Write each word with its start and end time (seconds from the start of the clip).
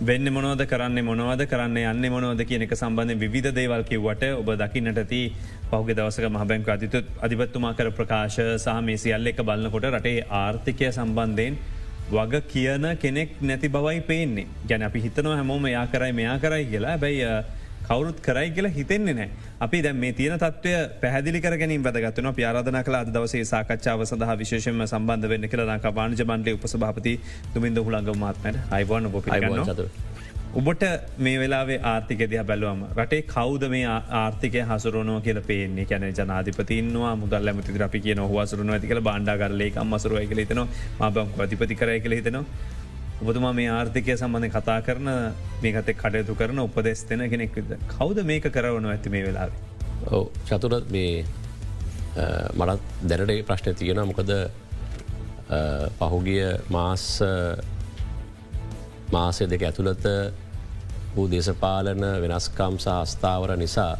වෙන්න 0.00 0.28
මොනවද 0.32 0.62
කරන්න 0.64 1.04
මොනවද 1.04 1.42
කරන්න 1.48 1.74
යන්න 1.80 2.06
මොනවද 2.12 2.44
කියන 2.48 2.62
එක 2.64 2.70
සම්බන්ධ 2.72 3.24
විධ 3.34 3.48
දේවල් 3.52 3.82
කිව්වට 3.84 4.22
ඔබ 4.32 4.48
දකින්නට 4.62 5.00
ඇති 5.02 5.18
පහුගේ 5.70 5.96
දවසක 5.98 6.30
මහබැංක 6.36 6.70
අධිත 6.74 6.96
අධිපත්තුමා 7.20 7.74
කර 7.74 7.90
ප්‍රකාශ 7.98 8.38
සහ 8.56 8.78
මේ 8.80 8.96
සියල්ල 8.96 9.28
එක 9.28 9.42
බලන්නකොට 9.44 9.88
රටේ 9.90 10.24
ආර්ථිකය 10.38 10.88
සම්බන්ධයෙන් 10.88 11.58
වග 12.10 12.40
කියන 12.48 12.86
කෙනෙක් 12.96 13.36
නැති 13.42 13.68
බවයි 13.68 14.00
පේන්නේ. 14.00 14.46
ගැන 14.66 14.82
අපි 14.82 15.04
හිතනවා 15.04 15.36
හැමෝම 15.36 15.68
යා 15.68 15.86
කරයි 15.86 16.12
මෙයා 16.12 16.38
කරයි 16.38 16.64
කියලා. 16.72 16.96
බැයි 16.96 17.28
කවරුත් 17.90 18.18
කරයි 18.20 18.50
කියලා 18.50 18.72
හිතෙන්නේ 18.72 19.14
නෑ 19.14 19.30
අපි 19.60 19.78
දැ 19.82 19.94
මේ 19.94 20.12
තියන 20.12 20.34
තත්වය 20.38 20.74
පැහදිලි 21.00 21.40
කරගැනින් 21.40 21.86
වැදගත්වන 21.86 22.28
පියාරධන 22.36 22.78
කළ 22.82 22.98
අද 22.98 23.10
දවසේ 23.16 23.44
සාකච්ඡාව 23.46 24.04
සඳහා 24.04 24.36
විශේෂම 24.42 24.84
සම්බන්ධ 24.84 25.30
වෙන්න 25.32 25.48
කළ 25.48 25.64
ලංක 25.66 25.94
වාණජ 25.96 26.22
මන්ඩලේ 26.24 26.56
උපසභාපති 26.58 27.14
තුමින්ද 27.54 27.80
හුළඟ 27.80 28.14
මාත්මට. 28.16 28.62
අයිවාන 28.70 29.10
ඔප 29.10 29.16
ඔබට 30.52 30.84
මේ 31.18 31.36
වෙලාේ 31.38 31.78
ආර්ථික 31.84 32.22
දිහ 32.26 32.42
බැලුවම 32.44 32.80
රටේ 32.94 33.22
කෞද 33.28 33.64
මේ 33.68 33.84
ආර්ථිකය 34.16 34.62
හසුරුවනෝ 34.64 35.20
කියල 35.20 35.40
පේන්නේ? 35.42 35.86
කැන 35.86 36.06
ජනාධිපතින්වා 36.12 37.14
මුදල් 37.16 37.48
ඇමති 37.48 37.82
අපි 37.82 38.00
කියන 38.00 38.22
හවාසරුන 38.24 38.70
ඇතිකල 38.70 39.00
බණ්ඩාගරලේ 39.00 39.72
අම්මසරුවයි 39.76 40.26
කල 40.26 40.42
හිතන 40.44 40.62
මබංක 41.00 41.40
අධිපති 41.40 41.74
කරය 41.76 42.00
කළ 42.00 42.16
හිතනවා 42.18 42.44
ඔබතුමා 43.22 43.52
මේ 43.52 43.68
ආර්ථිකය 43.70 44.14
සම්බඳධ 44.14 44.54
කතා 44.54 44.78
කරන 44.82 45.08
මේකතෙක් 45.62 45.98
කටයුතු 45.98 46.34
කරන 46.34 46.58
උපදෙස් 46.60 47.00
දෙන 47.08 47.22
කෙනෙක් 47.30 47.56
විද 47.56 47.72
කවද 47.90 48.24
මේක 48.24 48.46
කරවන 48.50 48.86
ඇති 48.86 49.12
මේ 49.14 49.24
වෙලාව. 49.26 49.50
ඔව 50.08 50.24
චතුර 50.48 50.74
මේ 50.90 51.24
මටත් 52.58 52.82
දැනට 53.10 53.46
ප්‍රශ්න 53.48 53.74
තියෙන 53.74 54.00
මොකද 54.10 54.32
පහුගිය 56.00 56.44
මාස් 56.70 57.04
මාසය 59.12 59.46
දෙක 59.46 59.62
ඇතුළත 59.62 60.06
වූ 61.14 61.26
දේශපාලන 61.28 62.06
වෙනස්කම් 62.24 62.78
සහ 62.78 62.88
අස්ථාවර 62.94 63.56
නිසා 63.56 63.92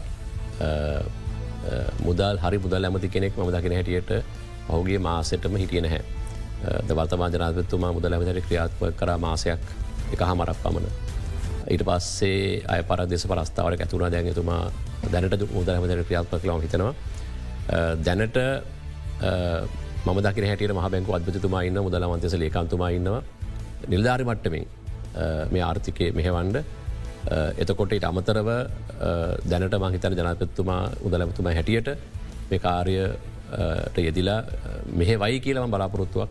මුදල් 2.06 2.40
හරි 2.44 2.58
මුදල් 2.58 2.84
ඇමති 2.84 3.08
කෙනෙක් 3.10 3.36
ම 3.38 3.52
දකින 3.52 3.76
හැටියට 3.78 4.10
පහුගේ 4.66 4.98
මාසෙටම 5.00 5.56
හිටිය 5.56 5.82
නැහැ. 5.82 6.19
දවර්තමා 6.88 7.28
ජනාතතුමා 7.34 7.92
මුදල 7.96 8.14
ඇමතට 8.16 8.42
ක්‍රියාත්ව 8.48 8.82
කර 9.00 9.10
මාසයක් 9.26 9.60
එක 10.14 10.22
හමරක් 10.30 10.58
පමණ. 10.64 10.86
ඊට 11.72 11.84
පස්සේ 11.88 12.62
අය 12.74 12.82
පර 12.88 13.06
දෙස 13.12 13.24
පරස්ථාවට 13.30 13.84
ඇතුුණ 13.84 14.12
දැන්තුමා 14.16 14.62
දැනට 15.12 15.46
මුදල 15.54 15.72
ඇමතට 15.76 16.06
ක්‍රියාත්ව 16.08 16.42
කලාව 16.42 16.66
හිතනවා. 16.66 16.92
දැනට 18.06 18.36
මම 20.06 20.18
දකින 20.26 20.44
හැටියට 20.50 20.74
මහ 20.74 20.90
බැංකු 20.92 21.16
අධපතිතුමා 21.16 21.62
ඉන්න 21.68 21.78
මුදල 21.86 22.04
මන්තෙස 22.10 22.34
ලේකන්තුමා 22.42 22.90
ඉන්නවා 22.98 23.22
නිල්ධාරි 23.92 24.24
මට්ටමින් 24.28 24.64
මේ 25.52 25.64
ආර්ථිකය 25.68 26.06
මෙහෙවන්ඩ 26.18 26.56
එතකොට 27.62 27.92
ඉට 27.96 28.06
අමතරව 28.10 28.48
දැනට 29.50 29.76
මහිතන 29.84 30.16
ජනපත්තුමා 30.20 30.82
උදලමතුම 31.06 31.48
හැටියට 31.58 31.88
මේ 32.50 32.60
කාර්යට 32.66 33.96
යෙදිලා 34.06 34.40
මෙහෙ 35.00 35.16
වයි 35.24 35.40
කියලම 35.46 35.70
බලාපොරොත්තුවක් 35.74 36.30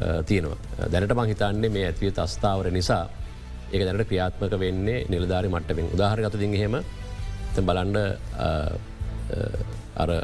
තියෙනවා. 0.00 0.58
දැනට 0.92 1.14
මහිතන්නේ 1.14 1.70
මේ 1.70 1.86
ඇතිව 1.86 2.12
තස්ථාවර 2.12 2.70
නිසා 2.70 3.04
ඒක 3.72 3.82
දැනට 3.84 4.08
ක්‍රියාත්මක 4.10 4.58
වෙන්නේ 4.58 4.98
නිලධාරි 5.08 5.48
මට්ටමින් 5.48 5.88
උදාහරගත 5.94 6.38
දිහෙම 6.40 6.76
බලන්ඩ 7.68 7.96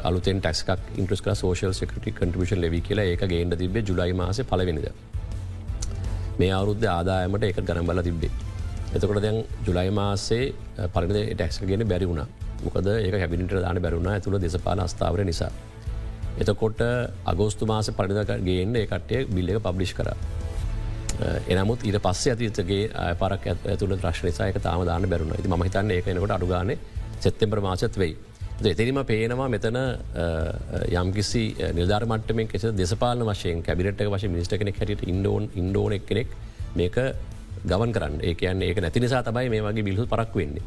අලුතෙන් 0.03 0.39
ටක්ක් 0.41 0.99
ඉන්ට්‍රස්ක 1.01 1.27
සෝෂල් 1.35 1.73
සෙකට 1.73 1.97
කටිපිෂන් 1.97 2.61
ලෙවි 2.61 2.81
කියලා 2.81 3.05
ඒක 3.05 3.25
ගේන්ට 3.31 3.57
තිබේ 3.57 3.83
ජුලයි 3.83 4.13
මාස 4.13 4.39
පලවෙනිද. 4.51 4.87
මේ 6.39 6.51
අවුද්ධ 6.51 6.87
ආදායමට 6.87 7.43
එක 7.43 7.59
ගනබල 7.67 8.01
තිබ්බේ. 8.01 8.31
එතකොට 8.95 9.21
දැන් 9.21 9.43
ජුලයි 9.65 9.89
මාසේ 9.91 10.53
පරිද 10.93 11.13
ටක්ස් 11.33 11.59
ගෙන 11.65 11.87
බැරි 11.87 12.05
වුණ 12.05 12.23
මොකද 12.63 12.87
ඒක 12.87 13.15
හැබිනිට 13.19 13.61
දාන 13.65 13.81
බැරුණ 13.81 14.09
ඇතුළ 14.13 14.39
දෙසපාල 14.39 14.87
ස්ථාවර 14.87 15.25
නිසා. 15.25 15.51
එතකොට 16.35 16.81
අගෝස්තු 17.25 17.65
මාස 17.65 17.89
පරිදක 17.91 18.33
ගේන්න 18.41 18.75
එකටය 18.77 19.25
බිල්ල 19.29 19.49
එක 19.49 19.61
පබ්ලිෂ් 19.61 19.93
කර. 19.93 20.09
එනමුත් 21.47 21.83
ඊට 21.83 21.99
පස්සේ 21.99 22.33
ඇතිතගේ 22.33 22.89
පරක් 23.15 23.55
ඇතුළ 23.65 23.97
්‍රශ්නසායක 23.97 24.59
තාම 24.59 24.85
දාන 24.85 25.05
බැරුණ 25.05 25.33
ති 25.37 25.49
මහිතන්න 25.49 25.91
ඒකනකොට 25.91 26.31
අඩුගාන 26.31 26.73
සෙත්තෙම්බර 27.19 27.61
මාසත් 27.61 27.97
වෙයි. 27.97 28.15
එතරිම 28.63 28.99
පේනවා 29.03 29.49
මෙතන 29.49 29.77
යම්කිසි 30.93 31.43
නිර්ධර්මටමෙන් 31.73 32.47
කෙස 32.47 32.65
දෙසපාල 32.73 33.23
වශයෙන් 33.23 33.61
කැබිනට 33.61 34.01
වශය 34.07 34.27
මිනිස්ට 34.27 34.55
කෙනෙක් 34.55 34.77
හැට 34.77 35.03
ඉන්ඩෝන් 35.05 35.49
ඉන්ඩෝන 35.55 35.99
කෙනෙක් 36.01 36.29
මේක 36.75 36.97
ගවන් 37.65 37.91
කරන්න 37.91 38.21
ඒ 38.21 38.33
කියන්නේ 38.35 38.69
ඒක 38.69 38.81
නැති 38.81 38.99
නිසා 38.99 39.23
තමයි 39.23 39.49
මේ 39.49 39.61
වගේ 39.61 39.83
බිල්හු 39.83 40.07
පරක් 40.07 40.35
වෙන්නේ. 40.35 40.63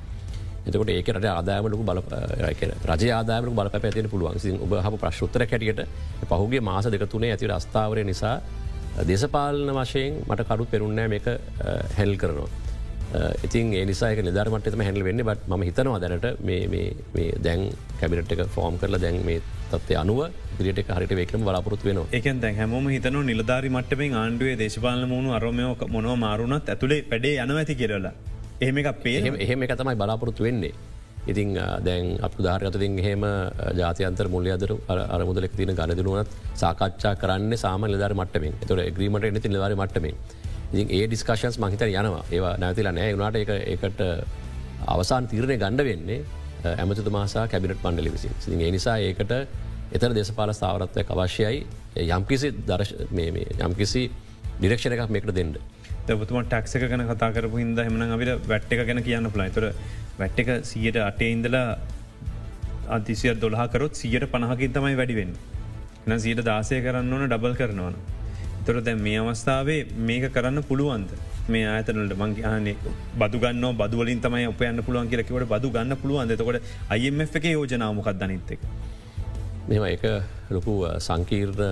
එතකොට 0.67 0.91
ඒක 0.91 1.09
රට 1.15 1.33
ආදායමලකු 1.33 1.85
බල 1.91 2.01
රජ 2.91 3.11
ආදායමක 3.13 3.57
බල 3.59 3.73
පැතින 3.75 4.11
පුළුවන්. 4.13 4.39
සින් 4.39 4.61
ඔබ 4.61 4.77
හ 4.77 5.01
ප්‍රශ්ුත්තර 5.03 5.47
කැටියට 5.47 5.83
පහුගේ 6.31 6.61
මාස 6.61 6.87
දෙක 6.87 7.09
තුනේ 7.09 7.33
ඇති 7.33 7.51
රස්ථාවරය 7.51 8.05
නිසා 8.05 8.37
දේශපාලන 9.05 9.75
වශයෙන් 9.79 10.23
මට 10.29 10.49
කරු 10.51 10.65
පෙරුන්නෑ 10.67 11.09
මේක 11.09 11.27
හැල් 11.99 12.15
කරනවා. 12.17 12.49
ඉතින් 13.45 13.73
ඒනිසාක 13.73 14.19
නිදරමටම 14.21 14.83
හැල් 14.83 15.03
වෙන්න 15.03 15.23
බට 15.23 15.49
ම 15.51 15.63
හිතනවා 15.63 16.01
දැනට 16.01 16.27
දැන් 17.45 17.63
කැබිනට් 18.01 18.33
එක 18.35 18.43
ෆෝම් 18.49 18.79
කරලා 18.79 19.01
දැන් 19.01 19.19
මේ 19.25 19.41
තත්ව 19.71 19.99
අනුව 20.03 20.21
පිට 20.59 20.81
හරිට 20.89 21.15
වේකම 21.21 21.45
බලාපොරත් 21.49 21.85
වෙන 21.85 22.01
එක 22.13 22.27
දැ 22.41 22.55
හැම 22.59 22.89
හිතන 22.89 23.19
නිලධරි 23.31 23.71
මට්ටෙන් 23.71 24.17
ආණ්ඩුවේ 24.23 24.57
දේශපාල 24.63 25.05
මුණු 25.07 25.37
අරමයෝ 25.39 25.75
මොනව 25.89 26.17
මාරුණත් 26.19 26.73
ඇතුළේ 26.75 27.03
පැඩේ 27.13 27.37
යන 27.45 27.55
ඇති 27.57 27.79
කියරලා 27.83 28.13
එහෙම 28.61 28.79
එකක් 28.79 29.03
පේ 29.03 29.19
එහෙම 29.39 29.63
එක 29.63 29.75
තමයි 29.75 29.97
බලාපොරොත්තු 29.97 30.45
වෙන්නේ. 30.45 30.73
ඉතින් 31.27 31.55
දැන් 31.83 32.19
අප 32.21 32.35
ධාරගතතින් 32.39 32.99
එහෙම 32.99 33.25
ජාතියන්තර 33.75 34.29
මුල්ල 34.29 34.49
අදර 34.49 34.73
අරමුදලෙක් 34.89 35.57
තින 35.57 35.73
ගණදනුවනත් 35.73 36.31
සාකච්ඡා 36.55 37.15
කරන්න 37.17 37.53
සාම 37.57 37.87
නිදර 37.87 38.15
මට්ටමින්. 38.15 38.55
තොර 38.67 38.79
ග්‍රීමට 38.91 39.25
එනති 39.25 39.49
නිවාර 39.49 39.75
මට්ටමින්. 39.75 40.17
ඉතින් 40.73 40.89
ඒ 40.91 41.07
ඩිස්කශන්ස් 41.07 41.59
මහිතර 41.59 41.89
යනවා. 41.91 42.25
ඒවා 42.31 42.57
නැතිලා 42.57 42.93
නෑ 42.93 43.13
වුණට 43.15 43.37
එක 43.37 43.51
එකට 43.75 44.01
අවසාන් 44.87 45.29
තීරණය 45.29 45.57
ගණ්ඩ 45.57 45.85
වෙන්නේ 45.85 46.21
ඇමතු 46.75 47.11
මාසා 47.11 47.47
කැබිනට 47.49 47.83
පණ්ඩලි 47.83 48.13
විසි 48.13 48.31
සිතින් 48.39 48.61
ඒ 48.61 48.71
නිසා 48.71 48.97
ඒකට 48.99 49.33
එතර 49.93 50.15
දේශපාල 50.15 50.53
ස්ථාවරත්වය 50.53 51.05
අවශ්‍යයි. 51.15 51.67
යම්කිසි 52.09 52.49
දර්ශ 52.69 52.93
යම්කිසි 53.61 54.03
ඩිරක්ෂණ 54.59 54.95
එකක් 54.95 55.11
මේකට 55.11 55.35
දෙන්න. 55.35 55.57
දවතුම 56.09 56.39
ටක්සක 56.43 56.89
ගැන 56.91 57.05
කතා 57.09 57.31
කරපු 57.33 57.57
හිද 57.57 57.79
හමන 57.79 58.15
අපිට 58.17 58.49
වැට් 58.49 58.73
එක 58.73 58.83
ගැන 58.87 59.03
කියන්න 59.03 59.31
පුලයිතර 59.31 59.69
වැට් 60.19 60.39
එක 60.39 60.51
සියට 60.65 60.99
අටේ 61.03 61.31
ඉඳලා 61.33 61.69
අතිසිය 62.89 63.35
දොල්හකරොත් 63.37 63.95
සියට 63.95 64.27
පණහකින් 64.27 64.73
තමයි 64.73 64.97
වැඩිවෙන්න. 64.97 65.33
එන 66.07 66.21
සියට 66.21 66.45
දාසය 66.45 66.81
කරන්න 66.81 67.13
ඕන 67.13 67.27
ඩබල් 67.27 67.55
කරනවන. 67.55 67.97
තොර 68.67 68.81
දැන් 68.81 69.01
මේ 69.01 69.19
අවස්ථාවේ 69.21 69.81
මේක 70.03 70.25
කරන්න 70.33 70.63
පුළුවන්ද 70.63 71.11
මේ 71.49 71.67
අතනට 71.71 72.15
මංගේහනේ 72.15 72.77
බදුගන්න 73.17 73.67
බදුවලින් 73.77 74.21
තමයි 74.21 74.47
උපයන්න 74.49 74.83
පුළුවන් 74.83 75.09
කියරකිවට 75.09 75.49
බදු 75.49 75.71
ගන්න 75.71 75.97
පුළුවන් 75.97 76.31
එතකොට 76.31 76.63
අයම 76.91 77.21
එක 77.21 77.45
යෝජනාවමකක් 77.47 78.13
දනිත්තක. 78.15 78.63
මෙම 79.69 79.85
එක 79.85 80.05
ලොකු 80.51 80.75
සංකීර්ණ 80.99 81.63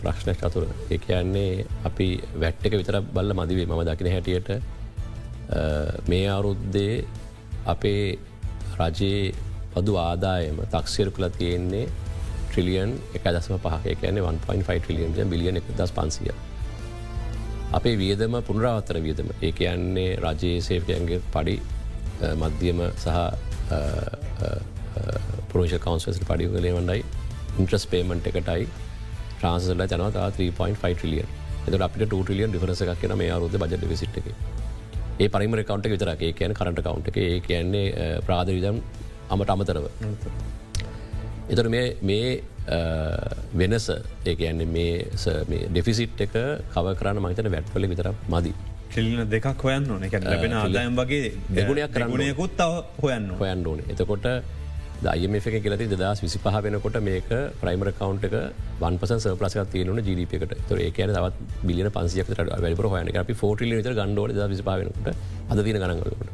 ප්‍රශ්න 0.00 0.32
චතුර 0.34 0.64
ඒ 0.88 0.98
කියන්නේ 0.98 1.66
අපි 1.84 2.08
වැට්ටක 2.36 2.74
විතර 2.74 3.00
බල්ල 3.10 3.34
මදිවේ 3.34 3.66
මම 3.66 3.82
දකින 3.84 4.12
හැටියට 4.12 4.50
මේ 6.08 6.26
අවුරුද්දේ 6.28 6.94
අපේ 7.66 8.04
රජයේ 8.78 9.34
පදු 9.72 9.92
ආදායම 9.98 10.60
තක්සිර 10.66 11.10
කළ 11.10 11.28
තියෙන්නේ 11.32 11.86
ට්‍රිලියන් 12.48 12.90
එක 13.14 13.26
දසම 13.26 13.58
පහ 13.58 13.76
කියන 13.94 14.20
1.5 14.20 14.78
ට්‍රිලියන් 14.78 15.30
බිලියන 15.30 15.60
එක 15.60 15.68
දස් 15.76 15.92
පන්සිය. 15.92 16.32
අපේ 17.72 17.96
වියදම 17.96 18.34
පුනරාවත්තර 18.42 18.96
වියදම. 19.00 19.28
ඒ 19.42 19.52
කියන්නේ 19.52 20.16
රජයේ 20.18 20.60
සේවකයන්ගේ 20.62 21.20
පඩි 21.28 21.56
මධ්‍යම 22.36 22.80
සහ 22.94 23.08
පරෝෂ 25.48 25.74
කවන්සල් 25.78 26.24
පඩි 26.24 26.48
කලේ 26.48 26.74
වඩයි 26.74 27.02
ඉන්ට්‍රස් 27.58 27.84
පේමට 27.92 28.30
එකටයි 28.30 28.64
ට්‍රන්සල 29.38 29.84
ජනතා 29.92 30.28
3.5 30.38 30.94
ට්‍රිලියන් 30.98 31.28
එත 31.66 31.82
අපිට 31.86 32.12
ටලියන් 32.12 32.54
ිරස 32.58 32.82
එකක් 32.84 33.00
කියන 33.02 33.14
මේ 33.20 33.32
අරුද 33.36 33.54
බජට 33.62 33.84
විසිට් 33.92 34.16
එක. 34.20 34.28
ඒ 35.22 35.28
පරිමර 35.34 35.60
කවන්ට 35.68 35.90
විතරක්. 35.94 36.22
ඒ 36.26 36.32
කියන 36.38 36.54
කරට 36.58 36.80
කවන්ට 36.86 37.08
එක. 37.10 37.18
ඒ 37.24 37.40
කියන්නේ 37.48 38.06
ප්‍රාධවිදම් 38.28 38.78
අමට 39.34 39.50
අමතරව. 39.54 39.84
එතර 41.52 41.66
මේ 41.72 42.30
වෙනස 43.60 43.86
ඒයන්න 44.32 44.64
මේ 44.76 44.94
ඩෙෆිසිට් 45.74 46.24
එක 46.26 46.34
කව 46.74 46.86
කරන්න 47.00 47.22
මහිතන 47.26 47.50
වැට්වල 47.56 47.88
විතර 47.92 48.08
මදි. 48.34 48.52
ිල්න 49.00 49.20
දෙකක් 49.34 49.64
හොයන්න 49.66 49.90
ඕන. 49.94 50.04
එක 50.08 50.14
ලැබෙන 50.24 50.54
ආදායම් 50.60 50.94
වගේ 51.00 51.26
දෙගුණයක් 51.58 51.92
කරන්නයකුත් 51.96 52.62
හොයන්න 53.02 53.26
හොයන්න 53.42 53.66
ඕන. 53.72 53.84
එතකොට 53.92 54.26
දයම 55.00 55.34
එක 55.38 55.44
කියලති 55.64 55.86
දස් 55.92 56.20
විසි 56.20 56.38
පහ 56.38 56.58
වෙනකොට 56.64 56.98
මේක 57.08 57.28
ප්‍රයිමර 57.60 57.90
කවන්් 57.92 58.18
එක 58.28 58.34
වන්පස 58.80 59.12
සපලස 59.24 59.56
තියන 59.72 60.02
ජීපකට 60.08 60.54
තොර 60.68 60.78
ඒ 60.78 60.90
කියන 60.90 61.12
තවත් 61.14 61.66
බිලියන 61.68 61.90
පන්සියක් 61.90 62.32
වැඩිපර 62.34 62.88
හයන 62.94 63.10
අපි 63.16 63.36
ෆෝටල් 63.42 63.74
ත 63.78 63.94
ගණ්ඩෝල 63.98 64.34
විසිපාවෙනකට 64.52 65.08
අද 65.50 65.64
දින 65.68 65.80
ගණන්ගලකට. 65.82 66.30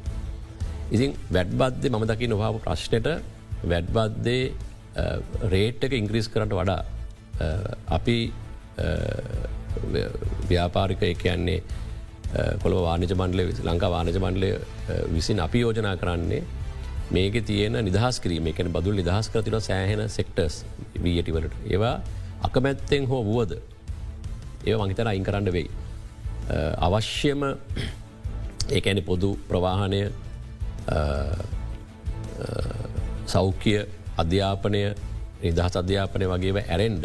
ඉතින් 0.91 1.11
වැඩ්බද්දේ 1.31 1.93
මම 1.93 2.07
දකි 2.11 2.27
නොවාපු 2.27 2.65
ප්‍රශ්නයට 2.65 3.09
වැඩ්බද්දේ 3.65 4.43
රේට් 5.51 5.85
එක 5.85 5.93
ඉංග්‍රීස් 5.93 6.29
කරට 6.29 6.53
වඩා 6.55 6.81
uh, 7.41 7.71
අපි 7.91 8.19
uh, 8.79 9.45
ව්‍යාපාරික 10.49 11.03
එකයන්නේ 11.03 11.63
කොළ 12.63 12.75
uh, 12.75 12.83
වානජ 12.89 13.13
මණ්ඩල 13.13 13.65
ලංකා 13.69 13.91
වානජ 13.91 14.19
මණ්ඩලය 14.19 14.51
විසින් 15.11 15.41
අපි 15.41 15.65
යෝජනා 15.65 15.97
කරන්නේ 15.97 16.43
මේක 17.11 17.45
තියෙන 17.45 17.77
නිදහස් 17.85 18.21
කිරීම 18.21 18.47
එකන 18.47 18.73
බදුල් 18.73 18.95
නිදහස් 18.95 19.29
කරතින 19.29 19.61
සෑහෙන 19.61 20.09
සෙක්ටර්ස් 20.09 20.65
වීයටිවලට 21.03 21.55
ඒවා 21.67 22.01
අකමැත්තෙන් 22.43 23.07
හෝ 23.07 23.23
වුවද 23.25 23.53
ඒ 24.67 24.77
මහිතර 24.77 25.09
අයින් 25.09 25.25
කරන්න 25.25 25.53
වෙයි. 25.53 25.69
අවශ්‍යම 26.79 27.43
ඒඇනි 28.71 29.03
පොදු 29.03 29.37
ප්‍රවාහනය 29.49 30.01
සෞඛ්‍ය 33.27 33.75
අධ්‍යාපනය 34.17 34.83
නිදහස් 35.43 35.77
අධ්‍යාපනය 35.77 36.25
වගේව 36.25 36.59
ඇරෙන්ඩ 36.65 37.05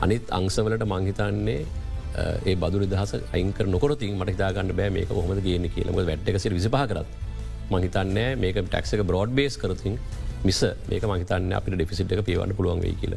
අනිත් 0.00 0.30
අංසවලට 0.30 0.84
මංහිතන්නේ 0.84 1.60
ඒ 2.46 2.54
බදු 2.54 2.78
නිදහස 2.84 3.12
අයික 3.32 3.58
නොකරති 3.66 4.12
මට 4.12 4.30
හිතාගන්න 4.30 4.72
බෑ 4.72 4.90
මේක 4.90 5.10
හොමද 5.10 5.42
කියන 5.42 5.66
කියලම 5.68 5.98
වැට්ටකසි 6.00 6.54
විසිපහ 6.54 6.78
කරත්. 6.88 7.29
මහිතන්නෑ 7.74 8.28
මේක 8.44 8.56
ටක්ක 8.60 9.06
බ්‍රෝඩ් 9.10 9.32
බේස් 9.38 9.56
කරතින් 9.62 9.96
මිස 10.48 10.60
මේක 10.90 11.04
මහිතන්න 11.12 11.52
අපිට 11.58 11.76
ඩෙෆිසිට් 11.78 12.12
එක 12.16 12.22
පිවන්න 12.28 12.54
පුළුවන් 12.58 12.80
වෙයි 12.84 12.96
කියල. 13.02 13.14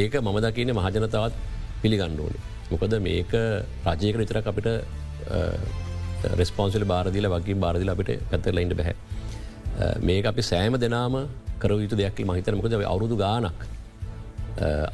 ඒක 0.00 0.14
මම 0.24 0.38
දකින්න 0.46 0.72
මහජනතාවත් 0.78 1.34
පිළිගණ්ඩෝනි 1.82 2.40
මොකද 2.72 2.96
මේක 3.08 3.32
රජයක 3.90 4.16
විතර 4.22 4.38
අපිට 4.52 4.68
රෙස්පොන්සිල 6.40 6.84
බාරදිල 6.92 7.28
වගේ 7.34 7.60
බාරදිල 7.64 7.92
අපිට 7.94 8.10
පැත්තරලයින්ට 8.30 8.76
බැහැ. 8.80 8.96
මේක 10.08 10.24
අපි 10.32 10.42
සෑම 10.50 10.74
දෙනාම 10.84 11.14
කරයුතු 11.62 11.96
දෙයක් 12.00 12.20
මහිතර 12.30 12.54
මොකද 12.60 12.76
අවුරුදු 12.92 13.16
ගානක් 13.24 13.60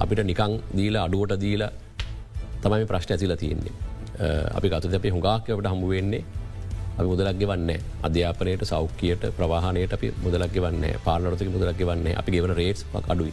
අපිට 0.04 0.24
නිකං 0.30 0.52
දීලා 0.78 1.04
අඩුවට 1.08 1.36
දීලා 1.44 1.72
තමයි 2.64 2.86
ප්‍රශ්න 2.90 3.12
ඇතිලා 3.14 3.38
තියෙන්නේ. 3.42 3.74
අපි 4.56 4.68
ගත 4.72 4.94
අපේ 4.98 5.12
හුඟාක්කට 5.14 5.68
හමුවෙන්නේ 5.72 6.22
අපි 6.96 7.06
මුදලක්ගේ 7.06 7.48
වන්න 7.50 7.70
අධ්‍යාපනයට 8.02 8.62
සෞඛ්‍යයට 8.64 9.24
ප්‍රවාහනයට 9.36 9.92
අපි 9.92 10.08
මුදලක්ගේ 10.24 10.62
වන්න 10.64 10.84
පාලනරතක 11.04 11.50
මුදලක්ගේ 11.56 11.88
වන්න 11.90 12.06
අපි 12.20 12.30
ගෙවන 12.34 12.54
රේට් 12.60 12.84
අඩුයි. 13.08 13.32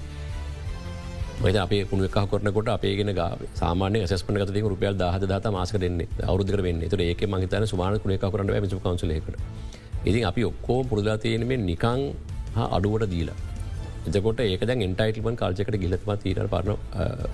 මත 1.41 1.55
අප 1.57 1.73
පුුණ 1.89 2.03
එක 2.07 2.17
කරනකොට 2.31 2.67
අපේගෙන 2.69 3.13
සාමාන 3.55 3.95
සස්පන 4.01 4.39
ගත 4.41 4.63
රුපියල් 4.65 4.95
දහද 4.95 5.23
දත 5.31 5.45
මාසක 5.51 5.79
දෙන්නේ. 5.79 6.07
අවුදර 6.23 6.61
වෙන්න. 6.61 6.83
තුර 6.89 7.01
ඒක 7.01 7.23
මහිතන 7.25 7.67
සුමාන 7.67 7.99
කුණ 7.99 8.15
එක 8.17 8.25
කරන 8.25 8.51
මිච 8.55 8.75
කවන්සලේකට 8.75 9.35
ඉතින් 10.05 10.23
අපි 10.25 10.41
ඔක්කෝ 10.43 10.79
පුරදලා 10.83 11.17
තියෙනෙම 11.17 11.65
නිකං 11.65 12.01
හා 12.55 12.67
අඩුවට 12.77 13.09
දීලා. 13.09 13.52
එතකොට 14.05 14.39
ඒක 14.41 14.63
ඉන්ටයිටල්මන් 14.79 15.35
කාල්චකට 15.35 15.77
ගිලත්ම 15.77 16.11
තීර 16.17 16.47
පරන 16.47 16.71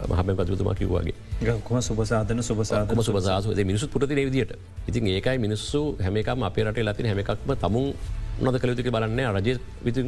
මහම 0.09 0.31
පතුතුම 0.37 0.71
කිව්වාගේ 0.75 1.57
කොම 1.63 1.81
සුපසාධන 1.81 2.43
සුපසාධම 2.43 3.01
සුපසාස 3.01 3.47
මිනිසු 3.63 3.87
පුරති 3.87 4.15
විදිට 4.15 4.53
ඉතින් 4.87 5.07
ඒකයි 5.09 5.37
මිනිස්සු 5.39 5.83
හැමකම 5.99 6.43
අපේ 6.43 6.65
රට 6.65 6.85
ලතින 6.85 7.09
හැමකක්ම 7.11 7.55
තමුන් 7.57 7.93
නොද 8.41 8.55
කළයුතුක 8.55 8.89
බලන්න 8.89 9.19
රජ 9.35 9.57
විති 9.83 10.03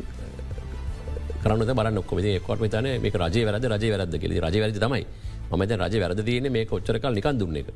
කරන 1.44 1.66
බල 1.72 1.90
නොක්කොම 1.92 2.20
කොට 2.42 2.62
තන 2.70 2.88
මේ 2.98 3.12
රජ 3.12 3.38
වැරද 3.46 3.66
රජ 3.68 3.86
වැරද 3.94 4.16
කෙ 4.16 4.28
රජ 4.28 4.58
වැරදි 4.60 4.80
තමයි. 4.80 5.06
මත 5.52 5.72
රජ 5.80 5.96
වැරද 6.00 6.22
තියන 6.24 6.52
මේ 6.52 6.66
කොච්චරකල් 6.66 7.14
නිකන් 7.14 7.40
දුන්න 7.40 7.58
එක. 7.58 7.74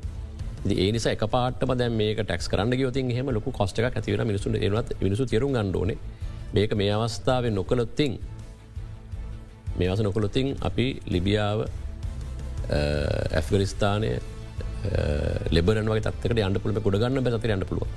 ඒ 0.66 0.92
නිසා 0.92 1.12
එක 1.12 1.24
පාටම 1.26 1.74
දැ 1.74 1.88
මේ 1.90 2.14
ටක්ස් 2.14 2.48
කරන්න 2.48 2.72
ගයොතින් 2.72 3.10
හෙම 3.10 3.28
ලොකු 3.28 3.52
කොස්ටක 3.52 3.90
ඇතිවන 3.90 4.22
මිනිසු 4.24 4.54
මිනිසු 5.00 5.26
තෙරු 5.26 5.48
ගණ්ඩෝන 5.48 5.92
මේක 6.54 6.74
මේ 6.74 6.92
අවස්ථාවෙන් 6.92 7.54
නොකළොත්තිං 7.54 8.18
මේ 9.78 9.88
අස 9.88 10.00
නොකොළොතින් 10.00 10.48
අපි 10.60 10.86
ලිබියාව 11.08 11.58
ඇෆගනිස්ථානය 13.32 14.10
ලෙබරන් 15.50 15.86
වගේ 15.86 16.04
තත්කට 16.08 16.42
අන්ඩ 16.42 16.60
පුළ 16.60 16.80
ගොඩගන්න 16.80 17.24
බැතර 17.26 17.52
අන්න 17.52 17.64
පුළුව 17.64 17.88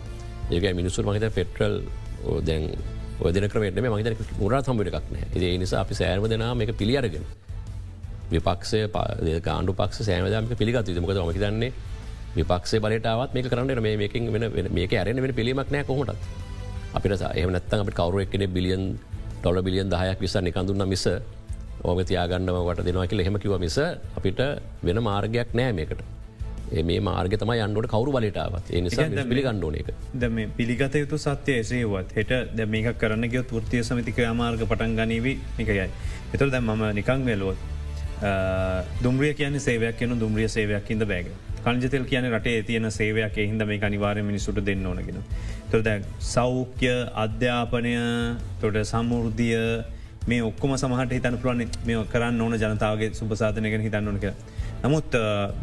ඒක 0.52 0.66
මිනිසු 0.76 1.04
මහිත 1.04 1.28
පෙට්‍රල් 1.32 1.76
දැන් 2.44 2.64
ඔදන 3.22 3.48
ක්‍රමට 3.48 3.80
මහිත 3.88 4.26
මුරා 4.40 4.62
සම්බට 4.62 4.90
එකක්න 4.92 5.44
ඒ 5.44 5.58
නිසා 5.58 5.82
අපි 5.82 5.94
සෑර්ම 5.94 6.28
දෙනා 6.28 6.52
මේක 6.56 6.74
පිළියරගෙන 6.78 7.26
විපක්ෂය 8.32 8.82
කාණ්ඩු 9.42 9.74
පක්ෂ 9.74 10.06
සෑමදමක 10.06 10.58
පිළිගත් 10.58 11.00
මොකද 11.00 11.22
මහිතන්නේ 11.24 11.72
විපක්ෂේ 12.36 12.80
බලටාවත් 12.80 13.34
මේ 13.34 13.44
කරන්න 13.46 13.82
මේ 13.82 13.98
මේකින් 13.98 14.32
වෙන 14.34 14.70
මේක 14.72 14.94
අරන 14.96 15.22
වෙන 15.22 15.34
පිළිමක් 15.34 15.72
නෑ 15.72 15.84
කොහොටත් 15.84 16.30
අපිට 16.94 17.22
එහමනත්තන් 17.32 17.82
අපට 17.82 17.96
කවරුව 17.96 18.22
එක්කෙන 18.22 18.46
බිලියන් 18.50 18.84
ඩොල 19.40 19.62
බිලියන් 19.62 19.90
දහයක් 19.90 20.20
විස 20.20 20.36
නිකඳුන්න 20.40 20.88
මිස 20.88 21.06
ඕම 21.84 22.00
තියාගන්නම 22.04 22.56
වට 22.60 22.86
දෙනවා 22.86 23.08
කියල 23.08 23.26
හෙම 23.26 23.38
කිව 23.40 23.60
මිස 23.60 23.78
අපිට 24.16 24.42
වෙන 24.84 25.02
මාර්ගයක් 25.02 25.54
නෑ 25.54 25.74
මේකට 25.74 26.02
මේ 26.72 27.00
මාර්ග 27.02 27.34
තම 27.36 27.52
අන්ඩුවට 27.58 27.90
කවරු 27.90 28.12
බලටාවත් 28.16 28.70
ඒ 28.70 28.82
නිසා 28.82 29.08
පිළි 29.24 29.44
ගණ්ඩෝන 29.46 29.76
එක 29.76 29.90
ද 30.14 30.30
මේ 30.30 30.50
පිළිගත 30.58 30.96
යුතු 30.96 31.18
සත්‍යය 31.18 31.56
එසේවත් 31.56 32.14
හෙට 32.16 32.34
ද 32.54 32.68
මේක 32.68 32.90
කරන්න 32.98 33.26
ගයොත් 33.28 33.52
ෘතිය 33.56 33.84
සමතික 33.84 34.22
මාර්ග 34.36 34.62
පටන් 34.62 34.96
ගනීවී 34.96 35.38
එකයයි. 35.60 35.90
එතුර 36.34 36.50
දැ 36.50 36.62
මම 36.62 36.84
නිකං 36.94 37.26
වෙලුවොත් 37.26 37.58
දුම්රිය 39.02 39.34
කියන 39.34 39.60
සේවයක් 39.60 39.98
කියන 39.98 40.20
දුම්රිය 40.20 40.50
සේවයක් 40.50 40.92
ඉද 40.92 41.06
බෑග 41.06 41.32
කංජතෙල් 41.66 42.06
කියන 42.06 42.30
රටේ 42.30 42.64
තියෙන 42.64 42.92
සේවයක් 42.92 43.38
එහින්ද 43.38 43.66
මේ 43.66 43.82
අනිවාරය 43.82 44.22
මිනිසුට 44.22 44.62
දෙන්න 44.62 44.86
ඕනගෙන. 44.86 45.24
තොර 45.72 45.82
දැ 45.82 46.02
සෞඛ්‍ය 46.20 46.94
අධ්‍යාපනය 47.16 47.96
තොට 48.62 48.78
සමුෘද්ධිය 48.86 49.64
මේ 50.30 50.42
ඔක්කොම 50.44 50.74
සමහට 50.76 51.12
හිතන 51.12 51.38
පුරුවන් 51.38 51.68
මේ 51.86 52.06
කරන්න 52.06 52.42
ඕන 52.42 52.56
ජනතාවගේ 52.56 53.14
සුපසාධනයගෙන 53.14 53.82
හිතන්න 53.82 54.08
ඕනක. 54.08 54.26
නමුත් 54.84 55.16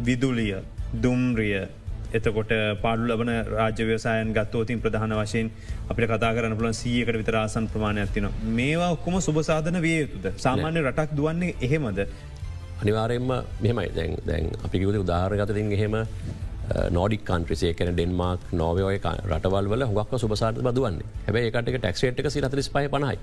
විදුලිය 0.05 0.55
දුම්රිය 0.95 1.67
එතකොට 2.11 2.51
පාඩු 2.81 3.07
ලබන 3.07 3.31
රාජ්‍යවසායන් 3.49 4.31
ගත්තෝතින් 4.33 4.81
ප්‍රධාන 4.81 5.13
වශයෙන් 5.13 5.51
අපිට 5.89 6.09
කතා 6.09 6.31
කරන 6.33 6.55
පුලන් 6.55 6.73
සියකට 6.73 7.19
විතරාසන් 7.21 7.67
ප්‍රමාණයක් 7.67 8.13
තින 8.13 8.29
මේවා 8.51 8.91
ඔක්කොම 8.91 9.19
සුබසාධන 9.21 9.81
විය 9.81 9.97
යුතුද? 10.01 10.27
සාමාන්‍ය 10.37 10.81
රටක් 10.81 11.17
දුවන්නේ 11.17 11.55
එහෙමද? 11.61 11.99
අනිවාරයෙන්ම 12.81 13.31
මෙමයි 13.59 13.89
දැන් 13.95 14.15
දැන් 14.25 14.51
අපි 14.63 14.79
කිවද 14.79 14.97
උදාහරගතතින් 14.97 15.73
එහෙම 15.73 15.97
නෝඩික් 16.91 17.25
කන්ට්‍රසේ 17.25 17.73
කන 17.73 17.93
ඩෙන්මාක් 17.93 18.53
නෝවය 18.53 18.87
රටවල් 19.25 19.69
වල 19.69 19.83
හොක් 19.89 20.15
සුබසාට 20.17 20.61
බදුවන්නේ. 20.61 21.11
හැබයි 21.25 21.43
ඒකට 21.43 21.75
ටක්ෂේට් 21.75 22.19
එක 22.19 22.31
සිරතරිස් 22.31 22.69
පය 22.69 22.87
පනයි 22.87 23.17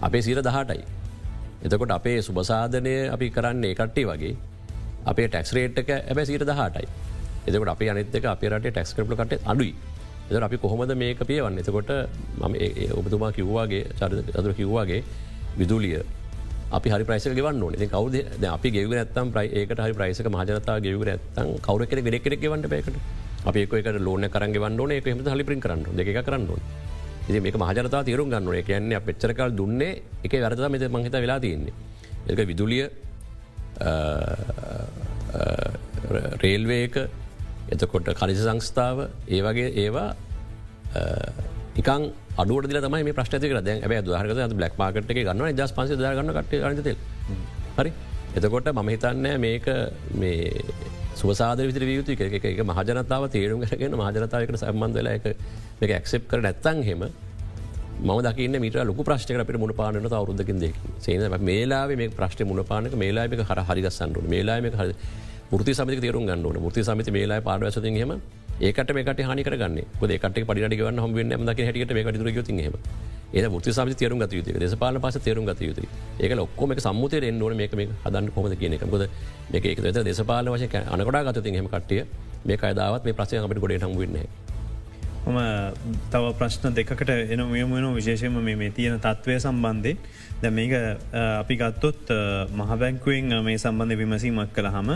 අපේ 0.00 0.22
සීර 0.22 0.40
දහටයි. 0.40 0.82
එතකොට 1.64 1.90
අපේ 1.90 2.18
සුබසාධනය 2.22 2.94
අපි 3.14 3.30
කරන්නේ 3.30 3.74
කට්ටේ 3.74 4.06
වගේ. 4.06 4.34
අපේ 5.06 5.28
ටැක්ස්රේට් 5.28 5.78
එක 5.78 5.90
ඇබැ 5.92 6.26
සීර 6.26 6.44
දහටයි. 6.44 6.86
එතකට 7.46 7.68
අප 7.68 7.82
අනිතක 7.92 8.24
අප 8.26 8.42
රට 8.44 8.66
ටැක්ස් 8.68 8.94
කරපල 8.96 9.16
කට 9.16 9.42
අඩුයි. 9.46 9.74
එද 10.30 10.42
අපි 10.42 10.56
කොහොමද 10.58 10.94
මේක 10.96 11.20
පියවන්න? 11.22 11.58
එතකොට 11.58 11.90
මම 12.38 12.54
ඔබතුමා 12.92 13.32
කිව්වාගේ 13.32 13.84
චරිතර 13.98 14.52
කිව්වාගේ 14.54 15.02
විදුලිය 15.58 16.02
අපි 16.70 16.88
හරි 16.90 17.04
ප්‍රයිස 17.04 17.24
ගවන්න 17.28 17.62
ඕන. 17.62 17.74
කවද 17.94 18.44
අපි 18.48 18.68
ගෙව 18.70 18.92
ඇත්තම් 18.94 19.32
ප්‍රයි 19.34 19.48
ඒකට 19.60 19.80
හරි 19.84 19.94
ප්‍රයිසක 19.94 20.28
මහජනතා 20.28 20.78
ගෙවර 20.80 21.08
ඇත්තන් 21.14 21.48
කවර 21.66 21.86
කෙ 21.86 22.02
ගෙඩෙක් 22.02 22.40
ගෙවන්න 22.40 22.68
පේකට 22.68 22.96
අපේක 23.44 23.72
ලෝන 23.98 24.28
කරන්න 24.28 24.54
වන්න 24.64 24.92
එක 24.92 25.04
හම 25.06 25.20
හලි 25.34 25.44
පින් 25.44 25.60
කරන්න 25.60 25.84
දෙක 25.96 26.08
කරන්න 26.26 26.48
ඕන. 26.48 26.62
ඉති 27.30 27.40
මේක 27.40 27.56
මහජනතා 27.56 28.02
තේරුම් 28.04 28.28
ගන්නුවේ 28.30 28.62
කියන්නේ 28.62 29.00
පෙච්චරකල් 29.00 29.54
දුන්නේ 29.56 29.92
එක 30.24 30.32
වැරද 30.36 30.66
මෙත 30.68 30.84
මහිත 30.90 31.16
වෙලා 31.16 31.38
තියන්නේ. 31.38 31.74
එක 32.28 32.40
විදුලිය 32.46 32.84
රේල්වේක 36.42 36.96
එතකොට 37.70 38.10
කලිසි 38.14 38.42
සංස්ථාව 38.42 38.98
ඒ 39.28 39.40
වගේ 39.46 39.70
ඒවා 39.76 40.08
නිකන් 41.76 42.10
අඩුව 42.36 42.66
දිල 42.66 42.80
තම 42.82 42.96
මේ 42.98 43.12
ප්‍රශ්තික 43.12 43.40
ද 43.60 43.70
ඇ 43.70 44.02
දහරක 44.02 44.54
බ්ලක් 44.54 44.74
මාකට 44.78 45.10
එක 45.10 45.20
ගන්න 45.20 45.56
දස් 45.56 45.72
පන්ස 45.72 45.96
දරගන්න 45.96 46.34
කට 46.36 46.52
ගතෙල් 46.78 46.96
හරි? 47.78 47.92
එතකොට 48.36 48.72
මම 48.72 48.88
හිතන්න 48.88 49.26
මේක 49.40 49.66
මේ 50.14 50.50
සුවසාද 51.14 51.60
විතර 51.60 51.84
වියුතු 51.84 52.12
එක 52.12 52.44
එක 52.44 52.60
මහජනතාව 52.64 53.24
තේරුම් 53.30 53.62
කරගෙන 53.62 53.94
මහජනතාවකට 53.94 54.62
සම්බන්ධල 54.62 55.08
එක 55.10 55.24
එක 55.80 55.90
ඇක්සෙප් 55.92 56.28
කර 56.28 56.40
නැත්තන් 56.40 56.82
හෙම 56.82 57.04
ම 58.00 58.10
දකින්න 58.22 58.56
මට 58.58 58.84
ලොක 58.84 59.00
ප්‍රශ්ක 59.02 59.30
අපට 59.36 59.58
මුණ 59.58 59.74
පානට 59.74 60.12
අවරුදකින් 60.12 60.58
දෙක 60.58 60.76
සේන 60.98 61.24
මේලාවේ 61.42 61.96
මේ 61.96 62.10
ප්‍රශ්ට 62.10 62.44
මුණ 62.44 62.64
පානක 62.64 62.94
මේලාම 62.96 63.36
හර 63.42 63.60
හරිගස්සන්නට 63.68 64.28
මේලාම 64.28 64.68
හරි 64.74 64.94
ෘති 65.54 65.72
සමති 65.74 66.00
තේරු 66.00 66.20
ගන්නඩන 66.20 66.64
ෘති 66.64 66.82
සමති 66.82 67.10
මේලා 67.10 67.40
පාඩවසති 67.42 67.90
හෙම 67.96 68.12
ඒකට 68.60 68.92
මේකට 68.92 69.20
හනි 69.22 69.42
කරගන්න. 69.42 69.78
ොදකට 70.00 70.44
පඩි 70.44 70.76
ගන්න 70.76 71.00
හම 71.00 71.16
න්න 71.18 71.46
ද 71.48 71.54
හට 71.60 71.92
මේ 71.92 72.12
ට 72.12 72.34
යුති 72.34 72.56
හෙම 72.60 72.74
ඒ 73.32 73.46
ෘති 73.48 73.72
සමති 73.72 73.94
තේරු 73.94 74.18
ගත 74.18 74.32
යුතු 74.32 74.58
දෙසපාල 74.58 74.98
පස 74.98 75.16
තේරු 75.18 75.44
ගත 75.44 75.60
යුතු 75.62 75.86
ඒක 76.18 76.32
ඔක්කොම 76.38 76.74
සම්මුතය 76.78 77.20
එන්නවන 77.24 77.56
මේක 77.56 77.74
මේ 77.74 77.88
හදන්න 78.04 78.28
කොමද 78.30 78.54
කියන 78.54 78.74
එකකොද 78.74 79.06
මේක 79.52 79.64
එක 79.66 79.80
දෙසපාල 80.02 80.50
වශය 80.50 80.68
අනකොඩා 80.88 81.24
ගත 81.24 81.46
හෙම 81.52 81.68
කටිය 81.68 82.04
මේ 82.44 82.58
අදාවත් 82.64 83.04
මේ 83.04 83.12
ප්‍රසය 83.12 83.36
අපට 83.38 83.58
ගොඩ 83.58 83.76
හම් 83.78 83.96
වන්නේ 83.96 84.26
මම 85.22 85.38
තව 86.10 86.32
ප්‍රශ්න 86.38 86.74
දෙකට 86.74 87.10
එන 87.10 87.40
යමුන 87.40 87.94
විශේෂම 87.94 88.38
මේ 88.40 88.70
තියෙන 88.70 88.96
තත්ත්වය 88.98 89.36
සම්බන්ධය 89.38 89.92
ද 90.42 90.50
මේක 90.50 90.72
අපි 91.12 91.54
ගත්තොත් 91.56 92.08
මහබැංකුවෙන් 92.52 93.36
මේ 93.44 93.58
සම්බන්ධ 93.58 93.96
විමසීමක් 93.96 94.54
කළ 94.54 94.70
හම 94.70 94.90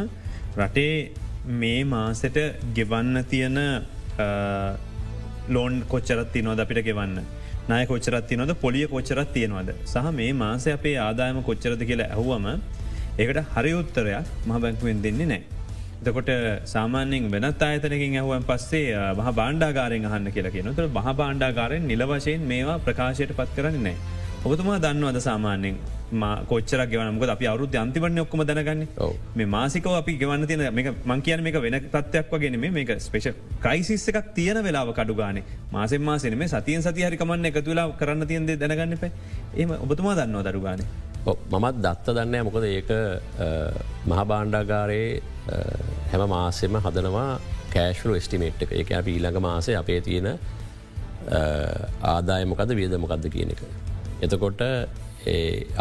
රටේ 0.57 1.13
මේ 1.61 1.85
මාසට 1.87 2.39
ගෙවන්න 2.75 3.25
තියෙන 3.25 3.59
ලෝන් 5.49 5.83
කොච්චරත් 5.89 6.33
තිනොද 6.33 6.59
අපිට 6.59 6.81
ගෙවන්න? 6.83 7.21
නය 7.69 7.87
කොච්චරත් 7.87 8.27
තිනොද 8.27 8.55
පොලිය 8.61 8.87
කොච්චරත් 8.87 9.33
තියෙනවද? 9.33 9.75
සහ 9.85 10.13
මේ 10.13 10.33
මාස 10.35 10.67
අපේ 10.69 10.97
ආදායම 10.99 11.43
කොච්චරද 11.43 11.85
කියලා 11.85 12.09
ඇහුවම 12.11 12.47
ඒකට 13.19 13.41
හරි 13.55 13.73
උත්තරයක් 13.75 14.25
මහ 14.47 14.59
බැංකුවෙන් 14.59 15.03
දෙන්නේ 15.03 15.27
නෑ. 15.27 15.43
එතකොට 16.05 16.31
සාමාන්‍යෙන් 16.67 17.31
වෙනත් 17.31 17.63
අයතනකින් 17.63 18.15
ඇහුවන් 18.15 18.45
පස්සේ 18.45 18.93
මහ 19.15 19.29
බාණ්ඩාගාරෙන් 19.33 20.07
අහන්න 20.07 20.31
කියලා 20.31 20.55
කියන 20.55 20.71
තුළ 20.73 20.91
මහ 20.91 21.15
බාණ්ඩාගාරයෙන් 21.15 21.87
නිල 21.87 22.05
වශයෙන් 22.07 22.47
මේවා 22.47 22.79
ප්‍රකාශයට 22.81 23.33
පත් 23.33 23.51
කරන්නේ. 23.57 23.97
ඔබතුමා 24.45 24.79
දන්නවද 24.79 25.21
සාමාන්‍යෙන් 25.21 25.77
කොච්චර 26.45 26.81
ගවනක 26.85 27.29
අපි 27.29 27.47
අවුත් 27.47 27.77
අන්තිවන්න 27.77 28.19
ඔක්කම 28.19 28.43
දැනගන්න. 28.43 28.83
මේ 29.35 29.49
මාසිකව 29.49 29.89
අපි 29.93 30.17
ගවන්න 30.17 30.47
තියන 30.47 30.63
මං 31.05 31.23
කියන 31.23 31.43
මේ 31.43 31.63
වෙන 31.67 31.79
තත්වයක් 31.87 32.35
වගෙන 32.35 32.61
මේක 32.71 32.93
ස්පේෂ 32.99 33.33
ක්‍රයිසිස් 33.61 34.07
එකක් 34.11 34.29
තියෙන 34.35 34.61
වෙලාව 34.63 34.93
කඩුගාන 34.93 35.43
මාසෙන් 35.73 36.03
මාසන 36.03 36.37
මේ 36.37 36.49
සතියෙන් 36.49 36.83
සති 36.83 37.09
හරිකමන්න 37.09 37.51
එකතු 37.51 37.69
වෙලා 37.69 37.89
කරන්න 37.95 38.27
තියන්ද 38.27 38.55
දැනගන්න 38.59 38.99
පේ 38.99 39.13
ඒම 39.57 39.77
ඔබතුමා 39.79 40.17
දන්නවා 40.17 40.47
දරුගාන 40.49 40.85
මමත් 41.53 41.77
දත්ත 41.79 42.17
දන්න 42.17 42.45
මොකද 42.47 42.67
ඒක 42.71 42.91
මහබාණ්ඩාගාරයේ 44.07 45.34
හැම 46.11 46.23
මාසෙම 46.35 46.77
හදනවා 46.85 47.31
කෑශලු 47.75 48.19
ස්ටිමේට් 48.27 48.63
එක. 48.65 48.73
එක 48.83 48.93
අප 48.99 49.09
ඊළඟ 49.15 49.41
මාසේ 49.47 49.77
අපේ 49.83 50.01
තියෙන 50.01 50.29
ආදාය 52.13 52.45
මොකද 52.53 52.71
වියද 52.81 52.95
මොකක්ද 53.05 53.27
කියන 53.35 53.51
එක. 53.55 53.63
එතකොට 54.25 54.63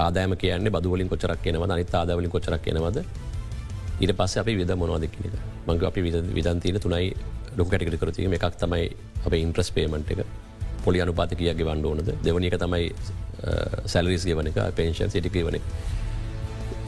ආදෑම 0.06 0.36
කියන්නේ 0.44 0.74
බදුවලින් 0.76 1.10
කොචරක් 1.14 1.42
කියනව 1.46 1.64
අනිත් 1.68 1.96
ආදවලින් 2.02 2.32
කොචරක් 2.36 2.62
කියනවද 2.68 3.00
ඊට 4.02 4.14
පස්ස 4.20 4.38
අපි 4.44 4.56
විද 4.62 4.72
මොනවාදක්න 4.84 5.28
එක. 5.30 5.36
මංග 5.68 5.84
අපි 5.90 6.02
විදන්තින 6.38 6.80
තුනයි 6.86 7.12
ඩොකටකට 7.56 8.00
කරතිීම 8.02 8.34
එකක් 8.38 8.56
තමයි 8.64 8.86
අප 9.26 9.34
ඉන්ට්‍රස් 9.44 9.70
පේමට් 9.76 10.12
එක. 10.16 10.24
පොලි 10.86 11.02
අනුපාත 11.04 11.36
කියගේ 11.40 11.68
වන්න 11.68 11.86
ඕනද? 11.86 12.10
දෙවනි 12.26 12.48
එක 12.52 12.58
තමයි 12.64 12.86
සැලරිස් 13.86 14.26
ගෙවන 14.28 14.50
එක 14.52 14.58
පේෂන් 14.80 15.12
සිටිකේ 15.14 15.44
වන 15.48 15.60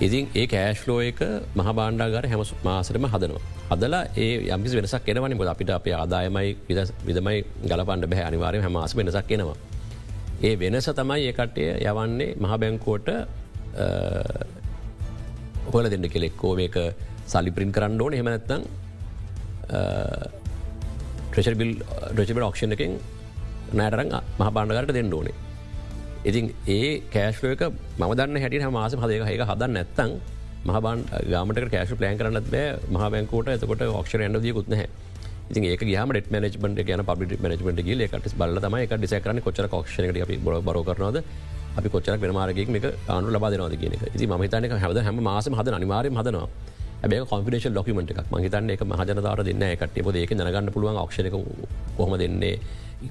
ඉතින් 0.02 0.28
ඒ 0.36 0.46
කෑශ්ලෝ 0.52 1.00
එක 1.10 1.20
මහ 1.56 1.68
බාණ්ඩාගර 1.78 2.26
හැම 2.32 2.42
මාසරම 2.68 3.06
හදනවා. 3.14 3.44
අදලා 3.74 4.02
ඒ 4.24 4.34
යම්කිසි 4.56 4.76
වෙනසක් 4.80 5.06
කෙනවනි 5.08 5.38
බොද 5.42 5.50
අපිට 5.54 5.70
අප 5.78 5.88
ආදායමයි 6.00 6.50
විදමයි 7.08 7.38
ගලපන්ඩ 7.70 8.10
බැහ 8.12 8.26
අනිවාරය 8.30 8.60
හමස් 8.66 8.96
වෙනසක් 9.00 9.28
කෙනවා. 9.30 9.56
ඒ 10.48 10.54
වෙනස 10.62 10.90
තමයි 11.00 11.22
ඒකටය 11.30 11.64
යවන්නේ 11.92 12.36
මහ 12.44 12.54
බැංකෝට 12.62 13.08
හොල 15.74 15.90
දෙන්න 15.94 16.10
කෙලෙක්කෝ 16.16 16.54
මේක 16.60 16.76
සල්ලි 17.34 17.56
ප්‍රින් 17.56 17.72
කරන්න 17.72 18.02
ඕන. 18.02 18.14
හෙමනැත්තං 18.20 18.62
ට්‍රෙෂබිල් 21.32 21.72
ඩ්‍රචබල් 22.12 22.48
ඔක්ෂණ 22.52 22.76
එකින් 22.78 23.00
නෑටරං 23.80 24.12
මහ 24.40 24.50
බාණ්ඩගරට 24.56 24.96
දෙන්න 25.00 25.18
ඕනේ. 25.20 25.45
ඉතින් 26.26 26.46
ඒ 26.68 27.02
කෑශ්ලක 27.14 27.62
ම 28.00 28.04
දන්න 28.20 28.38
හැට 28.44 28.72
මාස 28.72 28.94
හදක 28.96 29.26
හක 29.30 29.42
හදන්න 29.50 29.74
නැත්තං 29.78 30.14
මහබන් 30.68 31.02
ගාමට 31.32 31.60
කෑශ 31.74 31.94
ප්ලෑන් 32.00 32.18
කරන්නත් 32.20 32.48
බෑ. 32.54 32.70
මහ 32.94 33.10
බැංකෝට 33.14 33.52
එතකොට 33.56 33.84
ඔක්ෂණ 34.00 34.24
ඇන්ඩ 34.26 34.48
ියකුත්නහ 34.52 34.86
ඉති 35.50 35.68
ඒක 35.72 35.84
ගහම 35.90 36.14
ට 36.16 36.32
මනජමට 36.34 36.80
ගන 36.88 37.04
පබි 37.10 37.38
මනජමට 37.38 37.82
ගල 37.88 38.02
එකට 38.06 38.38
බල 38.40 38.58
තම 38.64 38.78
එක 38.78 38.96
ඩිසකරන 38.96 39.42
කොචර 39.48 39.68
ක්ෂණට 39.74 40.22
අපි 40.26 40.38
බො 40.46 40.62
බර 40.62 40.80
කරනවද 40.88 41.20
අපි 41.78 41.90
කොච්චරක් 41.90 42.22
වෙනමාරගෙක් 42.24 42.72
මේක 42.76 42.88
අනු 43.08 43.36
ලබා 43.36 43.52
දෙනවද 43.54 43.76
කියන 43.82 43.94
එක. 43.94 44.08
ඉති 44.16 44.26
මහිතනක 44.26 44.74
හැද 44.86 45.02
හැම 45.08 45.22
මාසම 45.30 45.54
හද 45.60 45.76
අනිවාරය 45.80 46.10
හදනවා. 46.12 46.48
ඇබේ 47.04 47.22
කොන්ෆිඩේශල් 47.32 47.74
ලොකමට 47.78 48.12
එකක්. 48.14 48.26
මහිතන්න 48.34 48.74
එක 48.76 48.82
මහජනතාර 48.84 49.44
දෙන්න 49.50 49.64
එකට 49.70 50.02
ොද 50.10 50.16
ඒක 50.16 50.34
නගන්න 50.34 50.74
පුළුවන් 50.74 51.00
ක්ෂණක 51.06 51.36
කොහම 51.98 52.18
දෙන්නේ. 52.18 52.58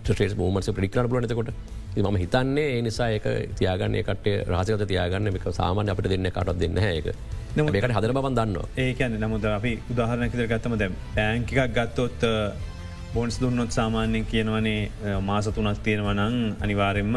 ට්‍රේස් 0.02 0.34
මෝමට 0.36 0.70
පිිකර 0.74 1.06
ලනතකොට 1.06 1.50
ම 1.96 2.16
හිතන්නේ 2.16 2.66
ඒ 2.74 2.82
නිසා 2.82 3.08
ඒක 3.10 3.26
තියාගන්න 3.58 3.94
එකට 3.94 4.26
රාසකත 4.48 4.84
තියාගන්න. 4.92 5.30
එක 5.30 5.48
සාමාන්‍ය 5.52 5.90
අපට 5.90 6.08
දෙන්න 6.10 6.30
කටත් 6.30 6.58
දෙන්න 6.60 6.78
ඒක. 6.78 7.08
මේකට 7.56 7.96
හදර 7.96 8.12
බවන් 8.12 8.34
දන්න 8.34 8.56
ඒකන 8.76 9.18
නමුද 9.20 9.44
අපි 9.46 9.72
උදාහරණකිතර 9.92 10.46
ගත්තම 10.52 10.78
දැ 10.78 10.90
බෑංකිකක් 11.16 11.60
ගත්තොත් 11.76 12.24
බොන්ස් 13.14 13.36
දුන්නොත් 13.40 13.70
සාමාන්‍යෙන් 13.70 14.24
කියනවනේ 14.26 15.20
මාස 15.22 15.46
තුනක් 15.46 15.82
තියෙනවනං 15.84 16.56
අනිවාරෙන්ම 16.60 17.14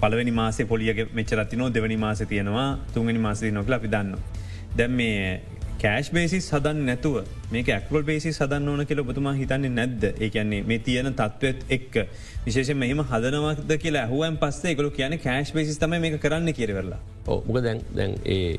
පලවනි 0.00 0.32
මාසේ 0.32 0.66
පොලියගේ 0.66 1.08
මෙචරත්තිනෝ 1.12 1.68
දෙවනි 1.74 1.96
මාස 1.96 2.24
තියෙනවා 2.30 2.68
තුන්ගනි 2.94 3.18
මාසී 3.18 3.52
නොකල 3.52 3.76
අපි 3.76 3.88
දන්න. 3.88 4.16
දැම් 4.78 4.92
මේ 4.92 5.42
කෑශ් 5.82 6.10
බේසිස් 6.12 6.46
සදන් 6.48 6.80
නැතුව 6.86 7.16
මේක 7.52 7.68
ඇක්වල් 7.68 8.02
බේසි 8.02 8.32
සදන්න 8.32 8.68
ඕන 8.68 8.86
කියල 8.86 9.02
බතුමා 9.02 9.34
හිතන්නේ 9.34 9.70
නැද්ද? 9.70 10.04
ඒකන්නේ 10.18 10.62
මේ 10.64 10.78
තියෙන 10.80 11.10
තත්ත්වත් 11.12 11.58
එක් 11.70 11.98
විශේෂ 12.46 12.72
මෙහම 12.76 13.02
හදනවක්ද 13.04 13.76
කියලා 13.78 14.06
ඇහුවන් 14.06 14.38
පස්සේ 14.38 14.74
එකකු 14.74 14.90
කියන 14.98 15.18
කෑශ් 15.18 15.52
බේසිස් 15.52 15.78
තම 15.78 15.96
මේ 16.00 16.18
කරන්න 16.18 16.52
කියරවෙරලා 16.52 17.00
ඕක 17.28 17.62
දැන් 17.62 17.80
දැන් 17.94 18.18
ඒ 18.26 18.56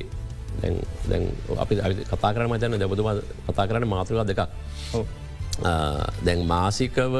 දැන් 0.61 1.29
අපි 1.57 1.75
කතා 2.05 2.33
කරන 2.33 2.49
මතන 2.49 2.79
දැබතුම 2.79 3.11
කතා 3.47 3.67
කරන්න 3.67 3.87
මාතෘකා 3.87 4.25
දෙකක්. 4.25 4.41
දැන් 6.23 6.45
මාසිකව 6.47 7.15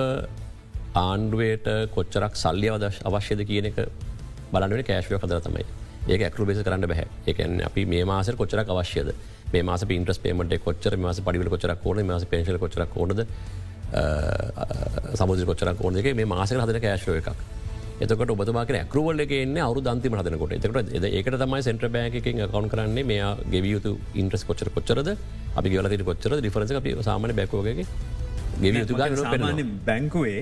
ආණ්ඩුවයට 0.95 1.67
කොච්චරක් 1.91 2.35
සල්ලි 2.35 2.69
අවදශ 2.69 2.99
අවශ්‍යද 3.03 3.41
කියන 3.45 3.71
එක 3.71 3.79
බලන්ට 4.51 4.87
කෑශ්ව 4.87 5.17
කදර 5.19 5.41
තමයි. 5.41 5.65
ඒක 6.07 6.21
ඇකරු 6.21 6.45
බෙස 6.45 6.59
කරන්න 6.59 6.87
බැහ 6.87 7.07
එකන 7.27 7.61
අපි 7.61 7.85
මේ 7.85 8.05
මාසර 8.05 8.35
කොච්චරක් 8.35 8.69
අවශ්‍යද? 8.69 9.09
මේ 9.09 9.34
මාස 9.63 9.83
පින්ට්‍රස් 9.85 10.19
පේමට 10.19 10.55
කොච්චර 10.63 10.97
මාස 10.97 11.19
පඩිවල 11.21 11.49
කොච්චරක් 11.49 11.85
ඕන 11.85 12.05
මාස 12.05 12.25
පේශල 12.25 12.57
කොච්චරක් 12.57 12.97
ඕනද 12.97 13.21
සමුදි 15.15 15.45
කොච්චරක් 15.45 15.81
ඕනක 15.81 16.09
මේ 16.15 16.25
මාසක 16.25 16.57
හදන 16.57 16.81
කෑශ්ව 16.81 17.19
එකක්. 17.21 17.29
එතකට 18.01 18.31
ඔබතුමාක 18.35 18.71
ඇකරුවල් 18.71 19.23
එක 19.25 19.31
එන්න 19.31 19.57
අවු 19.57 19.81
දන්තිම 19.81 20.17
හදනකොට. 20.19 20.51
එතකට 20.57 21.05
ඒකට 21.05 21.39
තමයි 21.43 21.61
සෙන්ට්‍ර 21.63 21.87
බෑකින් 21.89 22.43
කවුන් 22.47 22.69
කරන්නේ 22.69 23.05
මේ 23.05 23.29
ගෙවියුතු 23.53 23.95
ඉන්ට්‍රස් 24.15 24.43
කොච්චර 24.43 24.69
කොච්චරද 24.75 25.15
අපි 25.55 25.69
ගලට 25.69 26.03
කොච්චර 26.03 26.37
ඩිෆරස 26.39 26.75
අපි 26.81 26.95
සාමන 27.01 27.35
බැකෝගේ 27.39 27.85
ගෙවියුතු 28.61 28.99
බැංකුවේ 29.85 30.41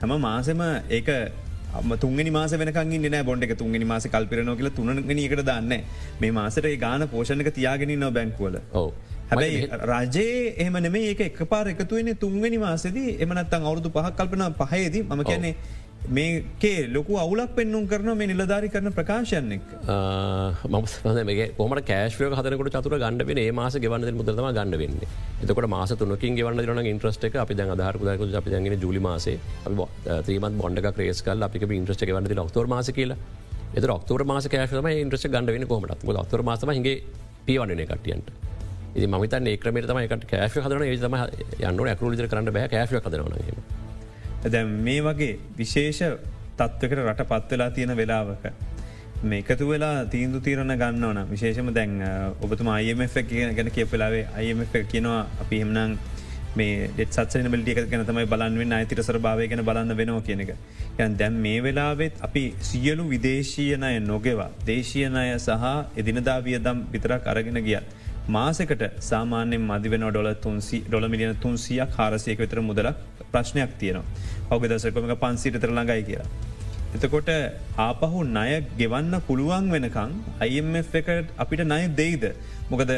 හැම 0.00 0.16
මාසම 0.20 0.62
ඒක 0.90 1.08
තුන්ගනි 1.98 2.30
මාස 2.30 2.52
වෙනකින් 2.52 3.06
න. 3.10 3.16
බොඩ 3.24 3.42
එක 3.42 3.54
තුන්ගනි 3.58 3.84
මාස 3.84 4.06
කල්පිරනෝ 4.06 4.56
කියල 4.56 4.70
තුනගනකට 4.70 5.44
දන්න 5.50 5.74
මේ 6.20 6.30
මාසට 6.30 6.68
ගාන 6.78 7.08
පෝෂණක 7.08 7.50
තියාගෙන 7.54 7.94
න 7.98 8.10
බැංකුවල 8.10 8.58
හැබැයි 9.30 9.68
රජයේ 9.90 10.54
එහම 10.64 10.76
නෙේ 10.84 11.02
ඒක 11.10 11.20
එක 11.20 11.40
පාර 11.48 11.66
එකතුවන්නේ 11.68 12.14
තුන්ගනි 12.14 12.58
මාසදී. 12.58 13.18
එමනත්තන් 13.20 13.68
අවුදු 13.70 13.90
පහක් 13.90 14.16
කල්පන 14.18 14.44
පහයේදී 14.60 15.02
මම 15.02 15.22
කියන්නේ 15.24 15.54
මේකේ 16.06 16.90
ලොකු 16.92 17.16
අවුලක් 17.16 17.54
පෙන්නුම් 17.56 17.86
කරන 17.86 18.16
මේ 18.16 18.28
නිලධාරි 18.30 18.68
කරන 18.68 18.92
ප්‍රකාශයන්නෙක් 18.92 19.64
මගේ 21.30 21.48
පොම 21.56 21.74
කෑශ්ව 21.90 22.22
හතනකට 22.30 22.76
චතුර 22.76 22.96
ගණඩ 22.98 23.42
ඒ 23.44 23.50
මාස 23.52 23.76
ගවන්න 23.76 24.16
මුදම 24.16 24.40
ගණඩ 24.40 24.78
වෙන්න. 24.78 24.96
එතකට 25.42 25.68
මාස 25.68 25.92
තුනකින් 25.92 26.38
ගවන්න 26.38 26.64
රන 26.64 26.90
ඉන්ට්‍රස්ට 26.92 27.28
එක 27.28 27.36
අපි 27.36 27.54
දැන් 27.54 27.74
අධහරකුදක 27.76 28.38
අපි 28.40 28.50
දැගෙන 28.50 28.80
ජුලි 28.80 29.00
මාසේ. 29.00 29.38
ත්‍රීමත් 30.24 30.58
බොඩ 30.62 30.80
ක්‍රේස්කල් 30.96 31.42
අපි 31.42 31.64
ඉන්ට්‍රස්ට 31.80 32.06
ගවන්න 32.06 32.44
ඔක්තර 32.46 32.66
මාස 32.66 32.90
කියලා. 32.90 33.18
එත 33.74 33.84
ඔක්තර 33.84 34.24
මාස 34.24 34.48
කෑශම 34.48 34.88
ඉන්ට්‍රස් 34.88 35.26
ගණඩ 35.26 35.52
වෙන 35.56 35.66
කොමට 35.66 36.06
ඔක්තර 36.22 36.42
මාසම 36.42 36.70
හිගේ 36.70 37.02
පියවන්නේ 37.46 37.86
කටියන්ට 37.86 38.30
ඉති 38.96 39.06
මත 39.06 39.34
ඒක්‍රමේ 39.52 39.82
තම 39.82 40.00
එකට 40.04 40.24
කෑශ 40.30 40.56
හදන 40.64 40.86
ඒතම 40.88 41.18
යන්න 41.60 41.84
ඇකරුලිතර 41.92 42.30
කරන්න 42.32 42.54
බෑ. 42.56 42.68
කෑශ 42.68 42.96
කදරනගේ 42.96 43.86
දැ 44.46 44.64
මේ 44.64 45.00
වගේ 45.00 45.38
විශේෂ 45.56 46.02
තත්වකට 46.58 47.04
රට 47.04 47.28
පත්වෙලා 47.28 47.70
තියෙන 47.70 47.96
වෙලාවක. 47.96 48.44
මේකතු 49.22 49.68
වෙලා 49.68 50.04
තීන්දු 50.06 50.40
තීරණ 50.40 50.76
ගන්න 50.76 51.04
ඕන 51.04 51.18
විශේෂම 51.30 51.72
දැන් 51.74 51.98
ඔබතුම 52.40 52.70
IMF 52.76 53.14
ගැන 53.26 53.70
කියපලාවේ 53.70 54.26
IMF 54.42 54.72
කියනවා 54.88 55.26
අපි 55.40 55.60
එමනං 55.60 55.98
මේ 56.56 57.06
සත්සන 57.06 57.50
බිටිය 57.50 57.74
ගැන 57.74 58.04
තමයි 58.06 58.26
බලන්වෙන් 58.26 58.72
අයිතිර 58.72 59.02
සර 59.02 59.18
භාවය 59.18 59.48
ගැන 59.48 59.64
බලන්න 59.64 59.96
වෙනවා 59.96 60.22
කියන 60.22 60.40
එක. 60.40 60.54
යන් 60.98 61.16
දැම් 61.16 61.34
මේ 61.34 61.62
වෙලාවෙත් 61.62 62.22
අපි 62.22 62.44
සියලු 62.60 63.08
විදේශීයනය 63.08 63.98
නොගෙවා 64.00 64.50
දේශීයනය 64.66 65.38
සහ 65.38 65.66
එදිනදා 65.96 66.38
වියදම් 66.40 66.86
විතරක් 66.92 67.26
අරගෙන 67.26 67.58
ගියත්. 67.64 67.86
මාසකට 68.28 68.82
සාමාන්‍යෙන් 69.00 69.62
මදිවෙන 69.62 70.04
ඩොල 70.08 70.28
තුන්සි 70.44 70.78
ඩොල 70.80 71.06
මිලියන 71.08 71.34
තුන්සියක් 71.36 71.96
හාරසයක 71.98 72.38
විතර 72.38 72.60
මුදලක් 72.62 72.96
ප්‍රශ්නයක් 73.32 73.72
තියනවා. 73.80 74.04
ඔග 74.50 74.62
දසකමක 74.64 75.14
පන්සිට 75.22 75.56
තර 75.62 75.70
ළඟයි 75.70 76.04
කියලා. 76.08 76.28
එතකොට 76.96 77.30
ආපහු 77.78 78.20
ණය 78.26 78.52
ගෙවන්න 78.78 79.14
පුළුවන් 79.26 79.66
වෙනකං 79.70 80.12
IMF 80.48 80.94
එක 80.94 81.08
අපිට 81.36 81.64
නය 81.64 81.82
දෙයිද. 81.94 82.24
මොකද 82.70 82.92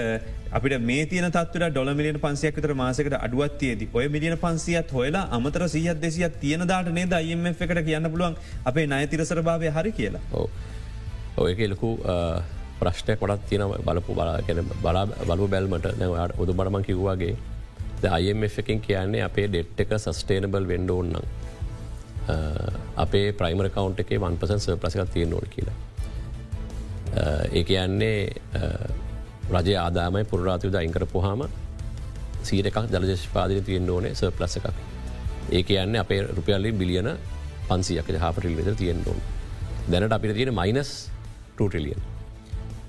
අපිට 0.53 0.77
මේ 0.83 1.07
තියන 1.07 1.27
තත්වට 1.29 1.71
ඩොල 1.71 1.91
මිලියන 1.95 2.19
පන්සියක් 2.19 2.55
විතර 2.57 2.75
මාසකට 2.75 3.17
අඩුවත්තියේද 3.19 3.83
ඔය 3.93 4.07
මිලියන 4.09 4.37
පන්සියත් 4.37 4.95
හොයලා 4.99 5.27
අමතර 5.31 5.67
සීහත් 5.69 6.01
දෙසියක් 6.01 6.39
තියෙන 6.41 6.67
දාට 6.67 6.91
නේද 6.93 7.15
IMF 7.21 7.67
එකට 7.67 7.83
කියන්න 7.89 8.11
පුළුවන් 8.15 8.39
අපේ 8.65 8.87
නය 8.87 9.03
තිරසර 9.07 9.43
භාවය 9.43 9.75
හරි 9.77 9.93
කියලා. 9.93 10.47
ඔයක 11.39 11.61
ලොකු 11.69 11.91
ප්‍රශ්ටය 12.81 13.17
කොටත් 13.21 13.47
තියෙන 13.49 13.69
බලපු 13.87 14.15
බලාගෙන 14.15 14.65
බලා 14.83 15.07
බලු 15.29 15.49
බැල්මට 15.55 15.87
නැවට 16.01 16.41
උදු 16.43 16.53
බරමන් 16.55 16.85
කිව්වාගේ 16.89 17.37
IMF 18.21 18.59
එකින් 18.59 18.81
කියන්නේ 18.81 19.23
අපේ 19.23 19.47
ඩෙට් 19.49 19.81
එක 19.85 19.93
සස්ටේනබල් 19.99 20.67
වෙන්ඩ 20.69 20.91
ඕන්නම් 20.91 21.25
අපේ 22.97 23.33
ප්‍රයිමර 23.33 23.69
කවන්් 23.69 23.95
එකේ 24.05 24.21
වන්පසන් 24.21 24.61
සර්ප්‍රසිකක් 24.65 25.13
තියෙන් 25.15 25.35
ඕල් 25.35 25.49
කියලා. 25.55 25.77
ඒ 27.53 27.65
කියන්නේ 27.65 28.19
රජය 29.51 29.75
ආදාමයි 29.77 30.25
පුරාතියද 30.25 30.75
අයිංකර 30.75 31.07
පොහාම 31.15 31.43
සීර 32.43 32.67
එකක් 32.71 32.79
ජලජෂපාදන 32.93 33.65
තියෙන් 33.65 33.91
ඕනේ 33.91 34.15
සර්පලස 34.15 34.57
එකක්. 34.61 34.69
ඒ 35.53 35.63
කියන්න 35.63 35.97
අපේ 35.97 36.23
රුපියල්ලි 36.37 36.73
බිලියන 36.73 37.11
පන්සියක් 37.69 38.09
හපටිල් 38.25 38.57
වෙද 38.57 38.73
තියෙන් 38.77 39.03
ඕන්. 39.07 39.21
දැනට 39.91 40.13
අපිට 40.13 40.35
තියෙන 40.35 40.55
මයිනස් 40.55 41.11
ටලියන්. 41.57 42.10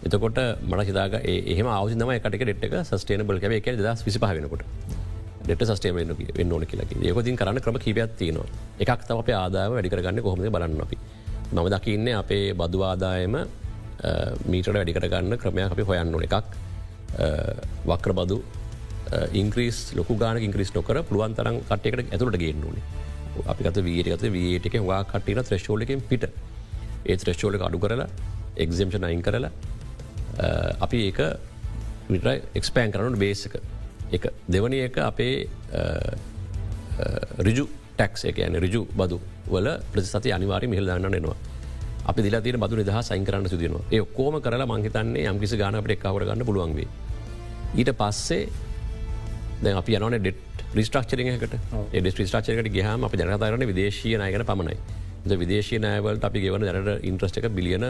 එතකොට 0.06 0.40
මට 0.70 0.88
හිතාග 0.90 1.14
එහම 1.54 1.68
අවසිදම 1.78 2.12
එකට 2.18 2.52
ෙට් 2.54 2.66
එක 2.68 2.76
සස්ටේනබල් 2.90 3.40
කැව 3.44 3.54
එක 3.60 3.68
දස් 3.80 4.04
විසිපහ 4.08 4.28
වෙනකොට. 4.38 4.64
ඩෙට 5.46 5.64
සස්ටේම 5.68 5.96
වෙන්න 6.40 6.52
ඕන 6.56 6.66
කියලකි 6.72 6.96
ඒකොතින් 7.10 7.38
කරන්න 7.40 7.62
ක්‍රම 7.66 7.78
කිපයක් 7.86 8.16
තියනවා. 8.20 8.48
එකක් 8.84 9.02
තම 9.08 9.22
අප 9.24 9.30
ආදාව 9.42 9.76
වැඩිකරගන්න 9.76 10.22
කොහොම 10.26 10.42
බලන්න 10.56 10.82
අපි. 10.86 10.98
මම 11.54 11.68
දකින්න 11.74 12.08
අපේ 12.22 12.54
බදු 12.62 12.84
ආදායම 12.90 13.36
මීට 14.52 14.68
වැඩිකරගන්න 14.78 15.38
ක්‍රමයක් 15.44 15.72
අපි 15.76 15.84
හොයන්න 15.90 16.16
ඕන. 16.16 16.24
එකක් 16.28 16.48
වක්‍ර 17.92 18.14
බදු 18.20 18.38
ඉංක්‍රීස් 19.42 19.78
ලොකු 20.00 20.18
ගාන 20.22 20.38
ඉංක්‍රිස් 20.48 20.72
නොකර 20.78 21.02
පුළුවන් 21.10 21.36
තරම් 21.38 21.58
කට්යකට 21.70 22.14
ඇතුළට 22.14 22.40
ගේන්නුනේ 22.44 22.84
අපිකත 23.54 23.78
වීරගත 23.88 24.24
වේටක 24.38 24.76
වා 24.90 25.02
කට්ටින 25.12 25.44
ත්‍රශ්ෝලකින් 25.50 26.02
පිට. 26.10 26.26
ඒ 27.10 27.16
ත්‍රශ්ෝලක 27.22 27.64
අඩු 27.68 27.78
කරලා 27.84 28.08
එක්සම්ෂන් 28.64 29.06
අයින් 29.10 29.22
කරලා 29.28 29.52
අපි 30.80 30.98
ඒක 31.10 31.20
විට 32.10 32.28
එක්ස්පෑන් 32.56 32.92
කරනට 32.92 33.20
බේසක 33.20 33.56
එක. 34.12 34.26
දෙවනි 34.50 34.80
එක 34.88 34.98
අපේ 34.98 35.48
රිජු 37.40 37.66
ටක්ස් 37.98 38.26
එක 38.32 38.40
ඇන 38.40 38.60
රිජු 38.60 38.82
බදු 38.94 39.20
වල 39.48 39.68
ප්‍රතිසති 39.94 40.32
අනිවාරය 40.32 40.68
මිහිල් 40.68 40.86
දන්න 40.86 41.14
එනවා. 41.14 41.38
අපි 42.06 42.22
දිලා 42.22 42.42
තින 42.42 42.60
බදු 42.60 42.76
නිදහ 42.76 43.02
සයින් 43.04 43.26
කරන්න 43.26 43.50
සිදනවා 43.50 43.84
ඒ 43.92 44.02
කෝම 44.18 44.42
කරලා 44.42 44.68
මංහිතන්නේ 44.68 45.28
යම්කිසි 45.28 45.58
ගානට 45.58 45.92
එක්කාවට 45.96 46.28
ගන්න 46.28 46.46
පුළුවන්ගේ 46.46 46.88
ඊට 47.76 47.92
පස්සේ 48.00 48.50
දැ 49.64 49.74
අපි 49.74 49.96
යන 49.98 50.18
ඩෙට් 50.18 50.66
රිස්ට්‍රක්ෂරකට 50.74 51.54
ඩ 51.94 52.18
රිස්ට්‍රක්ෂරකට 52.20 52.72
ගහම 52.78 53.06
අප 53.06 53.14
ජනතාරන 53.16 53.68
විදේශය 53.72 54.18
නයගෙන 54.18 54.46
පමණයි. 54.46 54.78
ද 55.24 55.38
විදේශය 55.38 55.78
නෑවලට 55.80 56.24
අපි 56.24 56.40
ගෙවන 56.42 56.66
දැනට 56.66 57.06
ඉන්ට්‍රස්ට 57.06 57.38
එක 57.40 57.48
බිලියන 57.58 57.86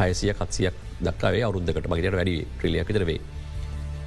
හයසිය 0.00 0.32
කත්සියක් 0.40 0.74
දක්කාවේ 1.06 1.42
අවරුද්ධකට 1.48 1.90
මගේට 1.92 2.16
වැඩි 2.20 2.36
ට්‍රිලියක් 2.54 2.88
විතරවේ 2.90 3.20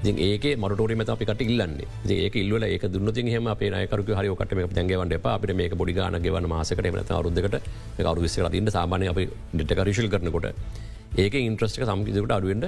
ඒක 0.04 0.46
මටෝර 0.58 0.92
මත 0.96 1.10
අපිකට 1.10 1.42
ඉල්ලන්නේ. 1.42 1.88
ඒක 2.10 2.36
ඉල්ල 2.36 2.64
ඒක 2.64 2.84
දුන්නති 2.94 3.22
හෙම 3.32 3.48
අපේ 3.48 3.70
නයකරු 3.70 4.04
හරි 4.20 4.30
කට 4.40 4.54
මේ 4.58 4.68
දැන්ගවන්ට 4.78 5.14
එප. 5.14 5.26
අපිට 5.26 5.56
මේක 5.56 5.74
බොඩිගාන 5.78 6.18
ගෙවන 6.26 6.48
මාසකට 6.50 6.82
මත 6.82 7.12
අරුද්ධකට 7.12 7.58
කරු 7.98 8.22
විස්සර 8.26 8.50
ඉන්න 8.60 8.72
සාමානය 8.78 9.08
අපි 9.14 9.30
ඩිට 9.54 9.74
කරිශල් 9.80 10.08
කරනකොට 10.14 10.48
ඒක 11.18 11.34
ඉන්ට්‍රස්ටක 11.34 11.86
සම්කිසිකට 11.86 12.34
අඩුවෙන්ට 12.38 12.66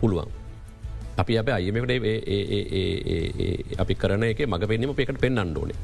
පුළුවන්. 0.00 0.28
අපි 1.22 1.32
අප 1.38 1.48
අයමකට 1.48 1.92
අපි 3.82 3.94
කරන 3.94 4.24
එක 4.24 4.40
මඟ 4.46 4.68
පෙන්ීම 4.72 4.94
පෙකට 5.00 5.20
පෙන් 5.24 5.38
අන්ඩෝනේ 5.38 5.76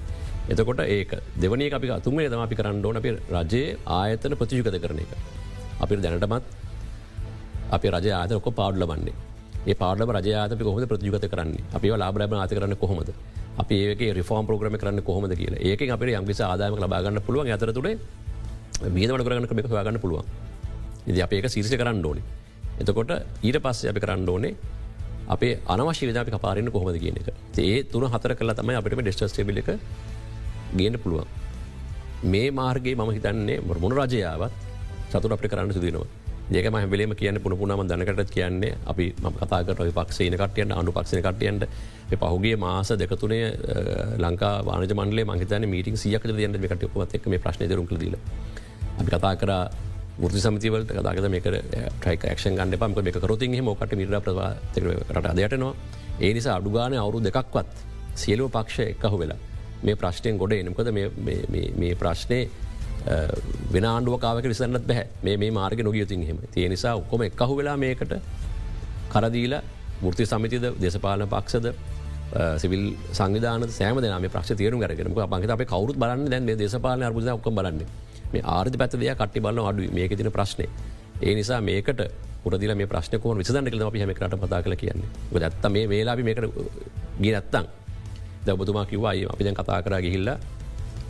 එතකොට 0.52 0.80
ඒක 0.97 1.11
දෙවනේ 1.42 1.75
අපි 1.78 1.88
තුන්ේ 2.07 2.28
තම 2.28 2.42
අපි 2.47 2.57
කරන්න 2.61 2.85
ඕන. 2.85 2.97
අපේ 2.97 3.14
රජයේ 3.37 3.76
ආයතන 3.87 4.35
ප්‍රතිශිකත 4.40 4.80
කරන 4.85 4.99
එක. 5.04 5.12
අපි 5.83 5.97
දැනටමත් 5.97 6.45
අපි 7.73 7.89
රජ 7.91 8.07
ආතක 8.11 8.49
පාඩ්ල 8.61 8.85
වන්නේ 8.91 9.17
ඒ 9.67 9.75
පාඩම 9.75 10.11
රජයාතක 10.17 10.61
කොහොද 10.61 10.85
ප්‍රතිගත 10.89 11.26
කරන්නේ? 11.33 11.65
අපි 11.75 11.89
ලාබරම 11.95 12.35
ආත 12.35 12.50
කරන්න 12.50 12.76
කොහොමද? 12.76 13.11
අපි 13.59 13.75
ඒක 13.85 14.02
රිෆෝම් 14.19 14.47
ප්‍රග්‍රම 14.47 14.76
කරන්න 14.78 15.02
කොහොමද 15.02 15.33
කියලා. 15.35 15.61
ඒක 15.61 15.81
අපේ 15.91 16.15
යම්කිසි 16.15 16.43
ආදායම 16.43 16.76
ලබාගන්න 16.76 17.21
පුළුවන්. 17.21 17.50
අතරතුරේ 17.50 17.99
බීදමට 18.97 19.25
කරන්න 19.26 19.47
ක්‍රමක 19.47 19.69
හොයාගන්න 19.69 20.00
පුළුවන්. 20.00 20.25
ඉදි 21.07 21.21
අප 21.23 21.33
ඒක 21.33 21.49
සිරිසි 21.49 21.76
කරන්න 21.76 22.04
ඕනේ. 22.04 22.25
එතකොට 22.81 23.11
ඊට 23.43 23.59
පස්සේ 23.65 23.91
අපි 23.93 24.00
කරන්න 24.00 24.28
ඕනේ 24.28 24.54
අපේ 25.28 25.52
අනවශ්‍ය 25.67 26.09
විදාපි 26.11 26.31
කපාරන්න 26.31 26.71
කොහොමද 26.71 26.99
කියන 26.99 27.19
එක. 27.21 27.28
ඒ 27.59 27.83
තුන 27.85 28.07
හතර 28.07 28.33
කලා 28.35 28.54
තමයි 28.54 28.78
අපිට 28.81 28.97
ඩෙස්ටස් 28.99 29.35
ටබිල 29.35 29.61
එක 29.63 29.71
ගේන්න 30.78 30.97
පුළුවන්. 31.02 31.26
මේ 32.25 32.49
මාර්ගේ 32.50 32.97
මම 32.97 33.11
හිතන්නේ 33.11 33.61
මොන 33.83 33.93
රජයාවත් 33.93 34.52
සතුර 35.11 35.33
අපට 35.35 35.50
කරන්න 35.52 35.73
සිදුවනවා 35.73 36.18
ඒක 36.50 36.71
මහබලේම 36.71 37.15
කියන්න 37.15 37.41
පුුණපුුණම 37.41 37.84
දනකට 37.84 38.30
කියන්නේ. 38.30 38.76
අපි 38.87 39.15
ම 39.19 39.26
කතාකට 39.34 39.82
පක්ෂේන 39.93 40.37
කටියන්න 40.37 40.73
අනු 40.73 40.93
පක්ෂණ 40.93 41.23
කටියන්ට 41.23 41.65
පහුගේ 42.15 42.56
මාස 42.58 42.93
දෙකතුනේ 42.95 43.45
ලංකා 44.19 44.54
වානජ 44.65 44.95
මන්ලේ 44.95 45.25
මහිතන 45.25 45.69
මීටින් 45.69 45.97
සියක 45.97 46.25
දයන්න 46.30 46.56
කට 46.65 46.95
පත් 46.95 47.15
එක් 47.15 47.26
මේ 47.26 47.39
ප්‍රශ්න 47.39 47.69
දරුම් 47.69 47.87
දීල. 47.95 48.17
අපි 48.99 49.08
කතා 49.08 49.34
කර 49.37 49.52
ෘති 50.21 50.41
සමතිවලට 50.41 50.91
කතාගත 50.91 51.26
මේක 51.30 51.45
ට්‍රයික 51.45 52.25
ක්ෂන් 52.28 52.56
ගන්න 52.56 52.75
පම 52.76 52.95
මේ 52.99 53.13
කරොතින් 53.15 53.52
මෝකට 53.63 53.93
මිර 53.95 54.08
රට 54.11 55.26
අදයටනවා 55.26 55.75
ඒ 56.21 56.32
නිසා 56.34 56.56
අඩුගාන 56.56 56.95
අවුරු 56.95 57.21
දෙකක්වත් 57.21 57.69
සියලුව 58.17 58.50
පක්ෂ 58.50 58.78
එක්කහු 58.87 59.19
වෙලා 59.19 59.39
මේ 59.84 59.95
ප්‍රශ්නයෙන් 59.95 60.39
ගොඩ 60.39 60.54
එනකද 60.54 60.91
මේ 60.93 61.95
ප්‍රශ්නය 61.95 62.41
වෙන 63.73 63.84
ආණ්ඩුවකාවක 63.84 64.45
විසන්නත් 64.45 64.87
බැහැ. 64.87 65.06
මේ 65.23 65.50
මාර්ග 65.50 65.80
නොගියතින් 65.80 66.26
හෙම 66.26 66.39
තිය 66.52 66.69
නිසා 66.69 66.97
ඔක්කොම 66.97 67.23
එක්කහු 67.23 67.56
වෙලා 67.56 67.76
මේකට 67.76 68.15
කරදීල 69.11 69.54
මුෘති 70.02 70.26
සමිතිද 70.26 70.67
දේශපාලන 70.80 71.28
පක්ෂද 71.28 71.67
සිවිල් 72.58 72.84
සංවිධාන 73.13 73.69
සෑම 73.71 73.97
දනම 73.97 74.28
ප්‍රක්ෂ 74.28 74.56
තේරු 74.56 74.78
කරගෙන. 74.78 75.15
පංක 75.15 75.50
අප 75.50 75.65
කවරුත් 75.65 75.97
බලන්න 75.97 76.30
දැන් 76.30 76.47
දේශපාලන 76.58 77.02
අර්බුද 77.02 77.28
ඔක්ක 77.28 77.50
බලන්න. 77.50 77.82
මේ 78.32 78.43
ආර්ධ 78.47 78.76
පැත 78.76 78.93
දෙය 78.95 79.11
කට්ටි 79.13 79.41
බලන්න 79.41 79.69
අඩු 79.71 79.91
මේක 79.93 80.17
තින 80.17 80.30
ප්‍රශ්නය 80.30 80.67
ඒ 81.21 81.34
නිසා 81.34 81.61
මේකට 81.61 82.00
පුරදිල 82.45 82.75
මේ 82.75 82.87
ප්‍රශ්නකෝ 82.87 83.34
විසඳන්න 83.37 83.71
කළ 83.73 83.82
අපි 83.82 84.02
හමකට 84.02 84.37
පතා 84.37 84.63
කල 84.63 84.75
කියන්නේ. 84.75 85.08
ඇත්ත 85.41 85.65
මේ 85.71 85.89
වේලාි 85.89 86.23
මේකට 86.23 86.45
ගී 87.23 87.32
නැත්තං 87.32 87.67
දැබතුමා 88.47 88.87
කිව්වායි 88.87 89.26
අපි 89.26 89.45
දැන් 89.45 89.56
කතා 89.56 89.82
කරා 89.82 90.00
ගිහිල්ලා 90.00 90.39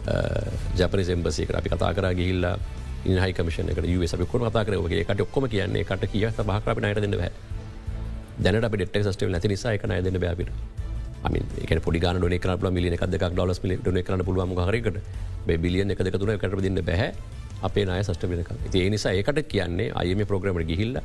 Uh, 0.09 0.49
ජපන 0.75 1.05
සෙම්බසේක 1.05 1.51
අපි 1.53 1.69
කතා 1.69 1.93
කර 1.93 2.09
ගිල්ල 2.15 2.45
ඉහයි 3.05 3.33
කමිෂන 3.33 3.71
ස 4.07 4.15
කො 4.25 4.39
කතා 4.41 4.65
කරගේ 4.65 5.05
කට 5.05 5.21
ඔක්කොම 5.21 5.49
කියන්නේ 5.49 5.85
කට 5.85 6.13
කිය 6.13 6.27
බහකරප 6.43 6.79
නයට 6.79 7.01
දෙන්න 7.01 7.17
බෑ. 7.17 7.33
දැනට 8.39 8.65
අප 8.65 8.75
ඩෙක් 8.75 9.07
ස්ටේ 9.07 9.29
නැති 9.29 9.49
නිසා 9.49 9.73
එක 9.75 9.85
නය 9.85 9.99
දෙන්න 10.03 10.19
බෑපිට 10.19 10.51
එක 11.65 11.83
පොඩි 11.83 11.99
ගන 11.99 12.23
න 12.23 12.39
කර 12.39 12.71
මිලිය 12.71 12.95
එකක් 12.95 13.05
දෙක් 13.11 13.25
ඩොලස් 13.33 13.61
මිලි 13.63 13.77
න 13.77 14.03
කරන 14.03 14.25
පුළුවන් 14.25 14.55
හරකට 14.69 14.97
බිලියන 15.57 15.91
එක 15.91 15.99
දෙක 15.99 16.15
තුන 16.15 16.33
කට 16.37 16.63
දෙන්න 16.63 16.81
බැහ 16.85 17.13
අපේ 17.63 17.85
නය 17.85 18.03
සට 18.03 18.31
වෙනක 18.31 18.51
ඒ 18.75 18.89
නිසා 18.89 19.13
ඒකට 19.13 19.43
කියන්නේ 19.49 19.91
අයම 19.95 20.23
ප්‍රෝග්‍රමට 20.25 20.69
ගිහිල්ල 20.71 21.01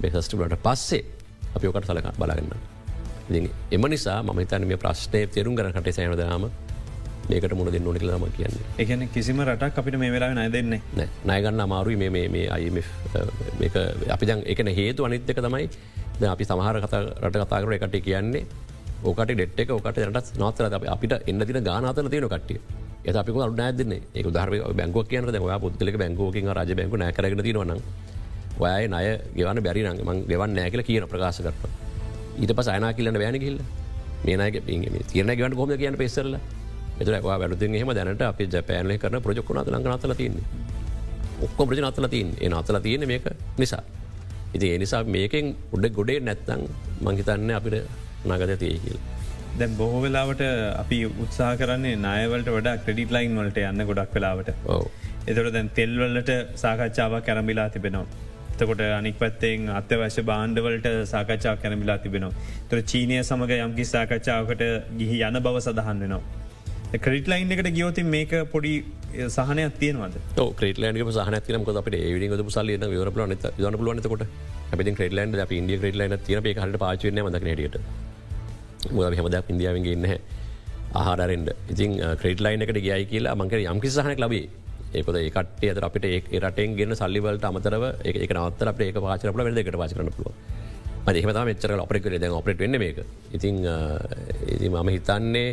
බෙසස්ටලට 0.00 0.58
පස්සේ 0.60 1.02
අපි 1.56 1.66
ඕකට 1.66 1.88
සලක 1.88 2.12
බලාගන්න 2.18 2.52
එම 3.70 3.88
නිසා 3.88 4.20
මම 4.22 4.44
තන 4.44 4.68
මේ 4.68 4.76
ප්‍රශ්නය 4.76 5.26
තෙරුම් 5.28 5.56
කරකට 5.56 5.92
සෑන 5.92 6.50
මේකට 7.28 7.54
මුණ 7.54 7.72
දෙන්න 7.72 7.86
ඕනෙ 7.86 8.00
ලම 8.00 8.24
කියන්නේ. 8.36 8.64
එකන 8.78 9.08
කිසිම 9.08 9.40
රටක් 9.40 9.78
අපිට 9.78 9.98
මේ 9.98 10.10
වෙලා 10.10 10.32
නය 10.34 10.46
දෙන්නේ 10.52 10.80
නයගන්න 11.24 11.60
අමාරුයි 11.60 11.96
මේ 11.96 12.28
මේ 12.28 12.46
අයිම 12.50 12.78
අපි 14.10 14.26
දන් 14.26 14.40
එකන 14.46 14.70
හේතු 14.72 15.06
අනිත්්‍යක 15.06 15.38
තමයි 15.38 15.68
අපි 16.28 16.44
සමහර 16.44 16.76
කතා 16.84 17.02
රට 17.22 17.36
කතාකර 17.42 17.72
එකට 17.76 17.96
කියන්නේ 18.04 18.44
ඕකට 19.04 19.30
ඩෙට් 19.30 19.60
එක 19.60 19.70
ඕකට 19.70 20.00
යනට 20.00 20.32
නොතර 20.38 20.68
අපිට 20.86 21.14
එන්න 21.26 21.46
තින 21.48 21.60
ගානතන 21.64 22.10
තියෙන 22.10 22.28
අපික 23.16 23.36
අරුණ 23.36 23.60
ඇදන්නේ 23.60 24.00
ඒක 24.14 24.28
දර 24.30 24.50
බැංගුව 24.72 25.06
කියන 25.08 25.30
ඔයා 25.38 25.58
පුද්ලක 25.58 25.96
බැංගෝකින් 26.02 26.50
රජ 26.52 26.74
බැංගු 26.74 26.96
නෑකරගෙන 26.96 27.42
තිනවන 27.42 27.72
ඔයයි 28.58 28.88
නය 28.88 29.04
ගෙවන්න 29.36 29.62
බැරි 29.62 29.86
නගම 29.86 30.10
ගෙවන් 30.26 30.54
නෑ 30.54 30.70
කියල 30.70 30.82
කියන 30.82 31.06
ප්‍රකාශ 31.06 31.40
කරප 31.40 31.64
ඊට 32.38 32.52
පස 32.52 32.68
අයනා 32.68 32.92
කියලන්න 32.92 33.18
බෑන 33.18 33.40
කිල්ල 33.40 33.58
මේනක 34.26 34.60
තියන 35.08 35.30
ගවන්න 35.30 35.56
කොම 35.56 35.74
කියන 35.76 35.96
පෙසරලා 35.96 36.40
එතුරවා 37.00 37.38
වැඩති 37.42 37.80
හෙම 37.82 37.92
දැනට 37.98 38.24
අපි 38.30 38.46
ජපෑනය 38.54 38.96
කරන 39.02 39.20
ප්‍රජොක්ුණ 39.26 39.60
ලඟ 39.64 39.92
අතල 39.96 40.14
තින්නේ 40.22 40.72
ඔක්කො 41.42 41.66
ප්‍රජ 41.66 41.82
අතල 41.90 42.08
තින් 42.14 42.28
ඒ 42.40 42.50
අතල 42.60 42.78
තියෙන 42.86 43.06
මේක 43.12 43.26
නිසා. 43.58 43.82
ඉති 44.54 44.66
ඒ 44.72 44.78
නිසා 44.78 45.02
මේකෙන් 45.16 45.46
උඩ 45.74 45.86
ගොඩේ 45.98 46.20
නැත්තං 46.20 46.62
මංහිතන්න 47.06 47.50
අපිට 47.58 47.76
නගද 48.28 48.52
තිය 48.62 48.76
කියල්. 48.84 49.00
දැන් 49.58 49.72
බොහෝ 49.80 50.02
වෙලාවට 50.04 50.44
අපි 50.82 50.98
උත්සා 51.24 51.50
කරන්නේ 51.56 51.96
නායවලට 52.04 52.50
වඩා 52.56 52.76
ක්‍රඩිට 52.84 53.16
ලයින් 53.16 53.34
වලට 53.40 53.58
යන්න 53.70 53.86
ගොඩක් 53.90 54.14
වෙලාවට. 54.18 54.54
එතොට 55.26 55.50
දැන් 55.56 55.68
තෙල්වලට 55.78 56.30
සාකච්ඡාව 56.62 57.18
කැරමිලා 57.28 57.68
තිබෙනවා. 57.68 58.06
එතකොට 58.54 58.82
අනික් 58.98 59.18
පත්තෙන් 59.18 59.68
අත්‍යවශ්‍ය 59.80 60.22
බාණ්ඩවලට 60.30 60.88
සාකච්ඡා 61.12 61.56
කැනමිලා 61.56 61.98
තිබෙනවා. 61.98 62.32
තොර 62.70 62.82
චීනය 62.92 63.18
සමඟ 63.22 63.54
යම්කි 63.66 63.84
සාකච්ඡාවකට 63.94 64.64
ගිහි 65.00 65.20
යන 65.28 65.42
බව 65.46 65.56
සඳහන් 65.60 66.02
වෙනවා. 66.04 66.43
ක්‍රඩිට 66.94 67.28
ලයින් 67.28 67.50
එකට 67.50 67.68
ගියෝතින් 67.76 68.06
මේක 68.06 68.32
පොඩි 68.52 68.72
සහනයක් 69.28 69.78
තියෙනවද? 69.80 70.16
ක්‍රේටලන්ඩ 70.58 71.10
සහන 71.16 71.36
තිනක 71.46 71.70
අපට 71.80 71.96
ඒවිඩි 71.98 72.28
ගොතු 72.32 72.50
සල්ලන 72.50 72.86
වර 72.92 73.10
නත 73.26 73.52
දන 73.58 73.78
පුලුවනතකොට 73.80 74.24
අපති 74.72 74.94
ක්‍රේටලන්ඩ 75.00 75.42
අප 75.44 75.52
ඉන්ඩිය 75.52 75.78
ක්‍රේටලන 75.82 76.16
තින 76.28 76.42
පේ 76.42 76.54
හට 76.56 76.82
පාචන 76.84 77.20
මදක 77.24 77.44
නටියට 77.44 77.78
මුද 78.92 79.18
හමදක් 79.20 79.54
ඉන්දියාවගේ 79.54 79.96
ඉන්න 79.96 80.06
ආහාරෙන්ඩ 80.94 81.50
ඉතින් 81.74 81.98
ක්‍රේට 82.22 82.44
ලයින් 82.46 82.66
එකට 82.66 82.82
ගියයි 82.86 83.08
කියලා 83.12 83.34
මංකර 83.34 83.64
යම්කි 83.64 83.94
සහනක් 83.96 84.20
ලබේ 84.24 84.46
ඒකද 84.94 85.16
ඒකට 85.22 85.64
අද 85.72 85.86
අපට 85.88 86.10
ඒ 86.10 86.40
රටෙන් 86.40 86.76
ගෙන 86.80 86.94
සල්ලිවලට 86.94 87.48
අමතරව 87.50 87.86
එක 88.04 88.34
නවත්තර 88.38 88.70
අප 88.70 88.84
ඒක 88.86 89.00
පාචරපල 89.06 89.48
වෙද 89.48 89.64
එකට 89.64 89.80
පාචරන 89.82 90.14
පුළුව 90.18 90.34
මදහම 91.04 91.46
මෙචර 91.46 91.72
ඔපරෙක් 91.84 92.06
ද 92.12 92.28
ඔපරට 92.32 92.60
වෙන්න 92.64 92.78
මේක. 92.80 92.98
ඉතින් 93.32 93.56
ඉති 94.54 94.68
මම 94.68 94.88
හිතන්නේ 94.88 95.48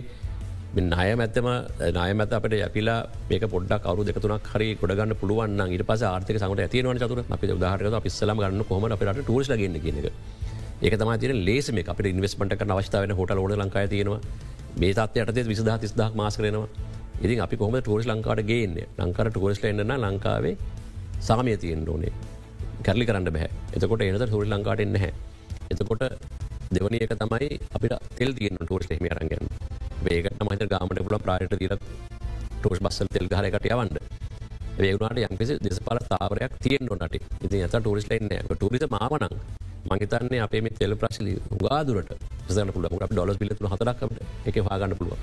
නය 0.76 0.84
මැත්තම 1.20 1.48
නය 1.96 2.12
මත 2.14 2.32
අපට 2.38 2.54
යපිලා 2.58 3.00
මේක 3.30 3.44
පොඩක් 3.54 3.88
අවු 3.92 4.06
දෙකතුනක් 4.08 4.46
හරි 4.54 4.68
ගොඩගන්න 4.82 5.14
පුළුවන් 5.22 5.64
ඉට 5.76 5.84
පස 5.90 6.04
ආර්ථක 6.10 6.38
සමට 6.40 6.64
ඇතිවන 6.66 7.00
චතුර. 7.02 7.20
අපි 7.30 7.48
උදාහරක 7.58 7.98
පිස්සලම 8.06 8.38
ගන්න 8.40 8.64
කොම 8.70 8.86
අපට 8.88 9.04
ටස් 9.20 9.50
ලගන්න 9.52 9.78
කියනක 9.86 10.08
ඒක 10.82 10.96
තම 11.02 11.12
තින 11.24 11.34
ලේස 11.48 11.68
මේ 11.72 11.84
අපට 11.94 12.08
ඉන්වස්මට 12.14 12.64
අවස්ථාවන 12.76 13.12
හොට 13.20 13.36
ෝඩ 13.36 13.56
ලංකාය 13.62 13.88
තියෙනවා. 13.94 14.22
මේ 14.80 14.94
තත්වයට 14.94 15.48
විසදහ 15.52 15.74
තිස්දක් 15.84 16.16
මාස 16.16 16.38
කරනවා. 16.38 16.68
ඉතින් 17.24 17.44
අපි 17.46 17.56
කොහම 17.62 17.76
ටෝස් 17.80 18.08
ලංකාට 18.08 18.42
ගේන්නේ? 18.52 18.88
ලංකාර 19.00 19.28
ටෝස්ල 19.30 19.68
එන්න 19.72 19.92
ලංකාවේ 20.06 20.56
සාමය 21.20 21.58
තියෙන් 21.58 21.84
ඕනේ. 21.86 22.14
කැරලි 22.86 23.06
කරන්න 23.06 23.28
බැහ 23.36 23.50
එතකොට 23.76 24.02
එනත 24.02 24.34
හොරි 24.36 24.48
ලංකාට 24.50 24.86
එන්න 24.86 24.96
හැ 25.04 25.12
එතකොට 25.72 26.04
දෙවනි 26.72 27.04
එක 27.06 27.14
තමයි 27.20 27.50
අපිට 27.76 27.94
තෙල් 28.18 28.34
තියන 28.34 28.58
ටෝස් 28.62 28.88
හෙම 28.92 29.08
අරගන්න 29.12 29.81
වේකට 30.02 30.44
මත 30.44 30.68
ගාමට 30.68 31.02
පුල 31.06 31.18
ප්‍රායට 31.20 31.56
තිර 31.58 31.76
ටෝස් 32.58 32.80
බස්සල් 32.80 33.10
තෙල් 33.14 33.28
හරකට 33.32 33.68
යවන්ඩ 33.68 33.98
වේගුණට 34.78 35.22
යම්කිසි 35.22 35.58
දෙසපල 35.60 36.00
තාවරයක් 36.10 36.54
තියෙන් 36.60 36.88
නොට. 36.90 37.16
ඉති 37.44 37.62
ඇත 37.62 37.76
ටරිස් 37.78 38.08
ලයින්න 38.10 38.30
ටරිස 38.52 38.88
මාවනං 38.90 39.36
මහිතන්නේ 39.90 40.42
අපේ 40.42 40.62
මේ 40.62 40.78
තෙල් 40.80 40.96
ප්‍රශ්ලි 40.96 41.36
ගාදුරට 41.60 42.12
සන 42.50 42.72
පුල 42.74 42.88
ඩොල 43.06 43.34
පිලතු 43.38 43.72
හතරක්කට 43.74 44.48
එක 44.48 44.58
හාගන්න 44.68 44.98
පුළුව 44.98 45.20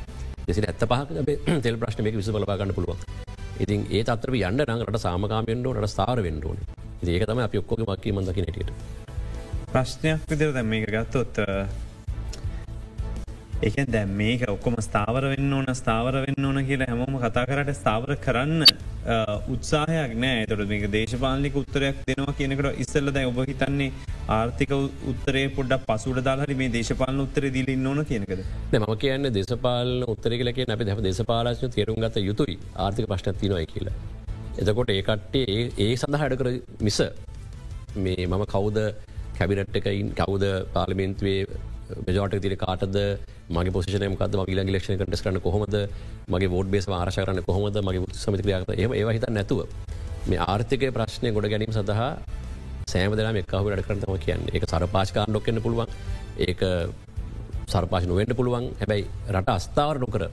දෙසි 0.46 0.62
ඇත්ත 0.62 0.84
පහක 0.84 1.60
තෙල් 1.62 1.76
ප්‍රශ්නමක 1.76 2.16
විස 2.16 2.30
බලපාගන්න 2.30 2.74
පුළුවන්. 2.74 2.98
ඉතින් 3.60 3.80
ඒ 3.90 4.04
අතර 4.08 4.30
යන්න 4.32 4.60
නඟට 4.60 5.02
සාමකාමෙන්ඩෝ 5.04 5.74
නට 5.74 5.90
ස්ථාර 5.90 6.22
වෙන්ඩෝන 6.22 6.58
ඒක 7.06 7.26
තම 7.26 7.40
අපි 7.40 7.58
ඔක්කොක 7.58 7.82
මක්කී 7.82 8.12
මදකි 8.12 8.42
නටියට 8.42 8.70
ප්‍රශ්නයක් 9.72 10.24
විදිර 10.30 10.52
දැම් 10.52 10.68
මේක 10.72 10.86
ගත්තොත් 10.88 11.42
එක 13.60 13.76
දැම් 13.90 14.10
මේක 14.16 14.42
ඔක්කොම 14.46 14.74
ස්ථාවර 14.78 15.24
වෙන්න 15.30 15.52
ඕන 15.52 15.68
ස්ථාවර 15.74 16.16
වෙන්න 16.24 16.44
ඕන 16.48 16.58
කියලා 16.66 16.86
හැමෝම 16.90 17.14
කතා 17.22 17.42
කරට 17.48 17.72
ස්ථාවර 17.74 18.14
කරන්න 18.16 18.62
උත්සාහයක් 19.54 20.12
නෑ. 20.16 20.44
තොට 20.46 20.62
මේක 20.72 20.84
දේශපාලික 20.92 21.56
උත්තරයක් 21.60 21.96
දෙනවා 22.08 22.34
කියනකට 22.38 22.78
ඉස්සල්ල 22.84 23.10
දැ 23.16 23.24
ඔබ 23.30 23.40
හිතන්නේ 23.50 23.88
ආර්ථික 24.28 24.74
උත්තරේ 25.12 25.42
පොඩ 25.56 25.74
පසුට 25.88 26.20
දාහරි 26.28 26.54
මේ 26.60 26.72
දේශපාලන 26.76 27.18
උත්තර 27.24 27.48
දිලින් 27.56 27.88
ඕන 27.92 28.02
කියනකද 28.10 28.44
ම 28.78 28.86
කියන්න 28.96 29.30
දේශපාල 29.38 29.90
උත්තරකලක 30.14 30.60
නැ 30.70 30.78
දැ 30.82 30.96
දේශපාලශන 31.08 31.74
තේරුම් 31.76 31.98
ගත 32.04 32.24
යුතුයි. 32.28 32.56
ආර්ථික 32.76 33.10
පශ්නතිනොයි 33.12 33.66
කියලා. 33.72 33.96
එතකොට 34.60 34.92
ඒකට්ටේ 34.94 35.56
ඒ 35.78 35.90
සඳහාඩ 35.96 36.36
කර 36.40 36.52
මිස 36.80 37.00
මේ 38.04 38.22
මම 38.28 38.46
කවුද 38.54 38.78
කැබිනට් 39.38 39.80
එකයින් 39.80 40.14
කවුද 40.20 40.46
පාලිමෙන්තුවේ 40.76 41.42
මෙජෝට 42.06 42.36
තිර 42.44 42.54
කාටද? 42.56 42.96
මගේ 43.50 43.74
පොසිෂනයමකද 43.76 44.36
මගේ 44.40 44.58
ලක්ෂණ 44.58 44.98
කටස් 45.00 45.22
කරන 45.24 45.40
කොහොමද? 45.46 45.76
මගේ 46.28 46.50
වෝඩ් 46.54 46.70
බේස් 46.74 46.88
ආශ 46.90 47.18
කරන 47.20 47.40
කොහොමද? 47.48 47.78
මගේ 47.88 48.04
සමිතික්‍රයාත 48.14 48.70
ඒ 48.74 48.88
ඒ 49.00 49.14
හිත 49.16 49.26
නැතුව 49.30 49.60
මේ 50.28 50.40
ආර්ථිකය 50.46 50.90
ප්‍රශ්නය 50.90 51.32
ගොඩ 51.36 51.48
ගැනීම 51.52 51.72
සඳහා 51.72 52.10
සෑමදලා 52.92 53.32
එක්කහු 53.42 53.64
වැඩ 53.66 53.84
කරනතම 53.86 54.14
කියන්න. 54.24 54.44
එක 54.56 54.64
සරපාශකාර 54.72 55.28
ඩොක්කන්න 55.30 55.62
පුළුවන්. 55.64 55.88
ඒක 56.48 56.60
සර්පාශ 57.68 58.06
නොවෙන්ට 58.12 58.36
පුළුවන්. 58.40 58.70
හැබැයි 58.80 59.04
රට 59.34 59.58
අස්ථාවර 59.58 59.98
නොකර 60.04 60.24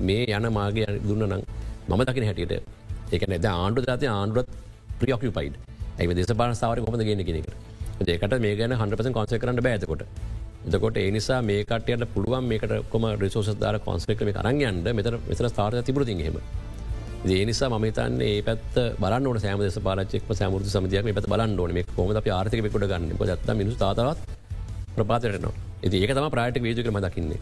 මේ 0.00 0.26
යන 0.32 0.52
මාගේ 0.52 0.88
දුන්න 1.08 1.24
නම් 1.26 1.42
මම 1.88 2.02
දකින 2.08 2.28
හැටියට 2.28 2.54
ඒක 3.12 3.22
නැද 3.28 3.46
ආණ්ඩු 3.50 3.84
ජාති 3.88 4.06
ආණ්ඩුවත් 4.10 4.48
ප්‍රියෝකපයිඩ් 5.00 5.54
ඇයි 5.98 6.14
දෙස 6.18 6.32
පාස්ථාවර 6.40 6.80
කොමද 6.86 7.04
ගෙන 7.08 7.24
කෙනෙක 7.24 7.48
ඒකට 8.06 8.34
මේ 8.44 8.54
ගැන 8.56 8.74
හන්පස 8.74 9.08
කොන්ස 9.16 9.32
කරන්න 9.34 9.62
බෑතකොට 9.66 10.02
එතකොට 10.66 10.96
ඒ 10.96 11.10
නිසා 11.10 11.42
මේකටයට 11.42 12.06
පුළුවන් 12.14 12.44
මේකට 12.44 12.72
කොම 12.90 13.04
රිසෝස 13.16 13.50
දාර 13.54 13.78
කොන්ස්ලෙක් 13.78 14.20
මේ 14.20 14.32
කරන්නයන්ට 14.32 14.88
මෙතර 14.94 15.14
මෙතර 15.28 15.48
ස්ථාර 15.48 15.82
තිබරතිහෙම 15.82 16.38
ඒ 17.26 17.44
නිසා 17.44 17.68
මතන්න 17.78 18.20
ඒ 18.22 18.42
පැත් 18.42 18.76
බලන්න 19.00 19.40
සෑම 19.40 19.60
දෙස 19.60 19.78
පාරච්චෙක් 19.78 20.22
සෑමුෘ 20.32 20.62
සමතියක් 20.64 21.04
පැත් 21.14 21.26
බලන්න 21.26 21.58
ඕන. 21.58 21.72
මේ 21.72 21.86
කොම 21.96 22.10
අප 22.16 22.28
ආර්ථක 22.28 22.72
කොට 22.72 22.86
ගන්න? 22.86 23.16
ත් 23.38 23.56
මිනිස් 23.56 23.76
තාවත් 23.76 24.18
ප්‍රපාතරනවා 24.96 25.52
ඒ 25.82 25.88
ඒක 25.94 26.12
තම 26.14 26.28
ප්‍රයිට් 26.30 26.62
වේජකම 26.62 26.98
දකින්නේ. 26.98 27.40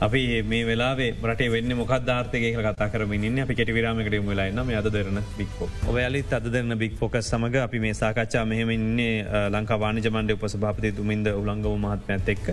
අපි 0.00 0.42
මේ 0.42 0.64
වෙලා 0.64 0.90
රට 0.94 1.46
වෙන්න 1.52 1.72
මොක් 1.76 1.92
ධාර්තක 2.00 2.44
කතා 2.56 2.88
කරමින් 2.88 3.38
අපි 3.40 3.54
කෙට 3.54 3.70
විරාමකට 3.76 4.16
මුලයින්න 4.22 4.60
මේ 4.66 4.76
අද 4.76 4.88
දෙරන 4.92 5.18
බික්ෝ 5.38 5.68
ඔබයාලිත් 5.88 6.32
අද 6.32 6.46
දෙරන 6.52 6.78
බික් 6.78 6.92
ෆොකස් 7.00 7.30
සමඟ 7.30 7.56
අපි 7.58 7.78
මේ 7.80 7.94
සාකච්ඡා 7.94 8.44
මෙහෙමන්නේ 8.46 9.14
ලංකා 9.50 9.78
වානිජමන්ඩ 9.80 10.34
උපසභාපති 10.34 10.92
තුමින්ද 10.92 11.26
උළංගව 11.32 11.66
මහත්මඇත් 11.84 12.28
එක්ක. 12.28 12.46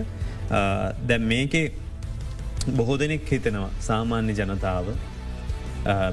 දැම් 1.08 1.28
මේකේ 1.32 1.66
බොහෝ 2.72 2.98
දෙනෙක් 2.98 3.30
හිතනවා 3.30 3.70
සාමාන්‍ය 3.80 4.34
ජනතාව. 4.40 4.90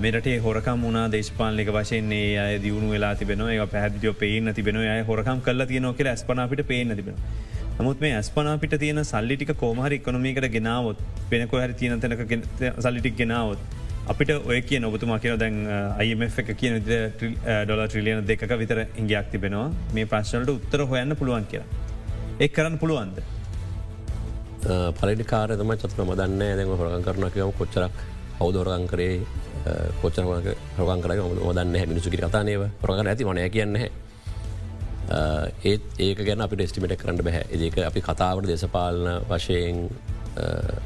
මෙට 0.02 0.30
හොරකම් 0.46 0.86
වුණා 0.86 1.08
දේශපාලික 1.12 1.72
වශයන්නේ 1.78 2.28
අය 2.40 2.60
දියුණු 2.60 2.92
වෙලා 2.92 3.16
තිබෙන 3.16 3.42
ඒ 3.48 3.66
පැදිියෝ 3.74 4.14
පේන 4.16 4.54
තිබෙන 4.54 4.78
අය 4.78 5.02
හොරකම් 5.10 5.42
කල්ල 5.42 5.66
තියනො 5.66 5.94
කියල 5.94 6.12
ස්පනාපිට 6.16 6.64
පේන 6.68 6.96
තිබෙන. 6.96 7.18
නමුත් 7.78 8.02
මේ 8.04 8.14
ඇස්පනා 8.18 8.58
පිට 8.64 8.76
තියෙන 8.82 9.02
සල්ලිටික 9.12 9.52
කෝමහරි 9.62 9.96
එකොනොමිකට 10.02 10.48
ගෙනාවත් 10.56 11.00
වෙනකො 11.32 11.62
හරි 11.64 11.74
තියෙන 11.80 12.02
තැනක 12.02 12.22
සල්ලිටික් 12.86 13.16
ගෙනාවත්. 13.22 13.60
අපිට 14.12 14.32
ඔය 14.50 14.60
කිය 14.70 14.80
නොබතුමා 14.84 15.20
කියන 15.24 15.38
දැන් 15.44 15.56
අයිF 16.02 16.40
එක 16.42 16.50
කියන 16.62 16.76
ඩොල 16.86 17.82
ට්‍රිලියන 17.88 18.26
දෙක 18.32 18.42
විතර 18.62 18.80
ඉංගයක් 19.02 19.32
තිබෙනවා 19.32 19.70
මේ 19.96 20.06
ප්‍රශ්නලට 20.12 20.52
උත්තර 20.58 20.84
හොයන්න 20.92 21.16
පුළුවන් 21.22 21.46
කියලා. 21.52 21.70
එක් 22.40 22.52
කරන්න 22.58 22.78
පුළුවන්ද. 22.84 23.18
පලඩි 25.00 25.26
කාරතම 25.32 25.74
චත්න 25.82 26.06
මදන්න 26.10 26.44
දැම 26.60 26.76
හොරගන් 26.82 27.08
කරන 27.08 27.26
කියම 27.36 27.52
කොච්චරක් 27.62 27.98
හවදෝරගන් 28.40 28.86
කරේ 28.92 29.16
කොච්චර 30.02 30.24
හොගන් 30.78 31.02
කර 31.04 31.12
මදන්න 31.50 31.76
මිනිසුකි 31.92 32.22
කතානයව 32.22 32.70
ප්‍රගන්න 32.84 33.12
ඇති 33.12 33.30
මනය 33.32 33.50
කියන්නේ 33.56 33.90
ඒත් 35.10 35.82
ඒක 36.00 36.26
ගැන 36.26 36.42
අපි 36.42 36.56
ඩෙස්ටිමට 36.56 36.96
කරන්න 36.96 37.24
බැහැ 37.24 37.60
ඒක 37.60 37.78
අපි 37.84 38.02
කතාවට 38.02 38.48
දෙසපාලන 38.48 39.26
වශයෙන් 39.30 39.90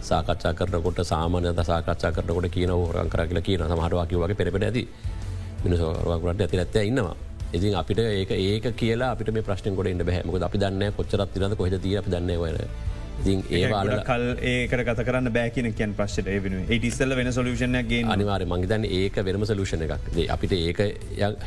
සාකච්ඡා 0.01 0.53
කරනකොට 0.53 1.03
සාමානය 1.03 1.53
සාකච්ඡා 1.63 2.11
කරනකොට 2.11 2.49
කියන 2.51 2.69
හෝරන් 2.71 3.09
කර 3.09 3.27
කියලා 3.27 3.41
කියන 3.41 3.61
සමහටවාකි 3.61 4.15
වගේ 4.15 4.35
පෙරපෙන 4.35 4.63
ඇති. 4.63 4.87
මිනිසෝරකට 5.63 6.41
ඇති 6.41 6.59
ඇත්ත 6.59 6.75
ඉන්නවා? 6.83 7.15
ඉතින් 7.53 7.75
අපිට 7.75 7.99
ඒක 7.99 8.31
ඒක 8.31 8.75
කියලා 8.75 9.11
අපිට 9.11 9.31
මේ 9.31 9.41
ප්‍රශ්න 9.43 9.75
කොට 9.75 9.87
ඉන්න 9.87 10.03
බැහමක 10.03 10.41
අපි 10.41 10.57
දන්න 10.57 10.91
කොච්චරත් 10.91 11.33
තිරද 11.33 11.55
කොහෙද 11.55 11.75
තිය 11.81 11.97
අපි 11.97 12.09
දන්න 12.09 12.39
වන 12.41 12.57
ඉතින් 12.57 12.96
ඒවාල 13.25 13.89
කල් 14.09 14.25
ඒකට 14.51 14.83
ගත 14.87 15.05
කරන්න 15.07 15.31
බෑකින 15.33 15.67
කියන් 15.73 15.93
පශ්ට 15.97 16.27
ඒවෙන 16.33 16.65
ඉස්සල්ල 16.69 17.15
වෙන 17.19 17.31
සොලූෂණයගේ 17.37 18.03
අනිවාර 18.15 18.45
මංගතන්න 18.45 18.85
ඒක 18.99 19.17
වෙනම 19.27 19.45
සලූෂණ 19.45 19.83
එකක්. 19.85 19.95
අපිට 20.35 20.53
ඒක 20.53 20.79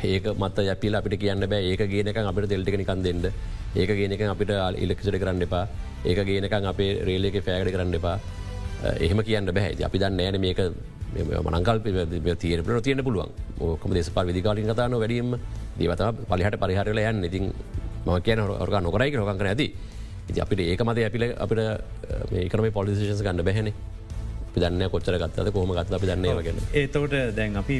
ඒක 0.03 0.25
මත 0.35 0.57
යපිල 0.73 0.95
අපිට 0.99 1.19
කියන්න 1.23 1.47
බෑ. 1.53 1.63
ඒක 1.71 1.83
ගේනක 1.93 2.17
අපිට 2.17 2.49
තෙල්ටිකනිකන් 2.53 3.03
දෙන්න. 3.07 3.31
ඒක 3.75 3.89
ගේනක 3.99 4.21
අපිට 4.35 4.51
ඉලෙක්ෂට 4.83 5.19
කරන්න 5.23 5.47
එපා. 5.47 5.65
ඒක 6.05 6.19
ගේනකන් 6.29 6.65
අපේ 6.73 6.91
රේලක 7.07 7.37
ෆෑගඩ 7.45 7.73
කරන්න 7.75 7.99
එපා. 7.99 8.17
එහෙම 8.99 9.23
කියන්න 9.23 9.53
බැහැ 9.53 9.85
අපි 9.87 9.97
දන්න 10.03 10.19
ෑන 10.25 10.41
මේක 10.41 10.59
මනංකල් 11.45 11.79
පට 11.85 12.83
තියන 12.83 13.03
පුළුවන්. 13.07 13.31
ඕකම 13.59 13.95
දෙසපා 13.95 14.25
විදිකාලින් 14.27 14.67
කතාන 14.73 14.99
වැඩීම 15.05 15.37
දීවත 15.79 16.03
පලිහට 16.27 16.59
පරිහරල 16.59 17.01
යන්න. 17.07 17.23
ඉතින් 17.29 17.53
ම 18.05 18.21
කියන 18.27 18.39
හොරග 18.43 18.75
නොකරයි 18.83 19.15
හොකර 19.15 19.47
ඇති 19.53 19.67
ඉති 20.31 20.43
අපිට 20.45 20.67
ඒක 20.67 20.83
මත 20.87 21.07
අපිල 21.09 21.25
අපිට 21.45 21.61
මේකරම 22.35 22.69
පොලිසිෂන්ස් 22.79 23.23
ගන්න 23.27 23.47
බැහැන. 23.49 23.71
පිදන්න 24.55 24.83
කොච්චර 24.93 25.15
ගත්තද 25.21 25.49
කොහම 25.55 25.71
ගත්ත 25.77 25.97
අපි 25.97 26.07
දන්නේ 26.11 26.35
වගෙන 26.37 26.57
ඒතවට 26.81 27.17
දැන් 27.37 27.57
අපි 27.63 27.75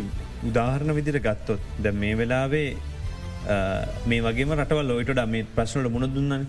උදාහරණ 0.49 0.97
විදිර 0.97 1.17
ගත්තොත් 1.27 1.61
ද 1.83 1.95
මේ 2.01 2.17
වෙලාවේ 2.19 2.67
මේ 4.09 4.21
වගේ 4.27 4.55
රටවල් 4.59 4.91
ලොයිට 4.91 5.23
මේ 5.35 5.47
ප්‍රශ්නට 5.55 5.91
මුණ 5.95 6.13
දුන්නන. 6.17 6.45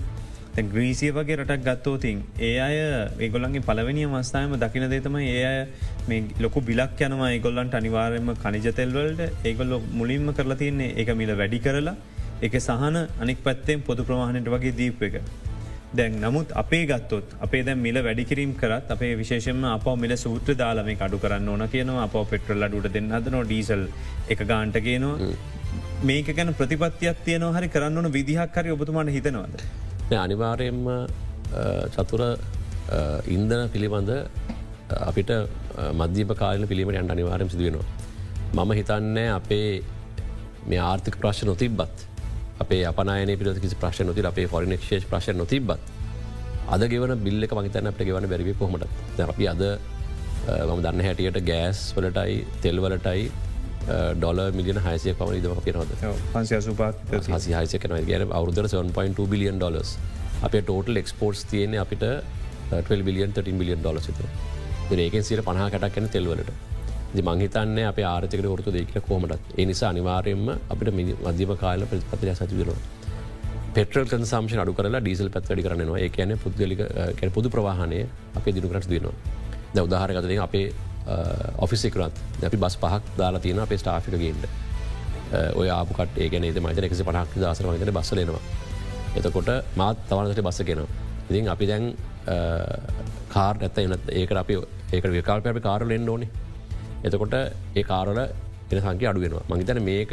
ග්‍රීසිය 0.73 1.11
වගේ 1.17 1.37
රටක් 1.41 1.63
ගත්තෝතින් 1.67 2.19
ඒ 2.49 2.55
අය 2.67 2.79
ඒගොල්ලන්ගේ 3.25 3.65
පලවෙනි 3.69 4.03
මස්ථායම 4.15 4.57
දකින 4.65 4.85
දේතම 4.93 5.15
ඒ 5.21 5.45
අය 5.51 5.61
මේ 6.09 6.43
ලොකු 6.45 6.61
බිලක් 6.71 7.01
යනවා 7.07 7.31
ඒගොල්ලන්ට 7.37 7.77
අනිවාරයම 7.81 8.29
කනිජතෙල්වලට 8.43 9.47
ඒගොල්ලො 9.51 9.79
මුලින්ම 10.01 10.29
කරලා 10.39 10.59
තියන්නේ 10.63 10.91
ඒ 11.03 11.15
මිල 11.21 11.33
වැඩි 11.41 11.61
කරලා 11.67 11.97
එක 12.47 12.55
සහන 12.67 12.99
අනික් 13.25 13.41
පැත්තෙන් 13.47 13.87
පොදු 13.89 14.05
ප්‍රවාහණයට 14.11 14.53
වගේ 14.55 14.77
දීප 14.81 15.03
එක. 15.09 15.17
දැන් 15.99 16.15
නමුත් 16.25 16.53
අපේ 16.63 16.85
ගත්තොත් 16.91 17.35
අපේ 17.47 17.63
දැ 17.69 17.75
මිල 17.87 17.99
වැඩිකිරීම් 18.07 18.53
කරත් 18.61 18.93
අපේ 18.95 19.13
විශේෂම 19.23 19.65
අප 19.73 19.87
මිල 20.05 20.15
සූත්‍ර 20.25 20.55
දාලම 20.63 20.89
අඩු 21.07 21.19
කරන්න 21.25 21.49
ඕන 21.55 21.65
කියනවා 21.75 22.05
අප 22.09 22.15
පෙට්‍රල් 22.31 22.67
අඩුට 22.69 22.89
දෙන්න 22.97 23.11
හදනවා 23.17 23.45
ඩීසල් 23.49 23.83
එක 24.35 24.41
ගාන්ට 24.53 24.79
කියනවා 24.87 25.17
මේක 26.11 26.29
ගැන 26.39 26.55
ප්‍රතිපත්තියක් 26.61 27.19
තියන 27.27 27.45
හරි 27.57 27.69
කරන්න 27.75 27.99
ඕන 27.99 28.09
විදිහක් 28.17 28.57
හරි 28.61 28.71
ඔබතුමාට 28.77 29.13
හිතනවද. 29.17 29.55
අනිවාරයෙන්ම 30.25 30.87
චතුර 31.97 32.23
ඉන්දන 33.35 33.63
පිළිබඳ 33.75 34.11
අපිට 35.09 35.31
මධ්‍යප 36.01 36.33
කාලන 36.43 36.65
පිළිමට 36.71 37.01
අන්ට 37.03 37.15
අනිවාරයම 37.17 37.53
සිදුවෙනවා. 37.55 37.87
මම 38.57 38.73
හිතන්නේ 38.81 39.29
අපේ 39.39 39.69
මේ 40.71 40.81
ආර්ථික 40.89 41.17
ප්‍රශ්න 41.23 41.49
නොතිබත් 41.51 42.03
අපේ 42.63 42.83
අපනයන 42.91 43.33
පිට 43.41 43.61
කිසි 43.61 43.77
ප්‍රශ්න 43.77 44.09
නොති 44.11 44.27
අපේ 44.27 44.49
ොරින 44.53 44.75
ක්ෂේෂ 44.77 45.07
ප්‍රශන 45.07 45.37
නොතිබත් 45.37 45.79
අද 46.69 46.83
ගෙවන 46.89 47.15
බිල්ල 47.21 47.47
මහිතන 47.53 47.91
අපට 47.91 48.05
ගෙවන 48.09 48.29
බැරිවි 48.33 48.55
කොමට 48.55 48.85
අපි 49.27 49.49
අද 49.49 49.63
මම 49.63 50.81
දන්න 50.81 51.05
හැටියට 51.07 51.41
ගෑස් 51.45 51.81
වලටයි 51.97 52.37
තෙල්වලටයි 52.63 53.31
ඩොල 54.17 54.41
මිලියන 54.53 54.81
හයිසය 54.81 55.15
පම 55.15 55.33
ඉදම 55.39 55.61
පිනොද 55.65 55.93
පන්සිය 56.33 56.61
සුපාත් 56.63 57.15
හසි 57.29 57.55
හයිස 57.55 57.77
කන 57.77 57.97
ගැන 58.11 58.27
අවුදර 58.33 58.67
7.2 58.67 59.29
බිලියන් 59.33 59.59
ඩොලස් 59.59 59.97
අප 60.43 60.55
ටෝටල් 60.55 61.03
එක්ස්පෝර්ට්ස් 61.03 61.47
තියන 61.51 61.75
අපිට 61.77 62.05
12 62.73 63.09
බිලියන් 63.09 63.33
13 63.33 63.59
බිලියන් 63.59 63.81
ඩොල 63.81 64.01
සිත 64.01 64.21
ඒකෙන් 64.99 65.25
සිට 65.25 65.43
පහ 65.43 65.65
කටක් 65.67 65.95
කන 65.95 66.09
තෙල්වලට 66.15 66.72
මංහිතන්න 67.21 67.79
අප 67.85 67.99
ආරතික 68.01 68.45
ොරතු 68.47 68.73
දෙක 68.73 68.95
කෝමටත් 69.09 69.53
ඒ 69.59 69.65
නිසා 69.67 69.91
අනිවාරයෙන්ම 69.91 70.49
අපිට 70.71 70.91
මධ්‍යම 70.91 71.53
කාල 71.57 71.85
ප්‍රතිපතිය 71.85 72.35
සතිවෙනවා. 72.35 72.79
පෙටල් 73.75 74.05
කන්සම්ෂ 74.05 74.63
අඩු 74.63 74.73
කරලා 74.73 75.01
ඩීසල් 75.01 75.29
පැත්වැඩි 75.29 75.63
කරනවා 75.67 75.99
ඒ 75.99 76.09
කියන 76.09 76.33
පුද්ගලික 76.45 76.81
පුදු 77.35 77.51
ප්‍රවාහනය 77.51 77.99
අපේ 78.39 78.55
දිනුකරට 78.57 78.89
දනවා. 78.89 79.15
ද 79.75 79.79
උදාහරගතය 79.79 80.39
අපේ 80.39 80.67
ඔෆිසිකරත් 81.59 82.17
අපි 82.49 82.57
බස් 82.57 82.77
පහක් 82.77 83.03
දාලා 83.19 83.41
තියෙන 83.41 83.61
අපේ 83.61 83.79
ස්ටාෆික 83.79 84.17
ගේන්ට 84.23 84.45
ඔය 85.55 85.69
ආපුකට 85.71 86.19
ඒගන 86.19 86.45
ේ 86.45 86.53
මත 86.61 86.85
එකසි 86.89 87.05
පහක් 87.05 87.43
දසර 87.43 87.67
වගට 87.67 87.95
බස්සලෙනවා. 87.99 88.43
එතකොට 89.17 89.51
මාත් 89.77 89.99
තවනට 90.09 90.45
බස්ස 90.47 90.63
කෙනවා. 90.63 90.89
ඉතින් 91.31 91.49
අපි 91.49 91.67
දැන් 91.67 91.85
කාර් 93.29 93.57
ඇත්ත 93.61 93.79
එන 93.79 93.99
ඒක 94.11 94.33
අපි 94.45 94.57
ඒක 94.93 95.05
විකාල්ප 95.19 95.47
අපි 95.47 95.61
කාරලෙන්න්න 95.61 96.09
ඕනේ 96.09 96.31
එතකොට 97.07 97.35
ඒ 97.79 97.85
කාරල 97.91 98.19
එන 98.73 98.81
සංකය 98.85 99.07
අඩුවෙනවා 99.11 99.45
මහිතන 99.51 99.83
මේක 99.91 100.13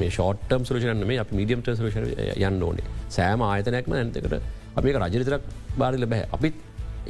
මේ 0.00 0.10
ෂෝටම් 0.10 0.62
සුරෂන 0.68 1.04
මේ 1.10 1.18
අප 1.24 1.30
මීඩියම් 1.38 1.60
සුෂ 1.66 1.96
යන්න 2.48 2.62
ඕනේ. 2.68 2.86
සෑම 3.16 3.40
ආයතනයක්ම 3.48 3.92
ඇතකට 3.98 4.34
අපේ 4.78 4.94
රජරිතරක් 5.02 5.42
බාරිල 5.80 6.06
බැහ 6.12 6.22
අපිත් 6.36 6.56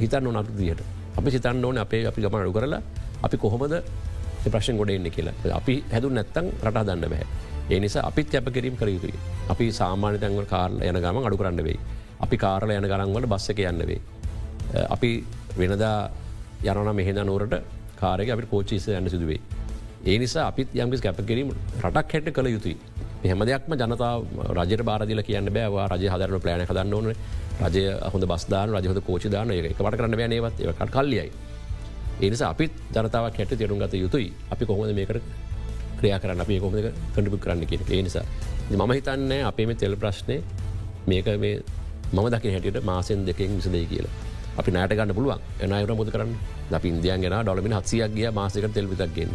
හිතන්න 0.01 0.27
ඕනක් 0.29 0.51
දියට 0.59 0.81
අපි 1.17 1.29
සිතන්න 1.31 1.65
ඕන 1.65 1.77
අපේ 1.85 2.01
අපි 2.11 2.21
ගමන 2.23 2.43
අඩු 2.43 2.53
කරලා 2.57 2.81
අපි 3.25 3.37
කොහොමද 3.37 3.75
ප්‍රශ්න 4.53 4.77
ගොඩ 4.79 4.91
එන්න 4.91 5.09
කියලා. 5.15 5.35
අපි 5.59 5.75
හැදු 5.93 6.09
නැත්තං 6.17 6.47
රටා 6.67 6.83
දන්න 6.87 7.09
බැහැ 7.13 7.27
ඒ 7.71 7.79
නිසා 7.83 8.03
අපිත් 8.09 8.33
යැප 8.33 8.47
කිරීම 8.55 8.75
කර 8.79 8.89
යුතුයි. 8.95 9.15
අපි 9.53 9.65
සාමාන්‍ය 9.79 10.17
තැන්වල් 10.23 10.47
කාරල 10.53 10.75
යන 10.89 10.99
ගම 11.05 11.17
අඩු 11.29 11.37
කරන්න 11.41 11.63
වෙයි. 11.67 11.79
අපි 12.23 12.35
කාරල 12.43 12.69
යන 12.71 12.87
ගරන්වල 12.91 13.25
බස්සක 13.33 13.59
යන්න 13.71 13.85
වේ 13.89 14.01
අපි 14.95 15.11
වෙනදා 15.61 15.95
යනන 16.63 16.91
මෙහෙද 16.99 17.19
නෝරට 17.29 17.55
කාරය 17.99 18.31
අපට 18.31 18.49
කෝචිස 18.49 18.87
යන්න 18.89 19.09
සිදුවේ. 19.09 19.39
ඒ 20.05 20.17
නිසා 20.19 20.47
අපිත් 20.47 20.75
යම්කිස් 20.75 21.01
කැපකිරීම 21.01 21.49
රටක් 21.81 22.13
හැට 22.13 22.33
කළ 22.35 22.49
යුතුයි. 22.49 22.77
හැම 23.23 23.45
දෙයක්ම 23.47 23.73
ජනතාව 23.75 24.19
රජ 24.57 24.83
බාරදිල 24.83 25.23
කියන්න 25.23 25.49
බෑවා 25.53 25.87
රජ 25.87 26.09
හදරන 26.09 26.41
ප්ලෑන 26.41 26.65
හදන්න 26.65 26.93
ඕන 26.93 27.07
රජය 27.63 27.83
හොඳ 28.13 28.25
බස්දාන 28.25 28.75
රජහද 28.75 28.99
කෝචිදාන 29.07 29.51
එක 29.51 29.79
වට 29.79 29.97
කරන්න 29.97 30.17
බෑනේවත් 30.19 30.59
ඒකට 30.61 30.91
කල්ලියයි. 30.91 31.29
ඒනිසා 32.21 32.49
අපිත් 32.49 32.73
ජනතාවක් 32.91 33.37
හැට 33.37 33.55
තේරුම් 33.57 33.79
ගත 33.79 33.93
යුතුයි 33.95 34.33
අපි 34.51 34.65
කොහොද 34.65 34.91
මේකට 34.93 35.23
ක්‍රියා 35.99 36.19
කරන්න 36.19 36.41
අපේ 36.41 36.59
කොහොද 36.59 36.91
කඩපු 37.15 37.37
කරන්න 37.37 37.65
කිය 37.65 37.79
ඒ 37.89 38.01
නිසා. 38.01 38.25
මම 38.71 38.91
හිතන්නේ 38.91 39.41
අපේ 39.43 39.65
මේ 39.65 39.75
තෙල් 39.75 39.95
ප්‍රශ්නය 39.95 40.37
මේක 41.07 41.25
මේ 41.39 41.55
මම 42.13 42.27
දකි 42.33 42.51
හැටියට 42.51 42.83
මාසෙන් 42.83 43.25
දෙකින් 43.25 43.55
විසදයි 43.57 43.85
කියලා. 43.85 44.32
අපි 44.59 44.71
නෑට 44.71 44.95
ගන්න 44.97 45.15
පුළුවන්. 45.17 45.39
එනයට 45.59 45.93
මුද 45.99 46.09
කරන්න? 46.13 46.31
ද 46.71 46.73
ඉන්දයන් 46.91 47.21
ගෙන 47.23 47.35
ඩොලමින් 47.43 47.75
හත්සියක් 47.79 48.11
ගිය 48.15 48.29
මාසක 48.31 48.65
තෙල් 48.73 48.87
විතක්ගෙන් 48.87 49.31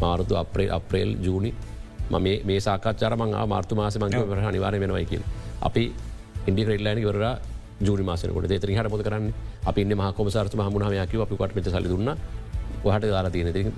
මාරුතු 0.00 0.36
අප්‍රේ 0.42 0.70
අප්‍රේල් 0.78 1.10
ජූනි. 1.26 1.52
ම 2.10 2.16
මේ 2.22 2.60
සාකච්චරම 2.60 3.22
මාර්තු 3.52 3.74
මාස 3.74 3.98
මංගව 3.98 4.24
වර 4.30 4.40
අනිවාර 4.52 4.74
වෙනවයි 4.84 5.06
කියල. 5.10 5.22
අපි 5.62 5.92
ඉන්ඩිකරටලයින 6.48 7.02
වර 7.08 7.24
ජූනි 7.86 8.04
මාසනකොට 8.08 8.48
තෙරි 8.48 8.74
හට 8.78 8.90
පොද 8.90 9.02
කරන්න? 9.06 9.32
අපි 9.66 9.80
ඉන්න 9.82 9.94
මහකොම 9.94 10.30
සාර්ත 10.30 10.54
හමුණහමයකව 10.54 11.20
අපි 11.26 11.36
කට 11.36 11.54
මෙත 11.56 11.68
සල 11.74 11.88
දුන්න. 11.92 12.10
හට 12.84 13.04
දාලා 13.10 13.30
තියෙන 13.30 13.72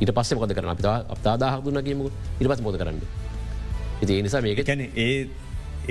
ඊට 0.00 0.12
පස්සේ 0.14 0.38
මොද 0.38 0.52
කරන 0.54 0.70
අපිතා 0.70 0.96
අපතාදාහක් 1.14 1.64
දුන්න 1.64 1.82
කියමු 1.82 2.06
ඉට 2.40 2.48
පස් 2.50 2.60
මොද 2.62 2.76
කරන්න? 2.78 2.98
ඉති 4.02 4.22
නිසා 4.22 4.40
මේක 4.40 4.62
කැන 4.66 4.80
ඒ 4.94 5.26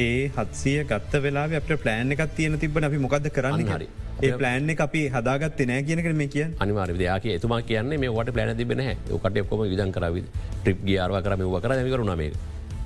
ඒ 0.05 0.29
හත්සිය 0.35 0.81
ගත්ත 0.89 1.21
වෙලා 1.23 1.45
අප 1.59 1.69
ප්ලෑන් 1.83 2.13
එකක් 2.15 2.23
තියෙන 2.37 2.59
තිබන 2.63 2.85
අපි 2.87 2.97
මොකද 3.05 3.29
කරන්න 3.37 3.71
හරි. 3.75 3.87
ඒ 4.25 4.31
ප්ලෑන් 4.41 4.69
අපි 4.85 5.01
හදාගත් 5.15 5.63
නෑ 5.69 5.85
කියනක 5.87 6.11
මේ 6.21 6.29
කිය 6.35 6.45
අනිවාර 6.65 6.91
දයාක 7.01 7.25
එතුමා 7.37 7.61
කියන්නේ 7.71 8.01
මේ 8.03 8.11
වට 8.17 8.35
ප්ලන 8.35 8.59
තිබෙන 8.61 8.83
කට 9.23 9.41
එක්කොම 9.43 9.65
විදන් 9.73 9.91
කරව 9.97 10.21
ට්‍රිප් 10.61 10.85
ගියාරව 10.89 11.17
කරම 11.27 11.43
ව 11.55 11.61
කර 11.65 11.73
කරුණේ 11.95 12.29